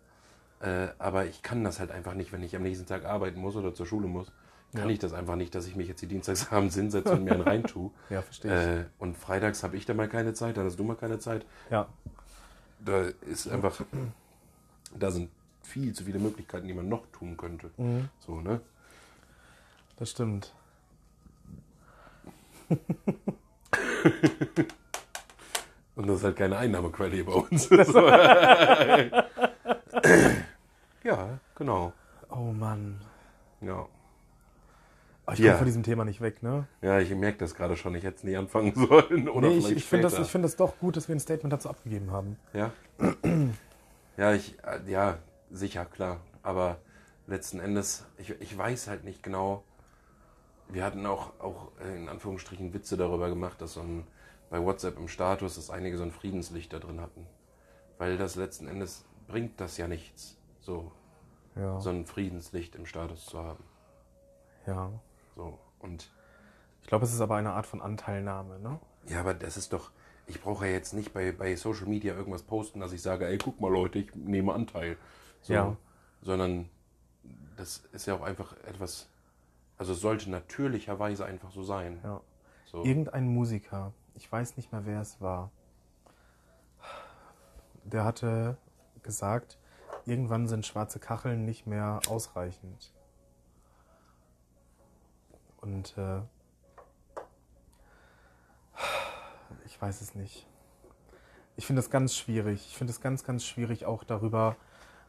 Äh, 0.60 0.88
aber 0.98 1.26
ich 1.26 1.42
kann 1.42 1.64
das 1.64 1.78
halt 1.80 1.90
einfach 1.90 2.14
nicht, 2.14 2.32
wenn 2.32 2.42
ich 2.42 2.56
am 2.56 2.62
nächsten 2.62 2.86
Tag 2.86 3.04
arbeiten 3.04 3.40
muss 3.40 3.56
oder 3.56 3.74
zur 3.74 3.86
Schule 3.86 4.06
muss. 4.08 4.32
Kann 4.74 4.88
Ja. 4.88 4.92
ich 4.92 4.98
das 4.98 5.12
einfach 5.12 5.36
nicht, 5.36 5.54
dass 5.54 5.66
ich 5.66 5.76
mich 5.76 5.88
jetzt 5.88 6.02
die 6.02 6.06
Dienstagsabends 6.08 6.74
hinsetze 6.74 7.12
und 7.12 7.24
mir 7.24 7.32
einen 7.32 7.42
rein 7.42 7.62
tue. 7.64 7.90
Ja, 8.10 8.22
verstehe 8.22 8.50
ich. 8.50 8.80
Äh, 8.80 8.84
und 8.98 9.16
freitags 9.16 9.62
habe 9.62 9.76
ich 9.76 9.86
da 9.86 9.94
mal 9.94 10.08
keine 10.08 10.34
Zeit, 10.34 10.56
dann 10.56 10.64
hast 10.66 10.78
du 10.78 10.84
mal 10.84 10.96
keine 10.96 11.18
Zeit. 11.18 11.46
Ja, 11.70 11.86
Da 12.84 13.02
ist 13.28 13.48
einfach, 13.48 13.80
da 14.98 15.10
sind 15.10 15.30
viel 15.62 15.92
zu 15.94 16.04
viele 16.04 16.18
Möglichkeiten, 16.18 16.66
die 16.68 16.74
man 16.74 16.88
noch 16.88 17.06
tun 17.12 17.36
könnte. 17.36 17.70
Mhm. 17.76 18.08
So, 18.18 18.40
ne? 18.40 18.60
Das 19.96 20.10
stimmt. 20.10 20.52
Und 25.94 26.08
das 26.08 26.18
ist 26.18 26.24
halt 26.24 26.36
keine 26.36 26.58
Einnahmequelle 26.58 27.14
hier 27.14 27.24
bei 27.24 27.32
uns. 27.32 27.70
ja, 31.04 31.38
genau. 31.54 31.92
Oh 32.28 32.52
Mann. 32.52 33.00
Ja. 33.62 33.86
Oh, 35.26 35.32
ich 35.32 35.38
Ja. 35.38 35.52
komme 35.52 35.58
von 35.58 35.66
diesem 35.66 35.82
Thema 35.82 36.04
nicht 36.04 36.20
weg, 36.20 36.42
ne? 36.42 36.66
Ja, 36.82 37.00
ich 37.00 37.10
merke 37.14 37.38
das 37.38 37.54
gerade 37.54 37.76
schon. 37.76 37.94
Ich 37.94 38.04
hätte 38.04 38.18
es 38.18 38.24
nie 38.24 38.36
anfangen 38.36 38.74
sollen. 38.88 39.28
Oder 39.28 39.48
nee, 39.48 39.56
ich, 39.56 39.64
vielleicht 39.64 39.78
ich 39.78 39.84
finde 39.86 40.08
das, 40.10 40.18
ich 40.18 40.28
find 40.28 40.44
das 40.44 40.56
doch 40.56 40.78
gut, 40.78 40.96
dass 40.96 41.08
wir 41.08 41.16
ein 41.16 41.20
Statement 41.20 41.52
dazu 41.52 41.70
abgegeben 41.70 42.10
haben. 42.10 42.38
Ja. 42.52 42.72
Ja, 44.18 44.32
ich, 44.32 44.56
äh, 44.64 44.80
ja, 44.90 45.18
sicher, 45.50 45.84
klar. 45.84 46.20
Aber 46.42 46.78
letzten 47.26 47.60
Endes, 47.60 48.06
ich, 48.16 48.30
ich 48.40 48.56
weiß 48.56 48.88
halt 48.88 49.04
nicht 49.04 49.22
genau. 49.22 49.62
Wir 50.68 50.84
hatten 50.84 51.06
auch, 51.06 51.38
auch 51.40 51.70
äh, 51.80 51.96
in 51.96 52.08
Anführungsstrichen 52.08 52.74
Witze 52.74 52.96
darüber 52.96 53.28
gemacht, 53.28 53.60
dass 53.60 53.74
so 53.74 53.80
ein, 53.80 54.06
bei 54.50 54.62
WhatsApp 54.62 54.96
im 54.98 55.08
Status, 55.08 55.56
dass 55.56 55.70
einige 55.70 55.96
so 55.96 56.02
ein 56.04 56.10
Friedenslicht 56.12 56.72
da 56.72 56.78
drin 56.78 57.00
hatten. 57.00 57.26
Weil 57.98 58.18
das 58.18 58.34
letzten 58.36 58.66
Endes 58.68 59.04
bringt 59.28 59.60
das 59.60 59.76
ja 59.76 59.88
nichts, 59.88 60.36
so, 60.60 60.92
Ja. 61.54 61.80
so 61.80 61.90
ein 61.90 62.04
Friedenslicht 62.06 62.74
im 62.76 62.86
Status 62.86 63.26
zu 63.26 63.38
haben. 63.38 63.64
ja. 64.66 64.90
So. 65.36 65.58
Und 65.80 66.10
Ich 66.82 66.86
glaube, 66.88 67.04
es 67.04 67.12
ist 67.12 67.20
aber 67.20 67.36
eine 67.36 67.52
Art 67.52 67.66
von 67.66 67.82
Anteilnahme, 67.82 68.58
ne? 68.60 68.78
ja, 69.08 69.20
aber 69.20 69.34
das 69.34 69.56
ist 69.56 69.72
doch, 69.72 69.90
ich 70.26 70.40
brauche 70.40 70.66
ja 70.66 70.72
jetzt 70.72 70.94
nicht 70.94 71.12
bei, 71.12 71.30
bei 71.32 71.54
Social 71.56 71.86
Media 71.86 72.14
irgendwas 72.14 72.42
posten, 72.42 72.80
dass 72.80 72.92
ich 72.92 73.02
sage, 73.02 73.26
ey, 73.26 73.38
guck 73.38 73.60
mal 73.60 73.70
Leute, 73.70 73.98
ich 74.00 74.14
nehme 74.14 74.52
Anteil. 74.54 74.96
So, 75.42 75.52
Ja. 75.52 75.76
Sondern 76.22 76.68
das 77.56 77.78
ist 77.92 78.06
ja 78.06 78.14
auch 78.14 78.22
einfach 78.22 78.56
etwas, 78.66 79.08
also 79.78 79.92
es 79.92 80.00
sollte 80.00 80.30
natürlicherweise 80.30 81.24
einfach 81.24 81.50
so 81.50 81.62
sein. 81.62 82.00
Ja. 82.02 82.20
So. 82.66 82.84
Irgendein 82.84 83.28
Musiker, 83.28 83.92
ich 84.14 84.30
weiß 84.30 84.56
nicht 84.56 84.72
mehr, 84.72 84.86
wer 84.86 85.00
es 85.00 85.20
war, 85.20 85.50
der 87.84 88.04
hatte 88.04 88.56
gesagt, 89.02 89.58
irgendwann 90.04 90.48
sind 90.48 90.66
schwarze 90.66 90.98
Kacheln 90.98 91.44
nicht 91.44 91.66
mehr 91.66 92.00
ausreichend. 92.08 92.92
Und 95.60 95.96
äh, 95.96 96.20
ich 99.64 99.80
weiß 99.80 100.00
es 100.00 100.14
nicht. 100.14 100.46
Ich 101.56 101.66
finde 101.66 101.80
es 101.80 101.90
ganz 101.90 102.14
schwierig. 102.14 102.66
Ich 102.68 102.76
finde 102.76 102.92
es 102.92 103.00
ganz, 103.00 103.24
ganz 103.24 103.44
schwierig, 103.44 103.86
auch 103.86 104.04
darüber, 104.04 104.56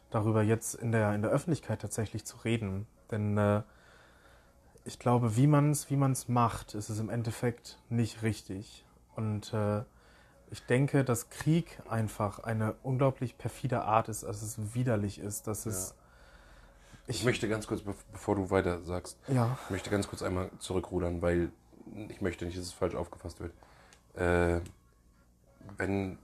darüber 0.09 0.41
jetzt 0.41 0.75
in 0.75 0.91
der, 0.91 1.13
in 1.13 1.21
der 1.21 1.31
Öffentlichkeit 1.31 1.81
tatsächlich 1.81 2.25
zu 2.25 2.37
reden. 2.37 2.87
Denn 3.11 3.37
äh, 3.37 3.63
ich 4.87 4.99
glaube, 4.99 5.35
wie 5.35 5.47
man 5.47 5.71
es 5.71 5.89
wie 5.89 5.97
man's 5.97 6.27
macht, 6.29 6.73
ist 6.73 6.89
es 6.89 6.99
im 6.99 7.09
Endeffekt 7.09 7.77
nicht 7.89 8.23
richtig. 8.23 8.85
Und 9.15 9.53
äh, 9.53 9.83
ich 10.49 10.65
denke, 10.65 11.03
dass 11.03 11.29
Krieg 11.29 11.79
einfach 11.89 12.39
eine 12.39 12.75
unglaublich 12.83 13.37
perfide 13.37 13.83
Art 13.83 14.07
ist, 14.07 14.23
dass 14.23 14.41
es 14.41 14.73
widerlich 14.73 15.19
ist, 15.19 15.47
dass 15.47 15.65
es. 15.65 15.93
Ich 17.05 17.23
möchte 17.25 17.47
ganz 17.49 17.67
kurz, 17.67 17.81
bev- 17.81 18.05
bevor 18.11 18.35
du 18.35 18.49
weiter 18.49 18.81
sagst, 18.81 19.17
Ja, 19.27 19.57
ich 19.65 19.69
möchte 19.71 19.89
ganz 19.89 20.07
kurz 20.07 20.21
einmal 20.23 20.49
zurückrudern, 20.59 21.21
weil 21.21 21.51
ich 22.09 22.21
möchte 22.21 22.45
nicht, 22.45 22.57
dass 22.57 22.65
es 22.65 22.73
falsch 22.73 22.95
aufgefasst 22.95 23.39
wird. 23.39 23.53
Äh, 24.15 24.61
wenn 25.77 26.17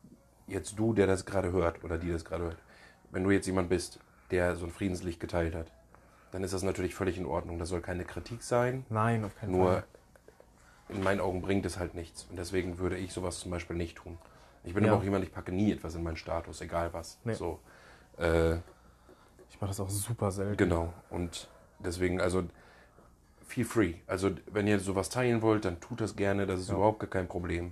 jetzt 0.47 0.78
du, 0.80 0.93
der 0.93 1.08
das 1.08 1.26
gerade 1.26 1.52
hört, 1.52 1.84
oder 1.84 1.97
die 1.97 2.12
das 2.12 2.23
gerade 2.26 2.45
hört, 2.45 2.58
wenn 3.12 3.23
du 3.23 3.32
jetzt 3.32 3.45
jemand 3.45 3.69
bist, 3.69 3.99
der 4.32 4.56
so 4.56 4.65
ein 4.65 4.71
Friedenslicht 4.71 5.19
geteilt 5.19 5.54
hat, 5.56 5.67
dann 6.34 6.43
ist 6.43 6.54
das 6.54 6.63
natürlich 6.63 6.93
völlig 6.96 7.17
in 7.17 7.26
Ordnung. 7.26 7.58
Das 7.60 7.69
soll 7.69 7.80
keine 7.82 8.04
Kritik 8.04 8.43
sein. 8.43 8.86
nein, 8.89 9.24
auf 9.24 9.36
keinen 9.38 9.52
Nur 9.54 9.72
Fall. 9.72 9.84
in 10.89 11.02
meinen 11.04 11.22
Augen 11.22 11.41
bringt 11.41 11.65
es 11.65 11.78
halt 11.80 11.96
nichts. 11.96 12.26
Und 12.30 12.38
deswegen 12.38 12.78
würde 12.80 12.98
ich 12.98 13.13
sowas 13.13 13.39
zum 13.39 13.52
Beispiel 13.52 13.76
nicht 13.78 13.98
tun. 13.98 14.17
Ich 14.65 14.74
bin 14.74 14.84
Ja. 14.84 14.91
aber 14.91 15.00
auch 15.00 15.04
jemand, 15.04 15.24
ich 15.24 15.32
packe 15.34 15.52
nie 15.52 15.72
etwas 15.72 15.96
in 15.96 16.04
meinen 16.04 16.17
Status, 16.17 16.60
egal 16.62 16.91
was. 16.93 17.19
Nee. 17.24 17.34
So. 17.34 17.60
Äh, 18.17 18.56
Ich 19.50 19.62
mache 19.62 19.69
das 19.69 19.80
auch 19.80 19.89
super 19.89 20.32
selten. 20.32 20.58
genau. 20.58 20.91
Und 21.10 21.48
deswegen, 21.80 22.19
also 22.19 22.43
feel 23.48 23.65
free. 23.65 23.93
Also 24.08 24.32
wenn 24.52 24.65
ihr 24.67 24.80
sowas 24.80 25.10
teilen 25.10 25.41
wollt, 25.43 25.65
dann 25.65 25.80
tut 25.80 26.02
das 26.02 26.15
gerne. 26.15 26.46
Das 26.48 26.60
ist 26.60 26.69
Ja. 26.69 26.76
überhaupt 26.76 27.00
gar 27.00 27.10
kein 27.10 27.28
Problem. 27.28 27.72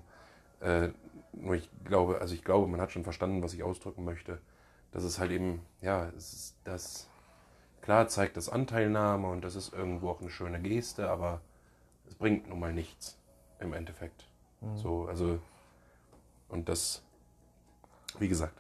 Äh, 0.60 0.90
nur 1.34 1.56
ich 1.56 1.70
glaube, 1.86 2.20
also 2.22 2.34
ich 2.36 2.44
glaube, 2.44 2.68
man 2.68 2.80
hat 2.82 2.92
schon 2.92 3.04
verstanden, 3.04 3.42
was 3.42 3.54
ich 3.54 3.64
ausdrücken 3.64 4.04
möchte. 4.04 4.38
Das 4.92 5.04
ist 5.04 5.18
halt 5.20 5.32
eben, 5.32 5.62
ja, 5.82 6.10
es 6.18 6.34
ist 6.34 6.56
das. 6.66 7.08
Klar 7.82 8.08
zeigt 8.08 8.38
das 8.38 8.50
Anteilnahme 8.50 9.28
und 9.28 9.44
das 9.44 9.56
ist 9.56 9.74
irgendwo 9.74 10.10
auch 10.10 10.22
eine 10.22 10.30
schöne 10.30 10.60
Geste, 10.62 11.10
aber 11.10 11.42
es 12.08 12.16
bringt 12.16 12.48
nun 12.48 12.60
mal 12.60 12.74
nichts 12.74 13.18
im 13.60 13.74
Endeffekt. 13.74 14.28
So, 14.76 15.06
also 15.08 15.40
und 16.50 16.70
das, 16.70 17.02
wie 18.20 18.28
gesagt, 18.28 18.54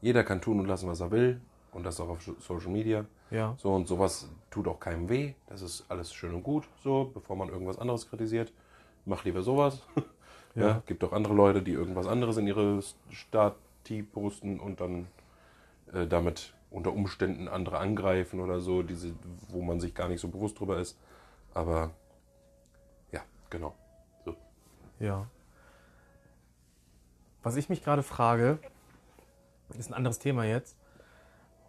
jeder 0.00 0.24
kann 0.24 0.40
tun 0.40 0.60
und 0.60 0.66
lassen, 0.66 0.88
was 0.88 1.00
er 1.00 1.10
will 1.10 1.40
und 1.72 1.84
das 1.84 2.00
auch 2.00 2.08
auf 2.08 2.22
Social 2.38 2.70
Media. 2.70 3.04
Ja, 3.30 3.54
So 3.58 3.74
und 3.74 3.88
sowas 3.88 4.28
tut 4.50 4.68
auch 4.68 4.78
keinem 4.78 5.08
weh. 5.08 5.34
Das 5.48 5.60
ist 5.60 5.84
alles 5.88 6.14
schön 6.14 6.32
und 6.32 6.42
gut. 6.44 6.64
So, 6.82 7.10
bevor 7.12 7.36
man 7.36 7.48
irgendwas 7.48 7.78
anderes 7.78 8.08
kritisiert, 8.08 8.52
mach 9.04 9.24
lieber 9.24 9.42
sowas. 9.42 9.82
ja. 10.54 10.68
Ja. 10.68 10.82
gibt 10.86 11.02
auch 11.04 11.12
andere 11.12 11.34
Leute, 11.34 11.60
die 11.60 11.72
irgendwas 11.72 12.06
anderes 12.06 12.36
in 12.36 12.46
ihre 12.46 12.80
Stati 13.10 14.02
posten 14.02 14.60
und 14.60 14.80
dann 14.80 15.08
äh, 15.92 16.06
damit 16.06 16.54
unter 16.70 16.92
Umständen 16.92 17.48
andere 17.48 17.78
angreifen 17.78 18.40
oder 18.40 18.60
so, 18.60 18.82
diese, 18.82 19.14
wo 19.48 19.62
man 19.62 19.80
sich 19.80 19.94
gar 19.94 20.08
nicht 20.08 20.20
so 20.20 20.28
bewusst 20.28 20.58
drüber 20.58 20.78
ist. 20.78 20.98
Aber 21.54 21.90
ja, 23.12 23.20
genau. 23.50 23.74
So. 24.24 24.36
ja. 24.98 25.26
Was 27.42 27.56
ich 27.56 27.68
mich 27.68 27.82
gerade 27.84 28.02
frage, 28.02 28.58
ist 29.78 29.90
ein 29.90 29.94
anderes 29.94 30.18
Thema 30.18 30.44
jetzt. 30.44 30.76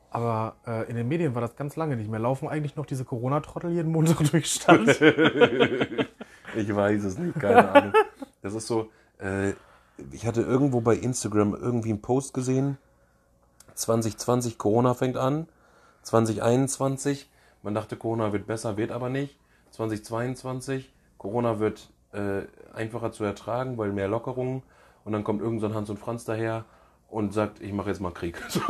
Aber 0.09 0.55
äh, 0.65 0.89
in 0.89 0.95
den 0.95 1.07
Medien 1.07 1.35
war 1.35 1.41
das 1.41 1.55
ganz 1.55 1.75
lange 1.75 1.95
nicht 1.95 2.09
mehr. 2.09 2.19
Laufen 2.19 2.47
eigentlich 2.47 2.75
noch 2.75 2.85
diese 2.85 3.05
Corona-Trottel 3.05 3.71
jeden 3.71 3.91
Montag 3.91 4.19
durch 4.31 4.51
Stadt? 4.51 4.99
Ich 6.55 6.73
weiß 6.73 7.03
es 7.03 7.19
nicht, 7.19 7.39
keine 7.39 7.69
Ahnung. 7.71 7.93
Das 8.41 8.53
ist 8.53 8.67
so, 8.67 8.89
äh, 9.19 9.51
ich 10.11 10.25
hatte 10.25 10.41
irgendwo 10.41 10.81
bei 10.81 10.95
Instagram 10.95 11.53
irgendwie 11.53 11.89
einen 11.89 12.01
Post 12.01 12.33
gesehen. 12.33 12.77
2020, 13.77 14.57
Corona 14.57 14.93
fängt 14.93 15.17
an. 15.17 15.47
2021, 16.03 17.29
man 17.63 17.73
dachte, 17.73 17.95
Corona 17.95 18.33
wird 18.33 18.47
besser, 18.47 18.77
wird 18.77 18.91
aber 18.91 19.09
nicht. 19.09 19.37
2022, 19.71 20.91
Corona 21.17 21.59
wird 21.59 21.89
äh, 22.13 22.41
einfacher 22.73 23.11
zu 23.11 23.23
ertragen, 23.23 23.77
weil 23.77 23.91
mehr 23.91 24.07
Lockerungen. 24.07 24.63
Und 25.03 25.11
dann 25.13 25.23
kommt 25.23 25.41
irgend 25.41 25.61
so 25.61 25.67
ein 25.67 25.73
Hans 25.75 25.89
und 25.89 25.97
Franz 25.99 26.25
daher 26.25 26.65
und 27.09 27.33
sagt, 27.33 27.61
ich 27.61 27.71
mache 27.71 27.89
jetzt 27.89 28.01
mal 28.01 28.11
Krieg. 28.11 28.41
So. 28.49 28.61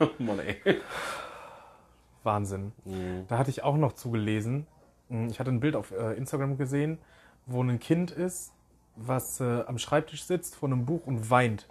oh 0.00 0.08
Mann, 0.18 0.38
ey. 0.40 0.56
Wahnsinn. 2.22 2.72
Mhm. 2.84 3.24
Da 3.28 3.38
hatte 3.38 3.50
ich 3.50 3.62
auch 3.62 3.76
noch 3.76 3.92
zugelesen. 3.92 4.66
Hm, 5.08 5.28
Ich 5.28 5.38
hatte 5.40 5.50
ein 5.50 5.60
Bild 5.60 5.76
auf 5.76 5.92
äh, 5.92 6.14
Instagram 6.14 6.58
gesehen, 6.58 6.98
wo 7.46 7.62
ein 7.62 7.78
Kind 7.78 8.10
ist, 8.10 8.52
was 8.96 9.40
äh, 9.40 9.62
am 9.66 9.78
Schreibtisch 9.78 10.24
sitzt 10.24 10.56
vor 10.56 10.68
einem 10.68 10.84
Buch 10.86 11.06
und 11.06 11.30
weint. 11.30 11.68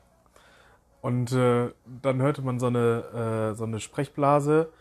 Und 1.06 1.32
äh, 1.34 1.70
dann 2.02 2.20
hörte 2.20 2.42
man 2.42 2.60
so 2.60 2.66
eine, 2.66 3.52
äh, 3.52 3.56
so 3.56 3.64
eine 3.64 3.80
Sprechblase 3.80 4.72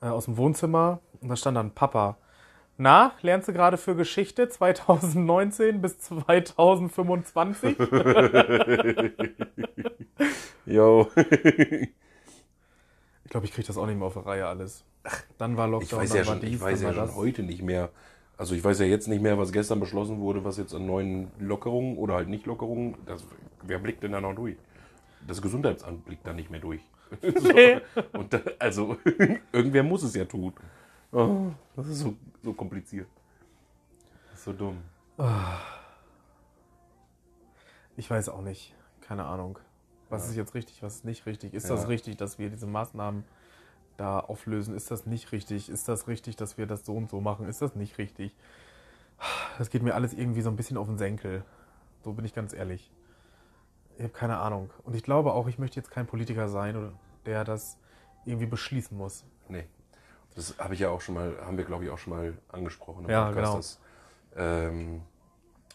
äh, 0.00 0.06
aus 0.06 0.24
dem 0.24 0.38
Wohnzimmer 0.38 1.00
und 1.20 1.28
da 1.28 1.36
stand 1.36 1.58
dann 1.58 1.72
Papa. 1.72 2.16
Na, 2.78 3.12
lernst 3.20 3.48
du 3.48 3.52
gerade 3.52 3.76
für 3.76 3.94
Geschichte 3.94 4.48
2019 4.48 5.82
bis 5.82 5.98
2025? 5.98 7.76
Yo. 10.64 11.10
Ich 13.24 13.30
glaube, 13.30 13.46
ich 13.46 13.52
kriege 13.52 13.66
das 13.66 13.76
auch 13.76 13.86
nicht 13.86 13.98
mehr 13.98 14.06
auf 14.06 14.14
die 14.14 14.20
Reihe 14.20 14.46
alles. 14.46 14.84
Dann 15.36 15.56
war 15.56 15.66
Ich 15.66 15.72
Lockdown, 15.72 16.00
weiß 16.00 16.10
dann 16.10 16.18
ja 16.18 16.26
war 16.26 16.34
schon, 16.36 16.44
ich 16.44 16.50
dies, 16.52 16.60
weiß 16.60 16.80
dann 16.80 16.94
ja 16.94 17.06
schon 17.08 17.16
heute 17.16 17.42
nicht 17.42 17.60
mehr. 17.60 17.90
Also 18.38 18.54
ich 18.54 18.62
weiß 18.62 18.78
ja 18.78 18.86
jetzt 18.86 19.08
nicht 19.08 19.20
mehr, 19.20 19.36
was 19.36 19.50
gestern 19.50 19.80
beschlossen 19.80 20.20
wurde, 20.20 20.44
was 20.44 20.58
jetzt 20.58 20.72
an 20.72 20.86
neuen 20.86 21.32
Lockerungen 21.40 21.98
oder 21.98 22.14
halt 22.14 22.28
nicht 22.28 22.46
Lockerungen. 22.46 22.94
Das, 23.04 23.24
wer 23.62 23.80
blickt 23.80 24.04
denn 24.04 24.12
da 24.12 24.20
noch 24.20 24.36
durch? 24.36 24.56
Das 25.26 25.40
Gesundheitsamt 25.42 26.04
blickt 26.04 26.26
da 26.26 26.32
nicht 26.32 26.50
mehr 26.50 26.60
durch. 26.60 26.80
so. 27.20 28.18
Und 28.18 28.32
da, 28.32 28.40
also, 28.58 28.96
irgendwer 29.52 29.82
muss 29.82 30.02
es 30.02 30.14
ja 30.14 30.24
tun. 30.24 30.52
Oh, 31.12 31.50
das 31.76 31.86
ist 31.88 32.00
so, 32.00 32.14
so 32.42 32.52
kompliziert. 32.52 33.08
Das 34.30 34.38
ist 34.40 34.44
so 34.44 34.52
dumm. 34.52 34.78
Ich 37.96 38.10
weiß 38.10 38.28
auch 38.28 38.42
nicht. 38.42 38.74
Keine 39.00 39.24
Ahnung. 39.24 39.58
Was 40.08 40.28
ist 40.28 40.36
jetzt 40.36 40.54
richtig, 40.54 40.82
was 40.82 40.96
ist 40.96 41.04
nicht 41.04 41.26
richtig? 41.26 41.54
Ist 41.54 41.68
Ja. 41.68 41.74
das 41.74 41.88
richtig, 41.88 42.16
dass 42.16 42.38
wir 42.38 42.50
diese 42.50 42.66
Maßnahmen 42.66 43.24
da 43.96 44.20
auflösen? 44.20 44.74
Ist 44.74 44.90
das 44.90 45.06
nicht 45.06 45.32
richtig? 45.32 45.68
Ist 45.68 45.88
das 45.88 46.06
richtig, 46.06 46.36
dass 46.36 46.58
wir 46.58 46.66
das 46.66 46.84
so 46.84 46.94
und 46.94 47.08
so 47.08 47.20
machen? 47.20 47.48
Ist 47.48 47.62
das 47.62 47.74
nicht 47.74 47.98
richtig? 47.98 48.34
Das 49.58 49.70
geht 49.70 49.82
mir 49.82 49.94
alles 49.94 50.12
irgendwie 50.12 50.42
so 50.42 50.50
ein 50.50 50.56
bisschen 50.56 50.76
auf 50.76 50.86
den 50.86 50.98
Senkel. 50.98 51.44
So 52.04 52.12
bin 52.12 52.24
ich 52.24 52.34
ganz 52.34 52.52
ehrlich. 52.52 52.90
Ich 53.96 54.02
habe 54.02 54.12
keine 54.12 54.38
Ahnung. 54.38 54.70
Und 54.84 54.94
ich 54.94 55.02
glaube 55.02 55.32
auch, 55.32 55.46
ich 55.48 55.58
möchte 55.58 55.76
jetzt 55.80 55.90
kein 55.90 56.06
Politiker 56.06 56.48
sein, 56.48 56.92
der 57.24 57.44
das 57.44 57.78
irgendwie 58.24 58.46
beschließen 58.46 58.96
muss. 58.96 59.24
Nee. 59.48 59.64
Das 60.34 60.54
habe 60.58 60.74
ich 60.74 60.80
ja 60.80 60.90
auch 60.90 61.00
schon 61.00 61.14
mal, 61.14 61.34
haben 61.44 61.56
wir 61.56 61.64
glaube 61.64 61.84
ich 61.84 61.90
auch 61.90 61.98
schon 61.98 62.12
mal 62.12 62.34
angesprochen 62.48 63.04
im 63.04 63.10
Ja, 63.10 63.30
genau. 63.30 63.56
dass 63.56 63.80
ähm, 64.36 65.00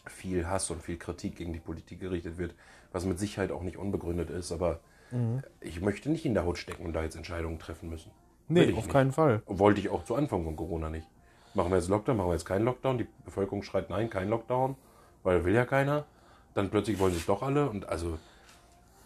viel 0.06 0.46
Hass 0.46 0.70
und 0.70 0.80
viel 0.82 0.96
Kritik 0.98 1.36
gegen 1.36 1.52
die 1.52 1.58
Politik 1.60 1.98
gerichtet 2.00 2.38
wird, 2.38 2.54
was 2.92 3.04
mit 3.04 3.18
Sicherheit 3.18 3.50
auch 3.50 3.62
nicht 3.62 3.76
unbegründet 3.76 4.30
ist, 4.30 4.52
aber 4.52 4.80
Mhm. 5.10 5.42
ich 5.60 5.80
möchte 5.82 6.08
nicht 6.10 6.24
in 6.24 6.32
der 6.32 6.44
Haut 6.46 6.56
stecken 6.56 6.86
und 6.86 6.94
da 6.94 7.02
jetzt 7.02 7.16
Entscheidungen 7.16 7.58
treffen 7.58 7.90
müssen. 7.90 8.10
Nee, 8.48 8.70
auf 8.70 8.76
nicht. 8.76 8.88
keinen 8.90 9.12
Fall. 9.12 9.42
Wollte 9.46 9.78
ich 9.80 9.90
auch 9.90 10.04
zu 10.04 10.14
Anfang 10.14 10.42
von 10.44 10.56
Corona 10.56 10.88
nicht. 10.88 11.06
Machen 11.54 11.70
wir 11.70 11.76
jetzt 11.76 11.88
Lockdown, 11.88 12.16
machen 12.16 12.28
wir 12.28 12.32
jetzt 12.32 12.46
keinen 12.46 12.64
Lockdown, 12.64 12.96
die 12.96 13.06
Bevölkerung 13.24 13.62
schreit 13.62 13.90
nein, 13.90 14.08
kein 14.08 14.30
Lockdown, 14.30 14.74
weil 15.22 15.44
will 15.44 15.54
ja 15.54 15.66
keiner. 15.66 16.06
Dann 16.54 16.70
plötzlich 16.70 16.98
wollen 16.98 17.12
sie 17.12 17.18
es 17.18 17.26
doch 17.26 17.42
alle 17.42 17.68
und 17.68 17.88
also 17.88 18.18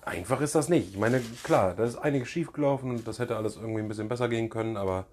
einfach 0.03 0.41
ist 0.41 0.55
das 0.55 0.69
nicht. 0.69 0.91
Ich 0.91 0.99
meine, 0.99 1.21
klar, 1.43 1.75
da 1.75 1.85
ist 1.85 1.97
einiges 1.97 2.29
schiefgelaufen 2.29 2.91
und 2.91 3.07
das 3.07 3.19
hätte 3.19 3.37
alles 3.37 3.57
irgendwie 3.57 3.81
ein 3.81 3.89
bisschen 3.89 4.09
besser 4.09 4.29
gehen 4.29 4.49
können, 4.51 4.77
aber 4.77 5.07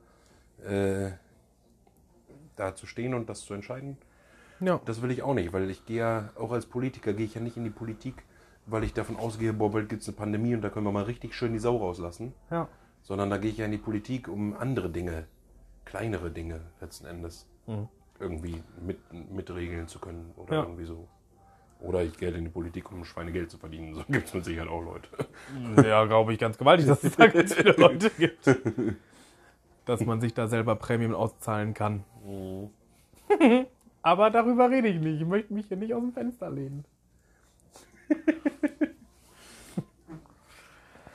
äh, 0.66 1.12
da 2.56 2.76
zu 2.76 2.86
stehen 2.86 3.14
und 3.14 3.30
das 3.30 3.42
zu 3.42 3.54
entscheiden, 3.54 3.98
Ja. 4.60 4.80
das 4.86 5.02
will 5.02 5.12
ich 5.12 5.24
auch 5.24 5.34
nicht, 5.34 5.54
weil 5.54 5.70
ich 5.70 5.86
gehe 5.86 5.98
ja, 6.00 6.30
auch 6.38 6.52
als 6.52 6.66
Politiker 6.66 7.14
gehe 7.14 7.26
ich 7.26 7.34
ja 7.36 7.42
nicht 7.42 7.58
in 7.58 7.64
die 7.64 7.70
Politik, 7.70 8.24
weil 8.66 8.84
ich 8.84 8.94
davon 8.94 9.18
ausgehe, 9.18 9.52
boah, 9.54 9.72
bald 9.72 9.90
gibt 9.90 10.04
es 10.04 10.08
eine 10.08 10.16
Pandemie 10.18 10.56
und 10.56 10.62
da 10.62 10.70
können 10.70 10.86
wir 10.86 10.92
mal 10.92 11.04
richtig 11.04 11.36
schön 11.36 11.54
die 11.54 11.60
Sau 11.60 11.78
rauslassen 11.78 12.34
Ja. 12.50 12.68
sondern 13.02 13.30
da 13.30 13.38
gehe 13.38 13.52
ich 13.52 13.58
ja 13.58 13.66
in 13.66 13.72
die 13.72 13.78
Politik, 13.78 14.28
um 14.28 14.56
andere 14.56 14.90
Dinge, 14.90 15.26
kleinere 15.86 16.32
Dinge 16.32 16.62
letzten 16.80 17.06
Endes 17.06 17.48
irgendwie 18.20 18.64
mit, 18.82 19.00
mitregeln 19.32 19.88
zu 19.88 20.00
können 20.00 20.32
oder 20.38 20.54
Ja. 20.54 20.62
irgendwie 20.64 20.86
so. 20.86 21.08
Oder 21.84 22.02
ich 22.02 22.18
gehe 22.18 22.30
halt 22.30 22.38
in 22.38 22.46
die 22.46 22.50
Politik, 22.50 22.90
um 22.94 23.04
Schweinegeld 23.04 23.52
zu 23.52 23.58
verdienen. 23.58 23.94
So 23.94 24.04
gibt 24.08 24.28
es 24.28 24.34
mit 24.34 24.46
Sicherheit 24.46 24.70
auch 24.70 24.82
Leute. 24.82 25.10
Ja, 25.86 26.06
glaube 26.06 26.32
ich 26.32 26.40
ganz 26.40 26.58
gewaltig, 26.58 26.88
dass 26.88 27.04
es 27.04 27.18
da 27.18 27.28
ganz 27.28 27.54
viele 27.54 27.74
Leute 27.74 28.10
gibt. 28.10 28.50
Dass 29.86 30.00
man 30.06 30.22
sich 30.22 30.34
da 30.34 30.48
selber 30.48 30.78
Prämien 30.78 31.14
auszahlen 31.14 31.74
kann. 31.74 32.06
Aber 34.02 34.30
darüber 34.30 34.70
rede 34.70 34.88
ich 34.88 35.00
nicht. 35.00 35.22
Ich 35.22 35.28
möchte 35.28 35.54
mich 35.54 35.68
hier 35.68 35.76
nicht 35.76 35.94
aus 35.94 36.02
dem 36.02 36.14
Fenster 36.14 36.50
lehnen. 36.50 36.86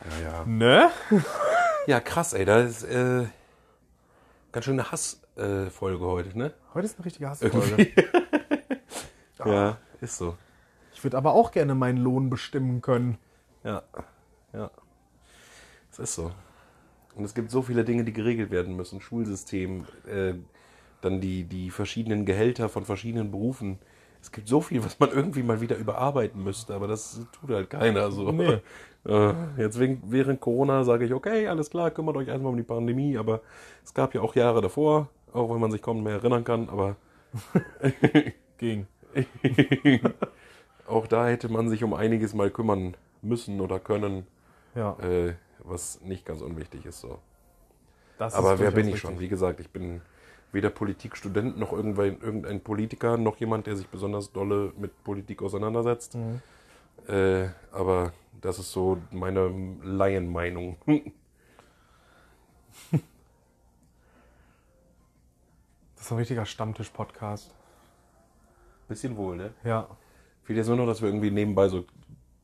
Ja, 0.04 0.22
ja. 0.22 0.44
Ne? 0.44 0.90
Ja, 1.86 2.00
krass, 2.00 2.34
ey. 2.34 2.44
Da 2.44 2.60
ist 2.60 2.82
äh, 2.82 3.24
ganz 4.52 4.66
schön 4.66 4.78
eine 4.78 4.92
Hassfolge 4.92 6.04
äh, 6.04 6.08
heute, 6.08 6.38
ne? 6.38 6.52
Heute 6.74 6.84
ist 6.86 6.98
eine 6.98 7.06
richtige 7.06 7.30
Hassfolge. 7.30 7.88
Ja, 9.44 9.78
ist 10.00 10.18
so. 10.18 10.36
Ich 10.98 11.04
würde 11.04 11.16
aber 11.16 11.32
auch 11.32 11.52
gerne 11.52 11.76
meinen 11.76 11.98
Lohn 11.98 12.28
bestimmen 12.28 12.82
können. 12.82 13.18
Ja, 13.62 13.84
ja. 14.52 14.68
Es 15.92 16.00
ist 16.00 16.16
so. 16.16 16.32
Und 17.14 17.24
es 17.24 17.34
gibt 17.34 17.52
so 17.52 17.62
viele 17.62 17.84
Dinge, 17.84 18.02
die 18.02 18.12
geregelt 18.12 18.50
werden 18.50 18.74
müssen. 18.74 19.00
Schulsystem, 19.00 19.84
äh, 20.08 20.34
dann 21.00 21.20
die, 21.20 21.44
die 21.44 21.70
verschiedenen 21.70 22.26
Gehälter 22.26 22.68
von 22.68 22.84
verschiedenen 22.84 23.30
Berufen. 23.30 23.78
Es 24.20 24.32
gibt 24.32 24.48
so 24.48 24.60
viel, 24.60 24.84
was 24.84 24.98
man 24.98 25.12
irgendwie 25.12 25.44
mal 25.44 25.60
wieder 25.60 25.76
überarbeiten 25.76 26.42
müsste, 26.42 26.74
aber 26.74 26.88
das 26.88 27.20
tut 27.30 27.50
halt 27.50 27.70
keiner 27.70 28.10
so. 28.10 28.32
Nee. 28.32 28.58
Äh, 29.06 29.32
Jetzt 29.56 29.78
wegen, 29.78 30.02
während 30.08 30.40
Corona 30.40 30.82
sage 30.82 31.04
ich, 31.04 31.14
okay, 31.14 31.46
alles 31.46 31.70
klar, 31.70 31.92
kümmert 31.92 32.16
euch 32.16 32.26
erstmal 32.26 32.50
um 32.50 32.56
die 32.56 32.64
Pandemie, 32.64 33.16
aber 33.16 33.40
es 33.84 33.94
gab 33.94 34.12
ja 34.12 34.20
auch 34.20 34.34
Jahre 34.34 34.60
davor, 34.60 35.08
auch 35.32 35.54
wenn 35.54 35.60
man 35.60 35.70
sich 35.70 35.80
kaum 35.80 36.02
mehr 36.02 36.14
erinnern 36.14 36.42
kann, 36.42 36.68
aber 36.68 36.96
Ging. 38.58 38.88
Auch 40.88 41.06
da 41.06 41.26
hätte 41.28 41.48
man 41.48 41.68
sich 41.68 41.84
um 41.84 41.94
einiges 41.94 42.34
mal 42.34 42.50
kümmern 42.50 42.96
müssen 43.22 43.60
oder 43.60 43.78
können, 43.78 44.26
Ja. 44.74 44.96
äh, 45.00 45.34
was 45.60 46.00
nicht 46.00 46.24
ganz 46.24 46.40
unwichtig 46.40 46.86
ist 46.86 47.00
so. 47.00 47.18
Das 48.18 48.34
Aber 48.34 48.54
ist 48.54 48.60
wer 48.60 48.70
bin 48.70 48.88
ich 48.88 48.98
schon? 48.98 49.10
richtig. 49.10 49.24
Wie 49.26 49.28
gesagt, 49.28 49.60
ich 49.60 49.70
bin 49.70 50.00
weder 50.52 50.70
Politikstudent 50.70 51.58
noch 51.58 51.72
irgendein 51.72 52.60
Politiker, 52.60 53.16
noch 53.16 53.36
jemand, 53.36 53.66
der 53.66 53.76
sich 53.76 53.88
besonders 53.88 54.32
dolle 54.32 54.72
mit 54.76 55.04
Politik 55.04 55.42
auseinandersetzt. 55.42 56.14
Mhm. 56.16 56.40
Äh, 57.06 57.48
aber 57.70 58.12
das 58.40 58.58
ist 58.58 58.72
so 58.72 58.98
meine 59.10 59.52
Laienmeinung. 59.82 60.76
Das 65.96 66.06
ist 66.06 66.12
ein 66.12 66.18
richtiger 66.18 66.46
Stammtisch-Podcast. 66.46 67.52
Bisschen 68.86 69.16
wohl, 69.16 69.36
ne? 69.36 69.52
Ja. 69.64 69.88
Fehlt 70.48 70.56
jetzt 70.56 70.68
nur 70.68 70.76
noch, 70.78 70.86
dass 70.86 71.02
wir 71.02 71.10
irgendwie 71.10 71.30
nebenbei 71.30 71.68
so 71.68 71.84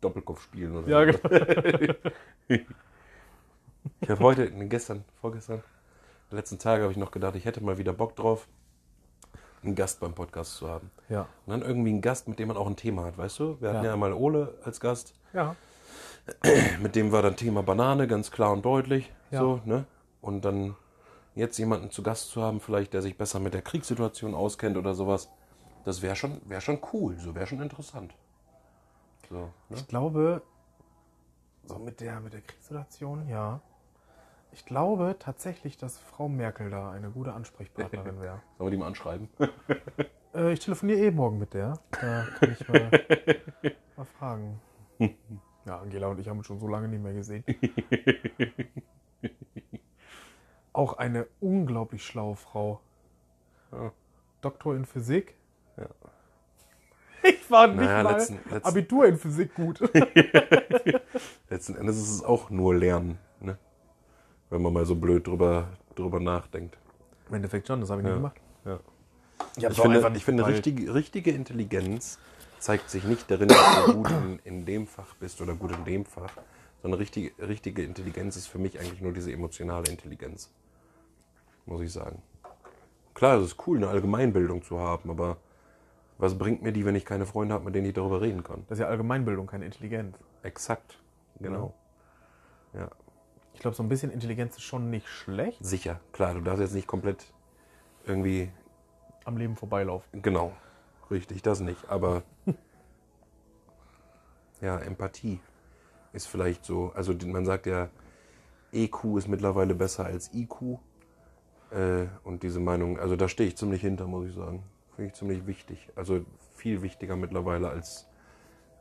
Doppelkopf 0.02 0.42
spielen 0.42 0.76
oder 0.76 0.86
Ja, 1.06 1.10
so. 1.10 1.18
genau. 1.26 1.94
Ich 4.00 4.10
habe 4.10 4.22
heute, 4.22 4.50
gestern, 4.50 5.04
vorgestern, 5.22 5.62
letzten 6.30 6.58
Tage 6.58 6.82
habe 6.82 6.92
ich 6.92 6.98
noch 6.98 7.10
gedacht, 7.10 7.34
ich 7.34 7.46
hätte 7.46 7.62
mal 7.64 7.78
wieder 7.78 7.94
Bock 7.94 8.14
drauf, 8.14 8.46
einen 9.62 9.74
Gast 9.74 10.00
beim 10.00 10.12
Podcast 10.12 10.56
zu 10.56 10.68
haben. 10.68 10.90
Ja. 11.08 11.22
Und 11.46 11.52
dann 11.52 11.62
irgendwie 11.62 11.88
einen 11.92 12.02
Gast, 12.02 12.28
mit 12.28 12.38
dem 12.38 12.48
man 12.48 12.58
auch 12.58 12.66
ein 12.66 12.76
Thema 12.76 13.04
hat, 13.06 13.16
weißt 13.16 13.38
du? 13.38 13.56
Wir 13.62 13.70
hatten 13.70 13.84
Ja. 13.84 13.92
ja, 13.92 13.96
mal 13.96 14.12
Ole 14.12 14.52
als 14.64 14.80
Gast. 14.80 15.14
Ja. 15.32 15.56
Mit 16.82 16.94
dem 16.94 17.10
war 17.10 17.22
dann 17.22 17.36
Thema 17.36 17.62
Banane, 17.62 18.06
ganz 18.06 18.30
klar 18.30 18.52
und 18.52 18.66
deutlich. 18.66 19.10
Ja. 19.30 19.40
So, 19.40 19.60
ne? 19.64 19.86
Und 20.20 20.44
dann 20.44 20.76
jetzt 21.34 21.56
jemanden 21.56 21.90
zu 21.90 22.02
Gast 22.02 22.28
zu 22.28 22.42
haben, 22.42 22.60
vielleicht, 22.60 22.92
der 22.92 23.00
sich 23.00 23.16
besser 23.16 23.40
mit 23.40 23.54
der 23.54 23.62
Kriegssituation 23.62 24.34
auskennt 24.34 24.76
oder 24.76 24.94
sowas, 24.94 25.30
das 25.84 26.02
wäre 26.02 26.16
schon, 26.16 26.40
wär 26.48 26.60
schon 26.60 26.80
cool, 26.92 27.18
so 27.18 27.34
wäre 27.34 27.46
schon 27.46 27.60
interessant. 27.60 28.14
So, 29.28 29.36
ne? 29.68 29.76
Ich 29.76 29.86
glaube, 29.86 30.42
so 31.64 31.78
mit 31.78 32.00
der, 32.00 32.20
mit 32.20 32.32
der 32.32 32.40
Kriegssituation, 32.40 33.28
ja. 33.28 33.60
Ich 34.52 34.64
glaube 34.64 35.16
tatsächlich, 35.18 35.76
dass 35.76 35.98
Frau 35.98 36.28
Merkel 36.28 36.70
da 36.70 36.90
eine 36.90 37.10
gute 37.10 37.32
Ansprechpartnerin 37.32 38.20
wäre. 38.20 38.40
Sollen 38.58 38.66
wir 38.66 38.70
die 38.70 38.76
mal 38.76 38.86
anschreiben? 38.86 39.28
äh, 40.34 40.52
ich 40.52 40.60
telefoniere 40.60 40.98
eh 41.00 41.10
morgen 41.10 41.38
mit 41.38 41.54
der. 41.54 41.78
Da 41.90 42.26
kann 42.38 42.52
ich 42.52 42.68
mal, 42.68 42.90
mal 43.96 44.04
fragen. 44.04 44.60
Ja, 45.64 45.80
Angela 45.80 46.08
und 46.08 46.20
ich 46.20 46.28
haben 46.28 46.38
uns 46.38 46.46
schon 46.46 46.60
so 46.60 46.68
lange 46.68 46.88
nicht 46.88 47.02
mehr 47.02 47.14
gesehen. 47.14 47.44
Auch 50.72 50.98
eine 50.98 51.26
unglaublich 51.40 52.04
schlaue 52.04 52.36
Frau. 52.36 52.80
Ja. 53.72 53.92
Doktor 54.40 54.76
in 54.76 54.84
Physik. 54.84 55.36
Ich 57.26 57.50
war 57.50 57.66
nicht 57.68 57.78
Naja, 57.78 58.02
mal 58.02 58.12
letzten- 58.12 58.38
letzten- 58.50 58.68
Abitur 58.68 59.06
in 59.06 59.16
Physik 59.18 59.54
gut. 59.54 59.80
Letzten 61.50 61.76
Endes 61.76 61.96
ist 61.96 62.10
es 62.10 62.22
auch 62.24 62.50
nur 62.50 62.74
Lernen, 62.74 63.18
ne? 63.40 63.56
Wenn 64.50 64.62
man 64.62 64.72
mal 64.72 64.84
so 64.86 64.94
blöd 64.94 65.26
drüber, 65.26 65.68
drüber 65.94 66.20
nachdenkt. 66.20 66.76
Im 67.28 67.34
Endeffekt 67.36 67.66
schon, 67.66 67.80
das 67.80 67.90
habe 67.90 68.02
ich 68.02 68.06
Ja. 68.06 68.12
nie 68.12 68.18
gemacht. 68.18 68.36
Ja. 68.64 68.80
Ich, 69.56 69.64
Ich 69.64 69.80
finde, 69.80 70.12
ich 70.16 70.24
finde 70.24 70.46
richtige, 70.46 70.94
richtige 70.94 71.30
Intelligenz 71.30 72.18
zeigt 72.58 72.90
sich 72.90 73.04
nicht 73.04 73.30
darin, 73.30 73.48
dass 73.48 73.84
du 73.86 73.94
gut 73.94 74.10
in, 74.10 74.38
in 74.44 74.64
dem 74.66 74.86
Fach 74.86 75.14
bist 75.16 75.40
oder 75.40 75.54
gut 75.54 75.72
in 75.72 75.84
dem 75.84 76.04
Fach, 76.04 76.32
sondern 76.82 76.98
richtige, 76.98 77.32
richtige 77.46 77.82
Intelligenz 77.82 78.36
ist 78.36 78.46
für 78.46 78.58
mich 78.58 78.78
eigentlich 78.78 79.00
nur 79.00 79.12
diese 79.12 79.32
emotionale 79.32 79.88
Intelligenz. 79.90 80.50
Muss 81.66 81.80
ich 81.82 81.92
sagen. 81.92 82.22
Klar, 83.14 83.38
es 83.38 83.46
ist 83.46 83.66
cool, 83.66 83.78
eine 83.78 83.88
Allgemeinbildung 83.88 84.62
zu 84.62 84.78
haben, 84.78 85.10
aber 85.10 85.36
was 86.18 86.38
bringt 86.38 86.62
mir 86.62 86.72
die, 86.72 86.84
wenn 86.84 86.94
ich 86.94 87.04
keine 87.04 87.26
Freunde 87.26 87.54
habe, 87.54 87.64
mit 87.64 87.74
denen 87.74 87.86
ich 87.86 87.94
darüber 87.94 88.20
reden 88.20 88.42
kann? 88.42 88.64
Das 88.68 88.78
ist 88.78 88.82
ja 88.82 88.88
Allgemeinbildung, 88.88 89.46
keine 89.46 89.64
Intelligenz. 89.64 90.18
Exakt. 90.42 90.98
Genau. 91.40 91.74
Ja. 92.72 92.90
Ich 93.54 93.60
glaube, 93.60 93.76
so 93.76 93.82
ein 93.82 93.88
bisschen 93.88 94.10
Intelligenz 94.10 94.56
ist 94.56 94.62
schon 94.62 94.90
nicht 94.90 95.08
schlecht. 95.08 95.64
Sicher. 95.64 96.00
Klar, 96.12 96.34
du 96.34 96.40
darfst 96.40 96.60
jetzt 96.60 96.74
nicht 96.74 96.86
komplett 96.86 97.24
irgendwie 98.04 98.50
Am 99.24 99.36
Leben 99.36 99.56
vorbeilaufen. 99.56 100.22
Genau, 100.22 100.52
richtig, 101.10 101.42
das 101.42 101.60
nicht. 101.60 101.88
Aber 101.88 102.22
ja, 104.60 104.78
Empathie 104.78 105.40
ist 106.12 106.26
vielleicht 106.26 106.64
so. 106.64 106.92
Also 106.94 107.14
man 107.26 107.46
sagt 107.46 107.66
ja, 107.66 107.88
EQ 108.72 109.16
ist 109.16 109.28
mittlerweile 109.28 109.74
besser 109.74 110.04
als 110.04 110.32
IQ. 110.34 110.78
Äh, 111.70 112.06
und 112.24 112.42
diese 112.42 112.60
Meinung, 112.60 112.98
also 112.98 113.16
da 113.16 113.28
stehe 113.28 113.48
ich 113.48 113.56
ziemlich 113.56 113.80
hinter, 113.80 114.06
muss 114.06 114.28
ich 114.28 114.34
sagen. 114.34 114.62
Finde 114.96 115.08
ich 115.10 115.14
ziemlich 115.14 115.46
wichtig. 115.46 115.90
Also 115.96 116.24
viel 116.54 116.82
wichtiger 116.82 117.16
mittlerweile 117.16 117.68
als, 117.68 118.06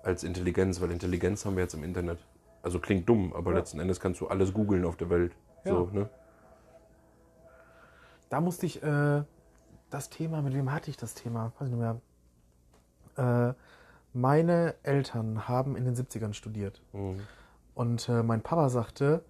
als 0.03 0.23
Intelligenz, 0.23 0.79
weil 0.81 0.91
Intelligenz 0.91 1.45
haben 1.45 1.55
wir 1.55 1.63
jetzt 1.63 1.73
im 1.73 1.83
Internet. 1.83 2.19
Also 2.61 2.79
klingt 2.79 3.09
dumm, 3.09 3.33
aber 3.33 3.51
Ja. 3.51 3.57
letzten 3.57 3.79
Endes 3.79 3.99
kannst 3.99 4.21
du 4.21 4.27
alles 4.27 4.53
googeln 4.53 4.85
auf 4.85 4.95
der 4.95 5.09
Welt. 5.09 5.35
So, 5.65 5.89
Ja. 5.91 5.99
ne? 5.99 6.09
Da 8.29 8.41
musste 8.41 8.65
ich 8.65 8.81
äh, 8.81 9.23
das 9.89 10.09
Thema, 10.09 10.41
mit 10.41 10.53
wem 10.53 10.71
hatte 10.71 10.89
ich 10.89 10.97
das 10.97 11.13
Thema? 11.13 11.51
Weiß 11.59 11.67
ich 11.69 11.75
nicht 11.75 11.79
mehr. 13.17 13.49
Äh, 13.49 13.53
meine 14.13 14.75
Eltern 14.83 15.47
haben 15.47 15.75
in 15.75 15.85
den 15.85 15.95
70ern 15.95 16.33
studiert. 16.33 16.81
Mhm. 16.93 17.19
Und 17.75 18.07
äh, 18.09 18.23
mein 18.23 18.41
Papa 18.41 18.69
sagte, 18.69 19.23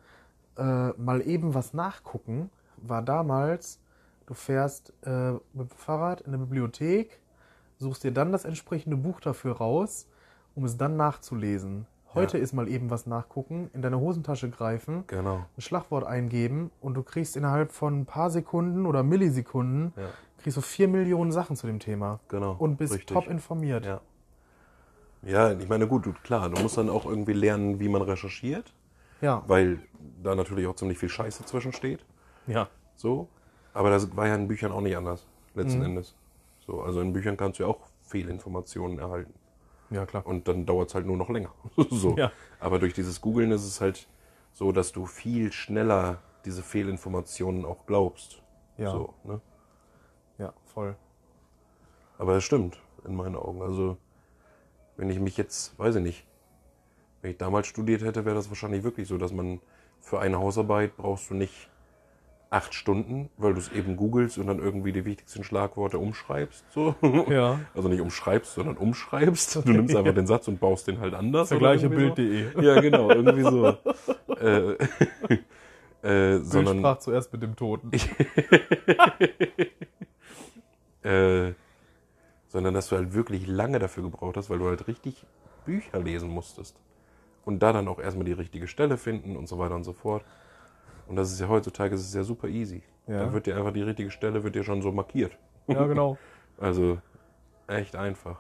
äh, 0.58 0.90
mal 0.92 1.22
eben 1.26 1.54
was 1.54 1.74
nachgucken, 1.74 2.50
war 2.78 3.02
damals, 3.02 3.80
du 4.34 4.40
fährst 4.40 4.94
äh, 5.06 5.32
mit 5.32 5.70
dem 5.70 5.78
Fahrrad 5.78 6.22
in 6.22 6.34
eine 6.34 6.40
Bibliothek, 6.40 7.20
suchst 7.78 8.04
dir 8.04 8.12
dann 8.12 8.32
das 8.32 8.46
entsprechende 8.46 8.98
Buch 8.98 9.20
dafür 9.20 9.58
raus, 9.58 10.08
um 10.56 10.66
es 10.66 10.76
dann 10.78 10.98
nachzulesen. 10.98 11.86
Heute 12.16 12.38
ist 12.38 12.54
mal 12.54 12.68
eben 12.68 12.90
was 12.92 13.08
nachgucken, 13.08 13.70
in 13.74 13.82
deine 13.82 14.00
Hosentasche 14.00 14.50
greifen, 14.50 15.04
Genau. 15.08 15.46
ein 15.58 15.62
Schlagwort 15.62 16.04
eingeben 16.06 16.70
und 16.80 16.94
du 16.96 17.02
kriegst 17.04 17.36
innerhalb 17.36 17.72
von 17.72 18.02
ein 18.02 18.06
paar 18.06 18.30
Sekunden 18.30 18.86
oder 18.86 19.02
Millisekunden 19.04 19.94
Ja. 19.96 20.10
kriegst 20.42 20.58
du 20.58 20.62
vier 20.62 20.88
Millionen 20.88 21.32
Sachen 21.32 21.56
zu 21.56 21.66
dem 21.68 21.80
Thema 21.80 22.20
Genau. 22.28 22.56
und 22.58 22.78
bist 22.78 22.94
Richtig. 22.94 23.16
top 23.16 23.28
informiert. 23.28 23.86
Ja. 23.86 24.02
Ja, 25.24 25.52
ich 25.54 25.70
meine, 25.70 25.88
gut, 25.88 26.06
klar, 26.24 26.50
du 26.50 26.62
musst 26.62 26.78
dann 26.78 26.90
auch 26.90 27.06
irgendwie 27.06 27.34
lernen, 27.34 27.80
wie 27.80 27.88
man 27.90 28.02
recherchiert, 28.02 28.74
Ja. 29.22 29.42
weil 29.48 29.80
da 30.22 30.36
natürlich 30.36 30.68
auch 30.68 30.76
ziemlich 30.76 30.98
viel 31.00 31.10
Scheiße 31.10 31.46
zwischensteht. 31.46 32.04
ja. 32.48 32.68
So. 32.96 33.28
Aber 33.74 33.90
das 33.90 34.16
war 34.16 34.28
ja 34.28 34.36
in 34.36 34.48
Büchern 34.48 34.72
auch 34.72 34.82
nicht 34.82 34.96
anders, 34.96 35.26
letzten 35.56 35.80
Mhm. 35.80 35.86
Endes. 35.86 36.16
So, 36.66 36.82
also 36.82 37.02
in 37.02 37.12
Büchern 37.14 37.38
kannst 37.38 37.60
du 37.60 37.64
ja 37.64 37.70
auch 37.70 37.80
Fehlinformationen 38.04 39.00
erhalten. 39.00 39.34
Ja, 39.90 40.06
klar. 40.06 40.26
Und 40.26 40.48
dann 40.48 40.66
dauert 40.66 40.90
es 40.90 40.96
halt 40.96 41.06
nur 41.06 41.18
noch 41.18 41.30
länger. 41.30 41.52
so. 41.90 42.16
Ja. 42.16 42.32
Aber 42.60 42.80
durch 42.80 42.94
dieses 42.94 43.22
Googlen 43.22 43.52
ist 43.52 43.66
es 43.66 43.82
halt 43.82 44.08
so, 44.54 44.72
dass 44.72 44.92
du 44.92 45.06
viel 45.06 45.52
schneller 45.52 46.20
diese 46.46 46.64
Fehlinformationen 46.64 47.66
auch 47.66 47.86
glaubst. 47.86 48.42
Ja. 48.78 48.92
So, 48.92 49.14
ne? 49.24 49.42
Ja, 50.38 50.54
voll. 50.66 50.96
Aber 52.18 52.36
es 52.38 52.44
stimmt, 52.44 52.80
in 53.06 53.16
meinen 53.16 53.36
Augen. 53.36 53.62
Also, 53.62 53.98
wenn 54.98 55.10
ich 55.10 55.20
mich 55.20 55.38
jetzt, 55.38 55.78
weiß 55.80 55.96
ich 55.96 56.04
nicht, 56.04 56.28
wenn 57.22 57.32
ich 57.32 57.38
damals 57.38 57.68
studiert 57.68 58.04
hätte, 58.04 58.26
wäre 58.26 58.36
das 58.36 58.50
wahrscheinlich 58.50 58.84
wirklich 58.84 59.08
so, 59.08 59.18
dass 59.18 59.32
man 59.32 59.60
für 60.00 60.20
eine 60.20 60.40
Hausarbeit 60.40 60.98
brauchst 60.98 61.30
du 61.30 61.34
nicht 61.36 61.70
acht 62.54 62.76
Stunden, 62.76 63.30
weil 63.38 63.54
du 63.54 63.60
es 63.60 63.72
eben 63.72 63.98
googelst 63.98 64.38
und 64.38 64.46
dann 64.48 64.60
irgendwie 64.60 64.92
die 64.92 65.06
wichtigsten 65.06 65.44
Schlagworte 65.44 65.98
umschreibst. 65.98 66.64
So. 66.72 66.96
Ja. 67.30 67.60
Also 67.76 67.90
nicht 67.90 68.02
umschreibst, 68.02 68.54
sondern 68.54 68.78
umschreibst. 68.78 69.56
Du 69.56 69.62
nimmst 69.72 69.96
einfach 69.96 70.14
den 70.14 70.28
Satz 70.28 70.48
und 70.48 70.60
baust 70.60 70.88
den 70.88 71.00
halt 71.00 71.16
anders. 71.16 71.52
oder 71.52 71.60
Vergleiche 71.60 71.88
irgendwie 71.88 72.10
so. 72.10 72.14
Bild.de. 72.14 72.66
Ja, 72.66 72.80
genau, 72.80 73.10
irgendwie 73.10 73.42
so. 73.42 73.68
äh, 74.36 74.74
äh, 74.74 74.76
Bild 76.02 76.46
sondern, 76.46 76.80
sprach 76.80 77.00
zuerst 77.00 77.34
mit 77.34 77.42
dem 77.42 77.56
Toten. 77.56 77.92
äh, 81.02 81.54
sondern 82.48 82.74
dass 82.76 82.90
du 82.90 82.96
halt 82.96 83.14
wirklich 83.16 83.48
lange 83.48 83.80
dafür 83.80 84.04
gebraucht 84.04 84.38
hast, 84.38 84.52
weil 84.52 84.60
du 84.60 84.68
halt 84.68 84.88
richtig 84.88 85.26
Bücher 85.66 86.00
lesen 86.00 86.30
musstest. 86.30 86.80
Und 87.46 87.64
da 87.64 87.74
dann 87.74 87.88
auch 87.88 88.00
erstmal 88.00 88.26
die 88.26 88.34
richtige 88.34 88.68
Stelle 88.68 88.98
finden 88.98 89.36
und 89.36 89.48
so 89.48 89.58
weiter 89.58 89.76
und 89.76 89.84
so 89.84 89.94
fort. 89.94 90.24
Und 91.08 91.16
das 91.16 91.32
ist 91.32 91.40
ja 91.40 91.48
heutzutage 91.48 91.92
das 91.92 92.02
ist 92.02 92.16
ja 92.16 92.24
super 92.24 92.48
easy. 92.48 92.84
Ja. 93.08 93.26
Da 93.26 93.34
wird 93.34 93.46
dir 93.46 93.58
einfach 93.58 93.74
die 93.74 93.82
richtige 93.82 94.12
Stelle 94.12 94.44
wird 94.44 94.56
dir 94.56 94.64
schon 94.64 94.82
so 94.82 94.92
markiert. 94.92 95.38
Ja, 95.68 95.86
genau. 95.86 96.18
Also 96.60 97.00
echt 97.68 97.96
einfach. 97.96 98.40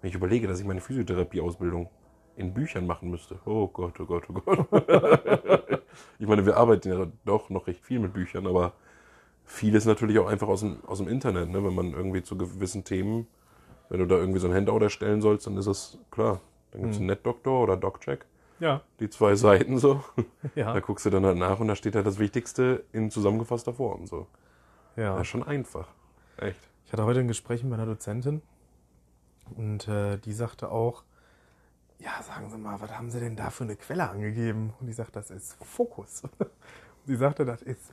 Wenn 0.00 0.08
ich 0.08 0.14
überlege, 0.14 0.48
dass 0.48 0.58
ich 0.58 0.66
meine 0.66 0.80
Physiotherapie-Ausbildung 0.80 1.90
in 2.36 2.54
Büchern 2.54 2.86
machen 2.86 3.10
müsste. 3.10 3.38
Oh 3.44 3.68
Gott, 3.68 3.98
oh 4.00 4.06
Gott, 4.06 4.24
oh 4.28 4.32
Gott. 4.32 4.66
ich 6.18 6.26
meine, 6.26 6.46
wir 6.46 6.56
arbeiten 6.56 6.88
ja 6.88 7.06
doch 7.24 7.50
noch 7.50 7.66
recht 7.66 7.84
viel 7.84 7.98
mit 7.98 8.14
Büchern, 8.14 8.46
aber 8.46 8.72
vieles 9.44 9.86
natürlich 9.86 10.18
auch 10.18 10.26
einfach 10.26 10.48
aus 10.48 10.60
dem, 10.60 10.84
aus 10.86 10.98
dem 10.98 11.08
Internet. 11.08 11.50
Ne? 11.50 11.64
Wenn 11.64 11.74
man 11.74 11.92
irgendwie 11.92 12.22
zu 12.22 12.36
gewissen 12.36 12.84
Themen, 12.84 13.26
wenn 13.88 14.00
du 14.00 14.06
da 14.06 14.16
irgendwie 14.16 14.40
so 14.40 14.48
ein 14.48 14.54
Handout 14.54 14.80
erstellen 14.80 15.20
sollst, 15.20 15.46
dann 15.46 15.56
ist 15.56 15.68
das 15.68 15.98
klar. 16.10 16.40
Dann 16.72 16.82
gibt 16.82 16.94
es 16.94 16.98
einen 16.98 17.06
NetDoktor 17.06 17.62
oder 17.62 17.76
DocCheck, 17.76 18.26
Ja. 18.58 18.80
die 19.00 19.10
zwei 19.10 19.34
Seiten 19.34 19.78
so. 19.78 20.02
Ja. 20.54 20.72
Da 20.72 20.80
guckst 20.80 21.04
du 21.06 21.10
dann 21.10 21.26
halt 21.26 21.36
nach 21.36 21.60
und 21.60 21.68
da 21.68 21.76
steht 21.76 21.94
halt 21.94 22.06
das 22.06 22.18
Wichtigste 22.18 22.84
in 22.92 23.10
zusammengefasster 23.10 23.74
Form. 23.74 24.06
So. 24.06 24.26
ja. 24.96 25.12
Das 25.12 25.22
ist 25.22 25.28
schon 25.28 25.42
einfach. 25.42 25.88
Echt. 26.38 26.60
Ich 26.86 26.92
hatte 26.92 27.04
heute 27.04 27.20
ein 27.20 27.28
Gespräch 27.28 27.64
mit 27.64 27.74
einer 27.74 27.86
Dozentin 27.86 28.42
und 29.56 29.88
äh, 29.88 30.18
die 30.18 30.32
sagte 30.32 30.70
auch, 30.70 31.02
ja, 31.98 32.22
sagen 32.22 32.50
Sie 32.50 32.58
mal, 32.58 32.80
was 32.80 32.96
haben 32.96 33.10
Sie 33.10 33.20
denn 33.20 33.36
da 33.36 33.50
für 33.50 33.64
eine 33.64 33.76
Quelle 33.76 34.08
angegeben? 34.08 34.72
Und 34.80 34.88
ich 34.88 34.96
sagte, 34.96 35.12
das 35.12 35.30
ist 35.30 35.56
Fokus. 35.64 36.22
Sie 37.06 37.14
sagte, 37.14 37.44
das 37.44 37.62
ist 37.62 37.92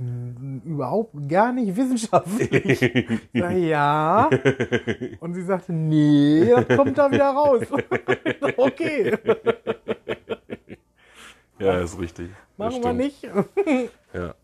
überhaupt 0.66 1.14
gar 1.30 1.53
nicht 1.53 1.76
wissenschaftlich. 1.78 2.82
Ich 2.82 3.41
sag, 3.41 3.55
ja. 3.57 4.28
Und 5.20 5.36
sie 5.36 5.43
sagte, 5.43 5.72
nee, 5.72 6.49
das 6.49 6.76
kommt 6.76 6.97
da 6.97 7.11
wieder 7.11 7.30
raus. 7.30 7.61
okay, 8.57 9.16
Ja, 11.60 11.80
ist 11.80 11.99
richtig. 11.99 12.32
Machen 12.58 12.84
wir 12.84 12.93
nicht. 12.93 13.24
Ja. 14.14 14.36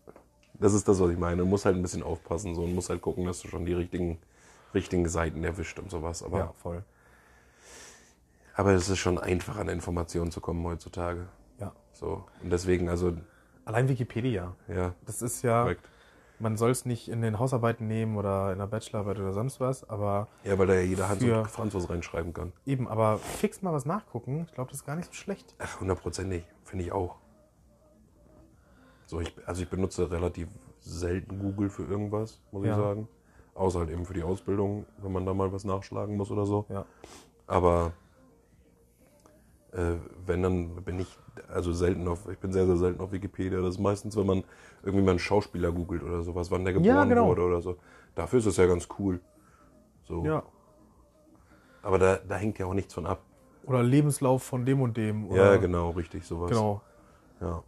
Das 0.54 0.74
ist 0.74 0.86
das, 0.88 1.00
was 1.00 1.10
ich 1.10 1.16
meine. 1.18 1.38
Du 1.38 1.46
musst 1.46 1.64
halt 1.64 1.76
ein 1.76 1.82
bisschen 1.82 2.02
aufpassen 2.02 2.54
so, 2.54 2.64
und 2.64 2.74
musst 2.74 2.90
halt 2.90 3.00
gucken, 3.00 3.24
dass 3.24 3.40
du 3.40 3.48
schon 3.48 3.64
die 3.64 3.72
richtigen, 3.72 4.18
richtigen 4.74 5.08
Seiten 5.08 5.42
erwischt 5.44 5.78
und 5.78 5.90
sowas. 5.90 6.22
Aber, 6.22 6.38
Ja, 6.38 6.52
voll. 6.60 6.82
aber 8.54 8.72
es 8.72 8.88
ist 8.88 8.98
schon 8.98 9.18
einfach, 9.18 9.56
an 9.56 9.68
Informationen 9.68 10.30
zu 10.30 10.40
kommen 10.40 10.64
heutzutage. 10.66 11.28
Ja. 11.58 11.72
So. 11.92 12.24
Und 12.42 12.50
deswegen, 12.50 12.88
also, 12.88 13.16
Allein 13.64 13.88
Wikipedia. 13.88 14.54
ja, 14.68 14.94
Das 15.06 15.22
ist 15.22 15.42
ja, 15.42 15.62
korrekt. 15.62 15.88
Man 16.40 16.56
soll 16.56 16.70
es 16.70 16.84
nicht 16.86 17.08
in 17.08 17.22
den 17.22 17.38
Hausarbeiten 17.38 17.86
nehmen 17.86 18.16
oder 18.16 18.52
in 18.52 18.58
der 18.58 18.66
Bachelorarbeit 18.66 19.18
oder 19.18 19.32
sonst 19.32 19.60
was, 19.60 19.88
aber 19.88 20.26
Ja, 20.44 20.58
weil 20.58 20.66
da 20.66 20.74
ja 20.74 20.80
jeder 20.80 21.08
Hans 21.08 21.22
Für- 21.22 21.44
Franz 21.44 21.74
was 21.74 21.88
reinschreiben 21.88 22.32
kann. 22.32 22.52
eben, 22.66 22.88
aber 22.88 23.18
fix 23.18 23.62
mal 23.62 23.72
was 23.72 23.84
nachgucken. 23.86 24.44
Ich 24.48 24.54
glaube, 24.54 24.70
das 24.70 24.80
ist 24.80 24.86
gar 24.86 24.96
nicht 24.96 25.06
so 25.06 25.12
schlecht. 25.12 25.54
Ach, 25.58 25.80
hundertprozentig. 25.80 26.44
Finde 26.64 26.84
ich 26.86 26.92
auch. 26.92 27.16
So, 29.06 29.20
ich, 29.20 29.34
also 29.46 29.62
ich 29.62 29.68
benutze 29.68 30.10
relativ 30.10 30.48
selten 30.78 31.38
Google 31.38 31.68
für 31.68 31.84
irgendwas, 31.84 32.40
muss 32.52 32.64
Ja. 32.64 32.72
ich 32.72 32.76
sagen. 32.78 33.08
Außer 33.54 33.80
halt 33.80 33.90
eben 33.90 34.06
für 34.06 34.14
die 34.14 34.22
Ausbildung, 34.22 34.86
wenn 34.98 35.12
man 35.12 35.26
da 35.26 35.34
mal 35.34 35.52
was 35.52 35.64
nachschlagen 35.64 36.16
muss 36.16 36.30
oder 36.30 36.46
so. 36.46 36.64
Ja. 36.68 36.86
Aber 37.46 37.92
äh, 39.72 39.96
wenn, 40.24 40.42
dann 40.42 40.76
bin 40.84 41.00
ich 41.00 41.18
also 41.48 41.72
selten 41.72 42.06
auf, 42.08 42.28
ich 42.28 42.38
bin 42.38 42.52
sehr, 42.52 42.66
sehr 42.66 42.76
selten 42.76 43.00
auf 43.00 43.12
Wikipedia. 43.12 43.60
Das 43.60 43.74
ist 43.74 43.80
meistens, 43.80 44.16
wenn 44.16 44.26
man 44.26 44.44
irgendwie 44.82 45.04
mal 45.04 45.12
einen 45.12 45.18
Schauspieler 45.18 45.72
googelt 45.72 46.02
oder 46.02 46.22
sowas, 46.22 46.50
wann 46.50 46.64
der 46.64 46.74
geboren 46.74 46.88
Ja, 46.88 47.04
genau. 47.04 47.28
wurde 47.28 47.42
oder 47.42 47.60
so. 47.60 47.76
Dafür 48.14 48.38
ist 48.38 48.46
es 48.46 48.56
ja 48.56 48.66
ganz 48.66 48.88
cool. 48.98 49.20
So. 50.04 50.24
Ja. 50.24 50.42
Aber 51.82 51.98
da, 51.98 52.16
da 52.16 52.36
hängt 52.36 52.58
ja 52.58 52.66
auch 52.66 52.74
nichts 52.74 52.94
von 52.94 53.06
ab. 53.06 53.22
Oder 53.64 53.82
Lebenslauf 53.82 54.42
von 54.42 54.64
dem 54.66 54.80
und 54.80 54.96
dem. 54.96 55.28
Oder, 55.28 55.54
Ja, 55.54 55.56
genau, 55.56 55.90
richtig, 55.90 56.24
sowas. 56.26 56.50
Genau. 56.50 56.82
Ja. 57.40 57.62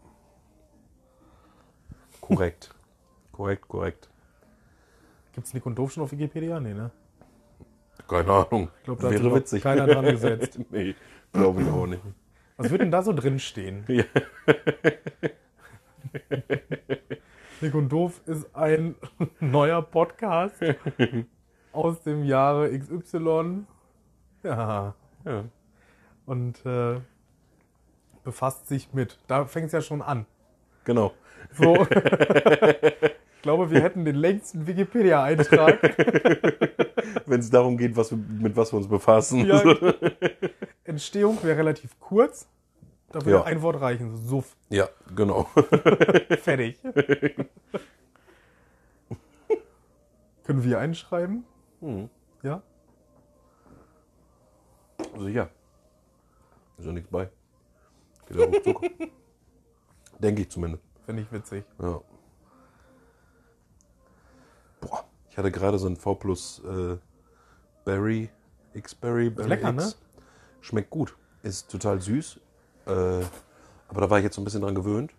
Korrekt. 2.20 2.74
korrekt, 3.32 3.68
korrekt. 3.68 4.08
Gibt 5.32 5.46
es 5.46 5.54
Nick 5.54 5.64
und 5.66 5.76
Doof 5.78 5.92
schon 5.92 6.02
auf 6.02 6.12
Wikipedia? 6.12 6.60
Nee, 6.60 6.74
ne? 6.74 6.90
Keine 8.08 8.30
Ahnung. 8.32 8.68
Ich 8.78 8.84
glaube, 8.84 9.02
da 9.02 9.08
hat 9.08 9.14
Wäre 9.14 9.34
witzig. 9.34 9.62
keiner 9.62 9.86
dran 9.86 10.04
gesetzt. 10.04 10.58
nee, 10.70 10.94
glaube 11.32 11.62
ich 11.62 11.68
auch 11.68 11.86
nicht. 11.86 12.02
Was 12.62 12.70
wird 12.70 12.80
denn 12.80 12.90
da 12.92 13.02
so 13.02 13.12
drin 13.12 13.38
stehen? 13.38 13.84
Ja. 13.92 14.04
Nick 17.60 17.74
und 17.74 17.88
Doof 17.88 18.20
ist 18.26 18.54
ein 18.54 18.96
neuer 19.40 19.82
Podcast 19.82 20.56
aus 21.72 22.02
dem 22.02 22.24
Jahre 22.24 22.78
XY. 22.78 23.64
Ja. 24.42 24.94
Ja. 25.24 25.44
Und 26.26 26.64
äh, 26.66 27.00
befasst 28.24 28.68
sich 28.68 28.92
mit. 28.92 29.18
Da 29.26 29.46
fängt 29.46 29.66
es 29.66 29.72
ja 29.72 29.80
schon 29.80 30.02
an. 30.02 30.26
Genau. 30.84 31.12
So. 31.52 31.74
ich 31.82 33.42
glaube, 33.42 33.70
wir 33.70 33.80
hätten 33.80 34.04
den 34.04 34.16
längsten 34.16 34.66
Wikipedia-Eintrag. 34.66 35.82
Wenn 37.26 37.40
es 37.40 37.50
darum 37.50 37.76
geht, 37.76 37.96
was 37.96 38.10
wir, 38.10 38.18
mit 38.18 38.56
was 38.56 38.72
wir 38.72 38.78
uns 38.78 38.88
befassen. 38.88 39.46
Ja. 39.46 39.62
Entstehung 40.92 41.42
wäre 41.42 41.56
relativ 41.58 41.98
kurz. 42.00 42.46
Da 43.10 43.20
würde 43.24 43.30
Ja. 43.38 43.44
ein 43.44 43.60
Wort 43.62 43.80
reichen. 43.80 44.16
Suff. 44.16 44.56
ja 44.70 44.88
genau. 45.14 45.44
Fertig. 46.42 46.78
Können 50.44 50.64
wir 50.64 50.78
einschreiben? 50.78 51.44
Hm. 51.80 52.08
Ja? 52.42 52.62
Sicher. 55.18 55.50
Ist 56.78 56.86
ja 56.86 56.92
nichts 56.92 57.10
bei. 57.10 57.30
Geht 58.26 58.36
ja 58.38 58.44
ruckzuck. 58.46 58.82
Denke 60.18 60.42
ich 60.42 60.50
zumindest. 60.50 60.82
Finde 61.06 61.22
ich 61.22 61.32
witzig. 61.32 61.64
Ja. 61.80 62.00
Boah, 64.80 65.04
ich 65.30 65.36
hatte 65.38 65.50
gerade 65.52 65.78
so 65.78 65.86
ein 65.86 65.96
V 65.96 66.14
plus 66.16 66.60
äh, 66.64 66.96
Berry, 67.84 68.30
X-Berry, 68.74 69.30
Berry 69.30 69.48
lecker, 69.48 69.72
X. 69.74 69.76
ne? 69.76 69.92
Schmeckt 70.62 70.88
gut. 70.90 71.14
Ist 71.42 71.70
total 71.70 72.00
süß. 72.00 72.40
Äh, 72.86 72.90
aber 73.88 74.00
da 74.00 74.08
war 74.08 74.18
ich 74.18 74.24
jetzt 74.24 74.36
so 74.36 74.40
ein 74.40 74.44
bisschen 74.44 74.62
dran 74.62 74.74
gewöhnt. 74.74 75.12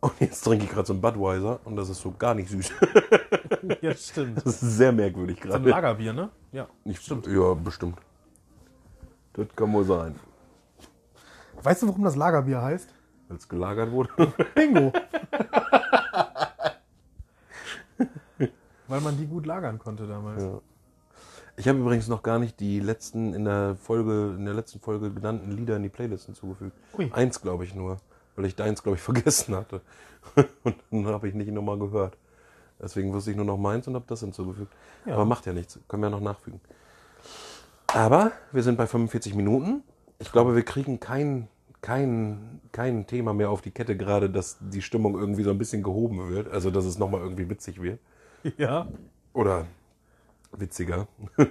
Und 0.00 0.12
jetzt 0.20 0.42
trinke 0.42 0.64
ich 0.66 0.70
gerade 0.70 0.86
so 0.86 0.92
einen 0.92 1.00
Budweiser 1.00 1.60
und 1.64 1.76
das 1.76 1.88
ist 1.88 2.02
so 2.02 2.12
gar 2.12 2.34
nicht 2.34 2.50
süß. 2.50 2.70
Ja, 3.80 3.94
stimmt. 3.94 4.36
Das 4.44 4.62
ist 4.62 4.76
sehr 4.76 4.92
merkwürdig 4.92 5.38
So 5.42 5.44
ein 5.44 5.62
gerade. 5.64 5.70
Lagerbier, 5.70 6.12
ne? 6.12 6.28
Ja. 6.52 6.68
Nicht 6.84 7.02
stimmt. 7.02 7.26
Ja, 7.26 7.54
bestimmt. 7.54 7.98
Das 9.32 9.46
kann 9.56 9.72
wohl 9.72 9.84
sein. 9.84 10.14
Weißt 11.62 11.82
du, 11.82 11.88
warum 11.88 12.04
das 12.04 12.14
Lagerbier 12.16 12.62
heißt? 12.62 12.88
Weil 13.28 13.36
es 13.36 13.48
gelagert 13.48 13.90
wurde. 13.90 14.10
Bingo. 14.54 14.92
Weil 18.88 19.00
man 19.00 19.16
die 19.16 19.26
gut 19.26 19.46
lagern 19.46 19.78
konnte 19.78 20.06
damals. 20.06 20.42
Ja. 20.44 20.60
Ich 21.56 21.68
habe 21.68 21.78
übrigens 21.78 22.08
noch 22.08 22.22
gar 22.22 22.38
nicht 22.38 22.60
die 22.60 22.80
letzten 22.80 23.32
in 23.32 23.44
der 23.44 23.76
Folge, 23.76 24.34
in 24.36 24.44
der 24.44 24.54
letzten 24.54 24.78
Folge 24.80 25.10
genannten 25.10 25.50
Lieder 25.50 25.76
in 25.76 25.82
die 25.82 25.88
Playlist 25.88 26.26
hinzugefügt. 26.26 26.76
Ui. 26.98 27.10
Eins 27.12 27.40
glaube 27.40 27.64
ich 27.64 27.74
nur, 27.74 27.96
weil 28.34 28.44
ich 28.44 28.56
deins 28.56 28.82
glaube 28.82 28.96
ich 28.96 29.02
vergessen 29.02 29.54
hatte. 29.54 29.80
Und 30.64 30.76
dann 30.90 31.06
habe 31.06 31.28
ich 31.28 31.34
nicht 31.34 31.50
nochmal 31.50 31.78
gehört. 31.78 32.16
Deswegen 32.80 33.12
wusste 33.12 33.30
ich 33.30 33.36
nur 33.36 33.46
noch 33.46 33.56
meins 33.56 33.88
und 33.88 33.94
habe 33.94 34.04
das 34.06 34.20
hinzugefügt. 34.20 34.72
Ja. 35.06 35.14
Aber 35.14 35.24
macht 35.24 35.46
ja 35.46 35.54
nichts, 35.54 35.78
können 35.88 36.02
wir 36.02 36.08
ja 36.08 36.16
noch 36.16 36.20
nachfügen. 36.20 36.60
Aber 37.86 38.32
wir 38.52 38.62
sind 38.62 38.76
bei 38.76 38.86
45 38.86 39.34
Minuten. 39.34 39.82
Ich 40.18 40.32
glaube, 40.32 40.54
wir 40.54 40.62
kriegen 40.62 41.00
kein, 41.00 41.48
kein, 41.80 42.60
kein 42.72 43.06
Thema 43.06 43.32
mehr 43.32 43.48
auf 43.48 43.62
die 43.62 43.70
Kette, 43.70 43.96
gerade 43.96 44.28
dass 44.28 44.58
die 44.60 44.82
Stimmung 44.82 45.18
irgendwie 45.18 45.42
so 45.42 45.50
ein 45.50 45.58
bisschen 45.58 45.82
gehoben 45.82 46.28
wird. 46.28 46.50
Also, 46.50 46.70
dass 46.70 46.84
es 46.84 46.98
nochmal 46.98 47.22
irgendwie 47.22 47.48
witzig 47.48 47.80
wird. 47.80 47.98
Ja. 48.58 48.88
Oder 49.32 49.66
witziger. 50.52 51.08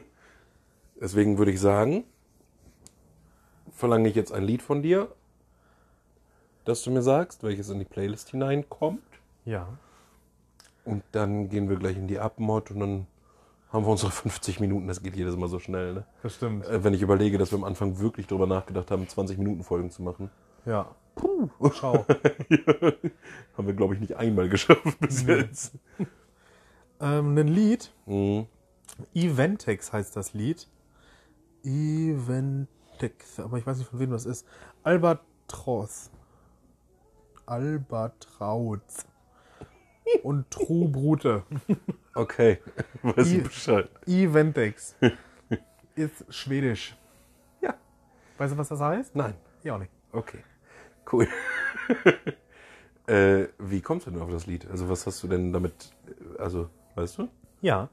Deswegen 1.01 1.37
würde 1.37 1.51
ich 1.51 1.59
sagen, 1.59 2.03
verlange 3.71 4.07
ich 4.09 4.15
jetzt 4.15 4.31
ein 4.31 4.43
Lied 4.43 4.61
von 4.61 4.81
dir, 4.81 5.11
das 6.63 6.83
du 6.83 6.91
mir 6.91 7.01
sagst, 7.01 7.43
welches 7.43 7.69
in 7.69 7.79
die 7.79 7.85
Playlist 7.85 8.29
hineinkommt. 8.31 9.01
Ja. 9.45 9.67
Und 10.83 11.03
dann 11.11 11.49
gehen 11.49 11.69
wir 11.69 11.75
gleich 11.77 11.97
in 11.97 12.07
die 12.07 12.19
Abmod 12.19 12.71
und 12.71 12.79
dann 12.79 13.07
haben 13.71 13.85
wir 13.85 13.89
unsere 13.91 14.11
50 14.13 14.59
Minuten. 14.59 14.87
Das 14.87 15.03
geht 15.03 15.15
jedes 15.15 15.35
Mal 15.35 15.49
so 15.49 15.59
schnell. 15.59 15.93
Ne? 15.93 16.05
Das 16.23 16.35
stimmt. 16.35 16.65
Äh, 16.65 16.83
Wenn 16.83 16.93
ich 16.93 17.01
überlege, 17.01 17.37
dass 17.37 17.51
wir 17.51 17.57
am 17.57 17.63
Anfang 17.63 17.99
wirklich 17.99 18.27
darüber 18.27 18.47
nachgedacht 18.47 18.89
haben, 18.91 19.07
20 19.07 19.37
Minuten 19.37 19.63
Folgen 19.63 19.91
zu 19.91 20.01
machen, 20.01 20.29
Ja. 20.65 20.95
Puh. 21.15 21.49
Schau. 21.73 22.05
haben 23.57 23.67
wir, 23.67 23.73
glaube 23.73 23.93
ich, 23.93 24.01
nicht 24.01 24.15
einmal 24.17 24.49
geschafft 24.49 24.99
bis 24.99 25.25
jetzt. 25.25 25.73
ähm, 26.99 27.37
ein 27.37 27.47
Lied. 27.47 27.91
Mhm. 28.05 28.47
Eventex 29.13 29.91
heißt 29.93 30.15
das 30.15 30.33
Lied. 30.33 30.67
Eventex. 31.63 33.39
Aber 33.39 33.57
ich 33.57 33.65
weiß 33.65 33.77
nicht, 33.77 33.89
von 33.89 33.99
wem 33.99 34.11
das 34.11 34.25
ist. 34.25 34.47
Albatros. 34.83 36.11
Albatrauz. 37.45 39.05
Und 40.23 40.49
Trubrute. 40.51 41.43
Okay, 42.17 42.59
weiß 43.03 43.29
ich 43.29 43.43
Bescheid. 43.43 43.89
Eventex. 44.07 44.95
Ist 45.95 46.23
schwedisch. 46.33 46.95
Ja. 47.61 47.75
Weißt 48.37 48.53
du, 48.53 48.57
was 48.57 48.69
das 48.69 48.79
heißt? 48.79 49.17
Nein. 49.17 49.35
Ja, 49.63 49.75
auch 49.75 49.79
nicht. 49.79 49.91
Okay, 50.13 50.39
cool. 51.11 51.27
äh, 53.07 53.47
wie 53.59 53.81
kommst 53.81 54.07
du 54.07 54.11
denn 54.11 54.21
auf 54.21 54.31
das 54.31 54.45
Lied? 54.47 54.65
Also 54.71 54.87
was 54.87 55.05
hast 55.05 55.21
du 55.23 55.27
denn 55.27 55.51
damit, 55.51 55.91
äh, 56.07 56.41
also, 56.41 56.69
weißt 56.95 57.17
du? 57.17 57.27
Ja. 57.59 57.89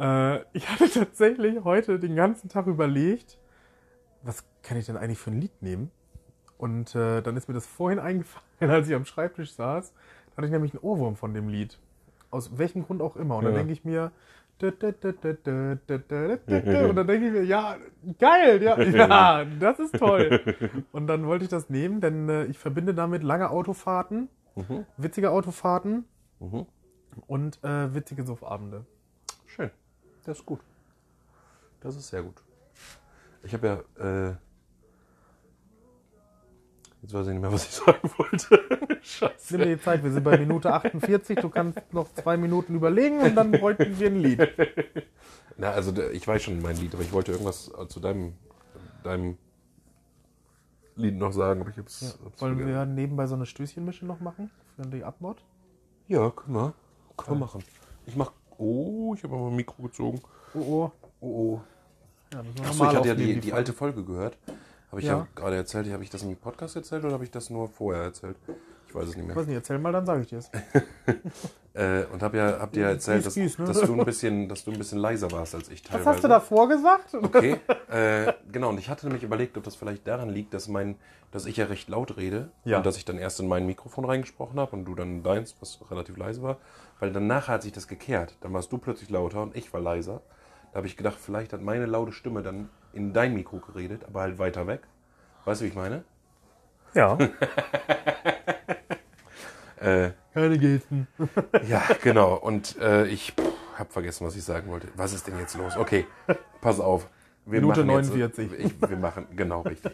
Äh, 0.00 0.40
ich 0.52 0.68
hatte 0.70 0.90
tatsächlich 0.90 1.62
heute 1.64 1.98
den 1.98 2.16
ganzen 2.16 2.48
Tag 2.48 2.66
überlegt, 2.66 3.38
was 4.22 4.44
kann 4.62 4.76
ich 4.78 4.86
denn 4.86 4.96
eigentlich 4.96 5.18
für 5.18 5.30
ein 5.30 5.40
Lied 5.40 5.62
nehmen? 5.62 5.90
Und 6.58 6.94
äh, 6.94 7.20
dann 7.22 7.36
ist 7.36 7.48
mir 7.48 7.54
das 7.54 7.66
vorhin 7.66 7.98
eingefallen, 8.08 8.70
als 8.70 8.88
ich 8.88 8.94
am 8.94 9.04
Schreibtisch 9.04 9.52
saß. 9.54 9.92
Da 10.30 10.36
hatte 10.36 10.46
ich 10.46 10.52
nämlich 10.52 10.72
einen 10.72 10.82
Ohrwurm 10.82 11.16
von 11.16 11.34
dem 11.34 11.48
Lied. 11.48 11.78
Aus 12.30 12.56
welchem 12.58 12.84
Grund 12.84 13.02
auch 13.02 13.16
immer. 13.16 13.36
Und 13.36 13.44
dann 13.44 13.52
Ja. 13.52 13.58
denke 13.58 13.72
ich 13.72 13.84
mir. 13.84 14.10
Und 14.60 14.80
dann 16.96 17.06
denke 17.06 17.26
ich 17.26 17.32
mir, 17.32 17.44
ja, 17.44 17.76
geil, 18.18 18.62
ja, 18.62 18.80
ja, 18.82 19.44
das 19.44 19.78
ist 19.80 19.98
toll. 19.98 20.40
Und 20.92 21.06
dann 21.08 21.26
wollte 21.26 21.44
ich 21.44 21.50
das 21.50 21.68
nehmen, 21.70 22.00
denn 22.00 22.28
äh, 22.28 22.44
ich 22.44 22.58
verbinde 22.58 22.94
damit 22.94 23.22
lange 23.22 23.50
Autofahrten, 23.50 24.28
Mhm. 24.56 24.86
witzige 24.96 25.30
Autofahrten 25.32 26.04
Mhm. 26.38 26.66
und 27.26 27.62
äh, 27.64 27.92
witzige 27.94 28.22
Suffabende. 28.24 28.86
Schön. 29.46 29.70
Das 30.24 30.38
ist 30.38 30.46
gut. 30.46 30.60
Das 31.80 31.96
ist 31.96 32.08
sehr 32.08 32.22
gut. 32.22 32.42
Ich 33.42 33.52
habe 33.52 33.66
ja, 33.66 34.28
äh, 34.30 34.34
jetzt 37.02 37.12
weiß 37.12 37.26
ich 37.26 37.32
nicht 37.34 37.42
mehr, 37.42 37.52
was 37.52 37.66
ich 37.66 37.70
sagen 37.84 38.10
wollte. 38.16 38.98
Scheiße. 39.02 39.56
Nimm 39.56 39.66
dir 39.66 39.76
die 39.76 39.82
Zeit, 39.82 40.02
wir 40.02 40.10
sind 40.10 40.24
bei 40.24 40.38
Minute 40.38 40.72
48, 40.72 41.38
du 41.40 41.50
kannst 41.50 41.92
noch 41.92 42.12
zwei 42.14 42.38
Minuten 42.38 42.74
überlegen 42.74 43.20
und 43.20 43.34
dann 43.34 43.50
bräuchten 43.50 43.98
wir 43.98 44.06
ein 44.06 44.16
Lied. 44.16 44.40
Na, 45.58 45.72
also 45.72 45.92
ich 46.10 46.26
weiß 46.26 46.42
schon 46.42 46.62
mein 46.62 46.76
Lied, 46.76 46.94
aber 46.94 47.02
ich 47.02 47.12
wollte 47.12 47.32
irgendwas 47.32 47.70
äh, 47.78 47.86
zu 47.86 48.00
deinem, 48.00 48.32
deinem 49.02 49.36
Lied 50.96 51.16
noch 51.16 51.32
sagen, 51.32 51.60
aber 51.60 51.70
ich 51.70 51.76
hab's, 51.76 52.18
hab's 52.24 52.40
Wollen 52.40 52.56
vergessen. 52.56 52.78
wir 52.78 52.86
nebenbei 52.86 53.26
so 53.26 53.34
eine 53.34 53.44
Stößchenmische 53.46 54.06
noch 54.06 54.20
machen? 54.20 54.50
Für 54.76 54.86
die 54.86 55.04
Abmod? 55.04 55.44
Ja, 56.08 56.30
können 56.30 56.54
wir. 56.54 56.74
Können 57.16 57.36
wir 57.36 57.46
machen. 57.46 57.62
Ich 58.06 58.16
mach, 58.16 58.32
oh, 58.58 59.14
ich 59.16 59.22
habe 59.24 59.34
aber 59.34 59.48
ein 59.48 59.56
Mikro 59.56 59.82
gezogen. 59.82 60.20
Oh, 60.54 60.58
oh. 60.58 60.90
Oh, 61.20 61.26
oh. 61.26 61.60
Ja, 62.32 62.40
Achso, 62.68 62.84
ich 62.84 62.96
hatte 62.96 63.08
ja 63.08 63.14
die, 63.14 63.40
die 63.40 63.52
alte 63.52 63.72
Folge 63.72 64.04
gehört. 64.04 64.36
Habe 64.90 65.00
ich 65.00 65.06
ja, 65.06 65.18
Ja. 65.18 65.28
gerade 65.34 65.56
erzählt. 65.56 65.90
Habe 65.92 66.02
ich 66.04 66.10
das 66.10 66.22
im 66.22 66.36
Podcast 66.36 66.76
erzählt 66.76 67.04
oder 67.04 67.14
habe 67.14 67.24
ich 67.24 67.30
das 67.30 67.50
nur 67.50 67.68
vorher 67.68 68.02
erzählt? 68.04 68.36
Ich 68.94 69.00
weiß 69.00 69.08
es 69.08 69.16
nicht 69.16 69.22
Ich 69.22 69.26
mehr. 69.26 69.36
weiß 69.36 69.46
nicht, 69.48 69.56
erzähl 69.56 69.78
mal, 69.78 69.90
dann 69.90 70.06
sage 70.06 70.22
ich 70.22 70.28
dir 70.28 70.38
es. 70.38 70.50
Äh, 71.76 72.04
und 72.12 72.22
habe 72.22 72.36
ja, 72.36 72.60
hab 72.60 72.70
dir 72.70 72.82
ja 72.82 72.88
erzählt, 72.90 73.26
dass, 73.26 73.34
ne? 73.34 73.50
dass, 73.58 73.80
du 73.80 73.98
ein 73.98 74.04
bisschen, 74.04 74.48
dass 74.48 74.62
du 74.62 74.70
ein 74.70 74.78
bisschen 74.78 74.98
leiser 75.00 75.32
warst 75.32 75.56
als 75.56 75.68
ich 75.70 75.82
Was 75.82 75.90
teilweise. 75.90 76.08
hast 76.10 76.22
du 76.22 76.28
davor 76.28 76.68
gesagt? 76.68 77.12
Okay, 77.14 77.56
äh, 77.90 78.32
genau. 78.52 78.68
Und 78.68 78.78
ich 78.78 78.88
hatte 78.88 79.06
nämlich 79.06 79.24
überlegt, 79.24 79.56
ob 79.58 79.64
das 79.64 79.74
vielleicht 79.74 80.06
daran 80.06 80.28
liegt, 80.28 80.54
dass 80.54 80.68
mein, 80.68 80.94
dass 81.32 81.46
ich 81.46 81.56
ja 81.56 81.64
recht 81.64 81.88
laut 81.88 82.16
rede 82.16 82.52
Ja. 82.62 82.76
und 82.76 82.86
dass 82.86 82.96
ich 82.96 83.04
dann 83.04 83.18
erst 83.18 83.40
in 83.40 83.48
mein 83.48 83.66
Mikrofon 83.66 84.04
reingesprochen 84.04 84.60
habe 84.60 84.76
und 84.76 84.84
du 84.84 84.94
dann 84.94 85.08
in 85.16 85.22
deins, 85.24 85.56
was 85.58 85.80
relativ 85.90 86.16
leise 86.16 86.44
war. 86.44 86.58
Weil 87.00 87.10
danach 87.12 87.48
hat 87.48 87.64
sich 87.64 87.72
das 87.72 87.88
gekehrt. 87.88 88.36
Dann 88.42 88.52
warst 88.52 88.70
du 88.70 88.78
plötzlich 88.78 89.10
lauter 89.10 89.42
und 89.42 89.56
ich 89.56 89.72
war 89.72 89.80
leiser. 89.80 90.20
Da 90.70 90.76
habe 90.76 90.86
ich 90.86 90.96
gedacht, 90.96 91.16
vielleicht 91.20 91.52
hat 91.52 91.60
meine 91.60 91.86
laute 91.86 92.12
Stimme 92.12 92.44
dann 92.44 92.70
in 92.92 93.12
dein 93.12 93.34
Mikro 93.34 93.56
geredet, 93.58 94.04
aber 94.06 94.20
halt 94.20 94.38
weiter 94.38 94.68
weg. 94.68 94.82
Weißt 95.44 95.60
du, 95.60 95.64
wie 95.64 95.70
ich 95.70 95.74
meine? 95.74 96.04
Ja. 96.94 97.18
Äh, 99.84 100.12
Keine 100.32 100.58
Gesten. 100.58 101.06
ja, 101.68 101.82
genau. 102.02 102.34
Und 102.36 102.78
äh, 102.80 103.06
ich 103.06 103.34
habe 103.76 103.92
vergessen, 103.92 104.26
was 104.26 104.36
ich 104.36 104.44
sagen 104.44 104.70
wollte. 104.70 104.88
Was 104.96 105.12
ist 105.12 105.26
denn 105.26 105.38
jetzt 105.38 105.56
los? 105.56 105.76
Okay, 105.76 106.06
pass 106.60 106.80
auf. 106.80 107.08
Wir 107.44 107.60
Minute 107.60 107.84
machen 107.84 108.04
49. 108.08 108.18
Jetzt, 108.18 108.38
ich, 108.64 108.90
wir 108.90 108.96
machen, 108.96 109.26
genau 109.36 109.60
richtig. 109.62 109.92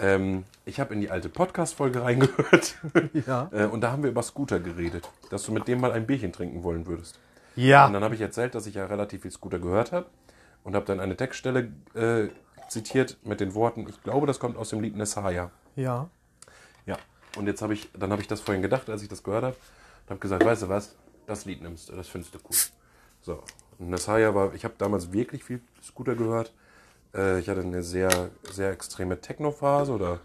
Ähm, 0.00 0.44
ich 0.64 0.80
habe 0.80 0.94
in 0.94 1.00
die 1.00 1.10
alte 1.10 1.28
Podcast-Folge 1.28 2.02
reingehört 2.02 2.76
Ja. 3.26 3.48
äh, 3.52 3.64
und 3.64 3.80
da 3.82 3.92
haben 3.92 4.02
wir 4.02 4.10
über 4.10 4.22
Scooter 4.22 4.60
geredet, 4.60 5.08
dass 5.30 5.44
du 5.44 5.52
mit 5.52 5.68
dem 5.68 5.80
mal 5.80 5.92
ein 5.92 6.06
Bierchen 6.06 6.32
trinken 6.32 6.62
wollen 6.62 6.86
würdest. 6.86 7.18
Ja. 7.54 7.86
Und 7.86 7.92
dann 7.94 8.04
habe 8.04 8.14
ich 8.14 8.20
erzählt, 8.20 8.54
dass 8.54 8.66
ich 8.66 8.74
ja 8.74 8.86
relativ 8.86 9.22
viel 9.22 9.30
Scooter 9.30 9.58
gehört 9.58 9.92
habe 9.92 10.06
und 10.64 10.74
habe 10.74 10.84
dann 10.86 11.00
eine 11.00 11.16
Textstelle 11.16 11.72
äh, 11.94 12.28
zitiert 12.68 13.16
mit 13.24 13.40
den 13.40 13.54
Worten, 13.54 13.86
ich 13.88 14.02
glaube, 14.02 14.26
das 14.26 14.38
kommt 14.38 14.56
aus 14.56 14.70
dem 14.70 14.80
Lied 14.80 14.96
Nessaya. 14.96 15.50
Ja. 15.76 16.08
Und 17.36 17.46
jetzt 17.46 17.62
habe 17.62 17.74
ich, 17.74 17.90
dann 17.92 18.10
habe 18.10 18.22
ich 18.22 18.28
das 18.28 18.40
vorhin 18.40 18.62
gedacht, 18.62 18.88
als 18.88 19.02
ich 19.02 19.08
das 19.08 19.22
gehört 19.22 19.44
habe, 19.44 19.56
und 19.56 20.10
habe 20.10 20.20
gesagt, 20.20 20.44
weißt 20.44 20.62
du 20.62 20.68
was, 20.68 20.96
das 21.26 21.44
Lied 21.44 21.62
nimmst 21.62 21.88
du, 21.88 21.96
das 21.96 22.08
findest 22.08 22.34
du 22.34 22.38
cool. 22.38 22.56
So. 23.20 23.42
Und 23.78 23.90
Nessaya 23.90 24.34
war, 24.34 24.54
ich 24.54 24.64
habe 24.64 24.74
damals 24.78 25.12
wirklich 25.12 25.44
viel 25.44 25.60
Scooter 25.82 26.14
gehört. 26.14 26.52
Äh, 27.14 27.40
ich 27.40 27.48
hatte 27.48 27.60
eine 27.60 27.82
sehr, 27.82 28.30
sehr 28.50 28.70
extreme 28.70 29.20
Techno-Phase 29.20 29.92
oder 29.92 30.20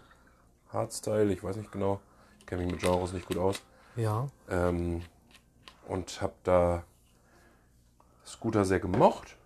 Hardstyle, 0.72 1.32
ich 1.32 1.42
weiß 1.42 1.56
nicht 1.56 1.72
genau. 1.72 2.00
Ich 2.38 2.46
kenne 2.46 2.62
mich 2.62 2.72
mit 2.72 2.80
Genres 2.80 3.12
nicht 3.12 3.26
gut 3.26 3.36
aus. 3.36 3.62
Ja. 3.96 4.26
Ähm, 4.48 5.02
und 5.86 6.22
habe 6.22 6.34
da 6.44 6.84
Scooter 8.24 8.64
sehr 8.64 8.80
gemocht. 8.80 9.36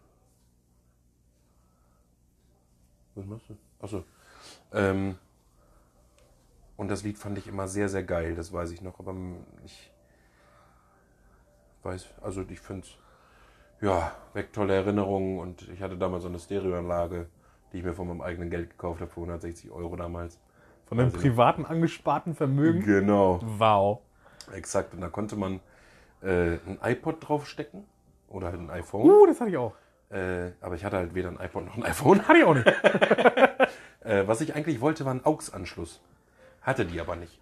Was 3.14 3.24
machst 3.26 3.48
du? 3.48 3.56
Achso. 3.80 4.04
Ähm, 4.72 5.18
und 6.76 6.90
das 6.90 7.02
Lied 7.02 7.18
fand 7.18 7.38
ich 7.38 7.48
immer 7.48 7.68
sehr, 7.68 7.88
sehr 7.88 8.02
geil, 8.02 8.34
das 8.34 8.52
weiß 8.52 8.70
ich 8.72 8.82
noch. 8.82 8.98
Aber 8.98 9.14
ich 9.64 9.90
weiß, 11.82 12.06
also 12.20 12.44
ich 12.48 12.60
finde 12.60 12.86
es, 12.86 12.98
ja, 13.80 14.12
weckt 14.34 14.54
tolle 14.54 14.74
Erinnerungen. 14.74 15.38
Und 15.38 15.68
ich 15.68 15.80
hatte 15.82 15.96
damals 15.96 16.22
so 16.22 16.28
eine 16.28 16.38
Stereoanlage, 16.38 17.26
die 17.72 17.78
ich 17.78 17.84
mir 17.84 17.94
von 17.94 18.08
meinem 18.08 18.20
eigenen 18.20 18.50
Geld 18.50 18.70
gekauft 18.70 19.00
habe, 19.00 19.10
für 19.10 19.20
160 19.20 19.70
Euro 19.70 19.96
damals. 19.96 20.38
Von 20.86 21.00
ich 21.00 21.12
noch. 21.12 21.20
privaten 21.20 21.64
angesparten 21.64 22.34
Vermögen. 22.34 22.82
Genau. 22.82 23.40
Wow. 23.42 24.00
Exakt. 24.52 24.94
Und 24.94 25.00
da 25.00 25.08
konnte 25.08 25.36
man 25.36 25.60
äh, 26.22 26.58
ein 26.66 26.78
iPod 26.82 27.26
draufstecken 27.26 27.84
oder 28.28 28.48
halt 28.48 28.60
ein 28.60 28.70
iPhone. 28.70 29.10
Uh, 29.10 29.26
das 29.26 29.40
hatte 29.40 29.50
ich 29.50 29.56
auch. 29.56 29.74
Äh, 30.10 30.52
aber 30.60 30.76
ich 30.76 30.84
hatte 30.84 30.98
halt 30.98 31.14
weder 31.14 31.30
ein 31.30 31.40
iPod 31.40 31.64
noch 31.64 31.76
ein 31.76 31.82
iPhone. 31.82 32.26
Hatte 32.28 32.38
ich 32.38 32.44
auch 32.44 32.54
nicht. 32.54 32.66
Äh, 34.06 34.28
was 34.28 34.40
ich 34.40 34.54
eigentlich 34.54 34.80
wollte, 34.80 35.04
war 35.04 35.12
ein 35.12 35.26
AUX-Anschluss. 35.26 36.00
Hatte 36.66 36.84
die 36.84 37.00
aber 37.00 37.14
nicht. 37.14 37.40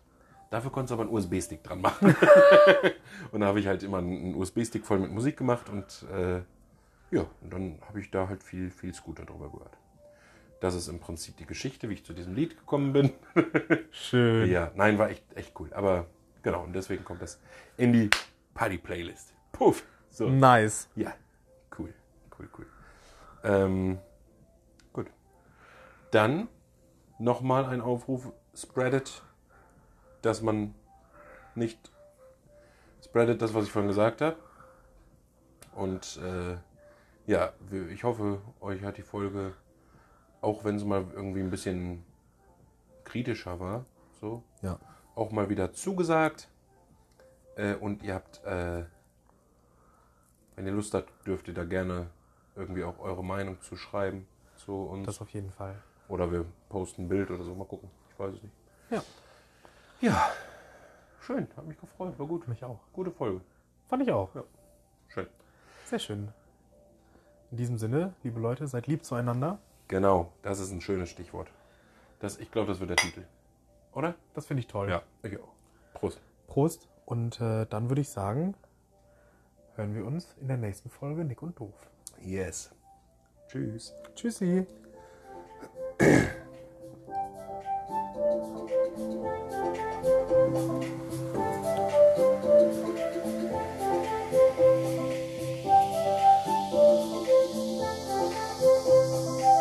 Dafür 0.51 0.71
konntest 0.71 0.91
du 0.91 0.95
aber 0.95 1.05
einen 1.05 1.13
USB-Stick 1.13 1.65
dran 1.65 1.81
machen. 1.81 2.15
und 3.33 3.41
da 3.41 3.47
habe 3.47 3.59
ich 3.59 3.67
halt 3.67 3.83
immer 3.83 3.99
einen 3.99 4.35
USB-Stick 4.35 4.85
voll 4.85 4.99
mit 4.99 5.11
Musik 5.11 5.39
gemacht 5.39 5.71
und 5.71 6.05
äh, 6.13 6.43
ja, 7.11 7.27
und 7.41 7.53
dann 7.53 7.79
habe 7.89 8.01
ich 8.01 8.11
da 8.11 8.29
halt 8.29 8.43
viel, 8.43 8.71
viel 8.71 8.93
Scooter 8.93 9.25
drüber 9.25 9.51
gehört. 9.51 9.79
Das 10.61 10.75
ist 10.75 10.89
im 10.89 11.01
Prinzip 11.01 11.39
die 11.39 11.47
Geschichte, 11.47 11.89
wie 11.89 11.95
ich 11.95 12.05
zu 12.05 12.13
diesem 12.13 12.35
Lied 12.35 12.59
gekommen 12.59 12.93
bin. 12.93 13.13
Schön. 13.91 14.51
ja, 14.51 14.71
nein, 14.75 14.99
war 14.99 15.09
echt, 15.09 15.25
echt 15.35 15.59
cool. 15.59 15.73
Aber 15.73 16.07
genau, 16.43 16.63
und 16.63 16.75
deswegen 16.75 17.03
kommt 17.03 17.23
das 17.23 17.41
in 17.79 17.95
die 17.95 18.11
Party-Playlist. 18.53 19.33
Puff. 19.53 19.85
So. 20.11 20.29
Nice. 20.29 20.91
Ja, 20.97 21.15
cool, 21.79 21.95
cool, 22.39 22.49
cool. 22.59 22.67
Ähm, 23.43 23.99
gut. 24.93 25.07
Dann 26.11 26.49
nochmal 27.19 27.65
ein 27.65 27.81
Aufruf, 27.81 28.31
spreadet, 28.57 29.23
dass 30.23 30.43
man 30.43 30.75
nicht 31.55 31.91
spreadet 33.03 33.43
das, 33.43 33.55
was 33.55 33.65
ich 33.65 33.73
vorhin 33.73 33.89
gesagt 33.89 34.21
habe. 34.21 34.37
Und 35.75 36.19
äh, 36.23 36.57
ja, 37.27 37.53
ich 37.91 38.05
hoffe, 38.05 38.41
euch 38.61 38.83
hat 38.83 38.97
die 38.97 39.03
Folge, 39.03 39.55
auch 40.41 40.65
wenn 40.65 40.79
sie 40.79 40.85
mal 40.85 41.05
irgendwie 41.15 41.41
ein 41.41 41.51
bisschen 41.51 42.05
kritischer 43.05 43.61
war, 43.61 43.85
so, 44.21 44.43
Ja. 44.63 44.79
auch 45.15 45.31
mal 45.33 45.49
wieder 45.49 45.73
zugesagt. 45.73 46.49
Äh, 47.57 47.75
und 47.75 48.03
ihr 48.03 48.15
habt, 48.15 48.43
äh, 48.45 48.85
wenn 50.57 50.67
ihr 50.67 50.73
Lust 50.73 50.95
habt, 50.95 51.13
dürft 51.27 51.49
ihr 51.49 51.55
da 51.55 51.65
gerne 51.65 52.09
irgendwie 52.57 52.85
auch 52.85 52.99
eure 53.01 53.25
Meinung 53.25 53.61
zu 53.63 53.77
schreiben 53.77 54.27
zu 54.57 54.73
uns. 54.85 55.07
Das 55.07 55.21
auf 55.21 55.31
jeden 55.31 55.51
Fall. 55.51 55.75
oder 56.09 56.31
wir 56.31 56.45
posten 56.69 57.03
ein 57.05 57.09
Bild 57.09 57.31
oder 57.31 57.43
so, 57.45 57.55
mal 57.55 57.65
gucken. 57.67 57.91
Ich 58.15 58.19
weiß 58.19 58.35
es 58.35 58.43
nicht. 58.43 58.55
Ja. 58.91 59.03
Ja, 60.01 60.31
schön, 61.21 61.49
hat 61.57 61.67
mich 61.67 61.81
gefreut, 61.81 62.19
war 62.19 62.27
gut. 62.27 62.47
Mich 62.47 62.63
auch. 62.65 62.79
Gute 62.93 63.11
Folge. 63.11 63.41
Fand 63.89 64.03
ich 64.03 64.13
auch. 64.13 64.31
Schön. 65.09 65.27
Sehr 65.85 65.99
schön. 65.99 66.29
In 67.51 67.57
diesem 67.57 67.79
Sinne, 67.79 68.15
liebe 68.23 68.41
Leute, 68.41 68.67
seid 68.67 68.87
lieb 68.87 69.05
zueinander. 69.05 69.59
Genau, 69.89 70.33
das 70.43 70.61
ist 70.61 70.71
ein 70.73 70.81
schönes 70.81 71.11
Stichwort. 71.11 71.49
Das, 72.21 72.39
ich 72.39 72.51
glaube, 72.51 72.69
das 72.69 72.81
wird 72.81 72.91
der 72.91 72.97
Titel. 72.97 73.25
Oder? 73.93 74.15
Das 74.35 74.47
finde 74.47 74.61
ich 74.61 74.67
toll. 74.67 74.89
Ja, 74.89 75.03
ich 75.23 75.39
auch. 75.41 75.53
Prost. 75.95 76.21
Prost. 76.47 76.89
Und 77.07 77.41
äh, 77.41 77.67
dann 77.67 77.89
würde 77.89 78.01
ich 78.01 78.09
sagen, 78.09 78.55
hören 79.77 79.95
wir 79.95 80.05
uns 80.05 80.35
in 80.41 80.49
der 80.49 80.57
nächsten 80.57 80.91
Folge 80.91 81.25
Nick 81.25 81.43
und 81.43 81.59
Doof. 81.59 81.89
Yes. 82.21 82.71
Tschüss. 83.49 83.95
Tschüssi. 84.15 84.67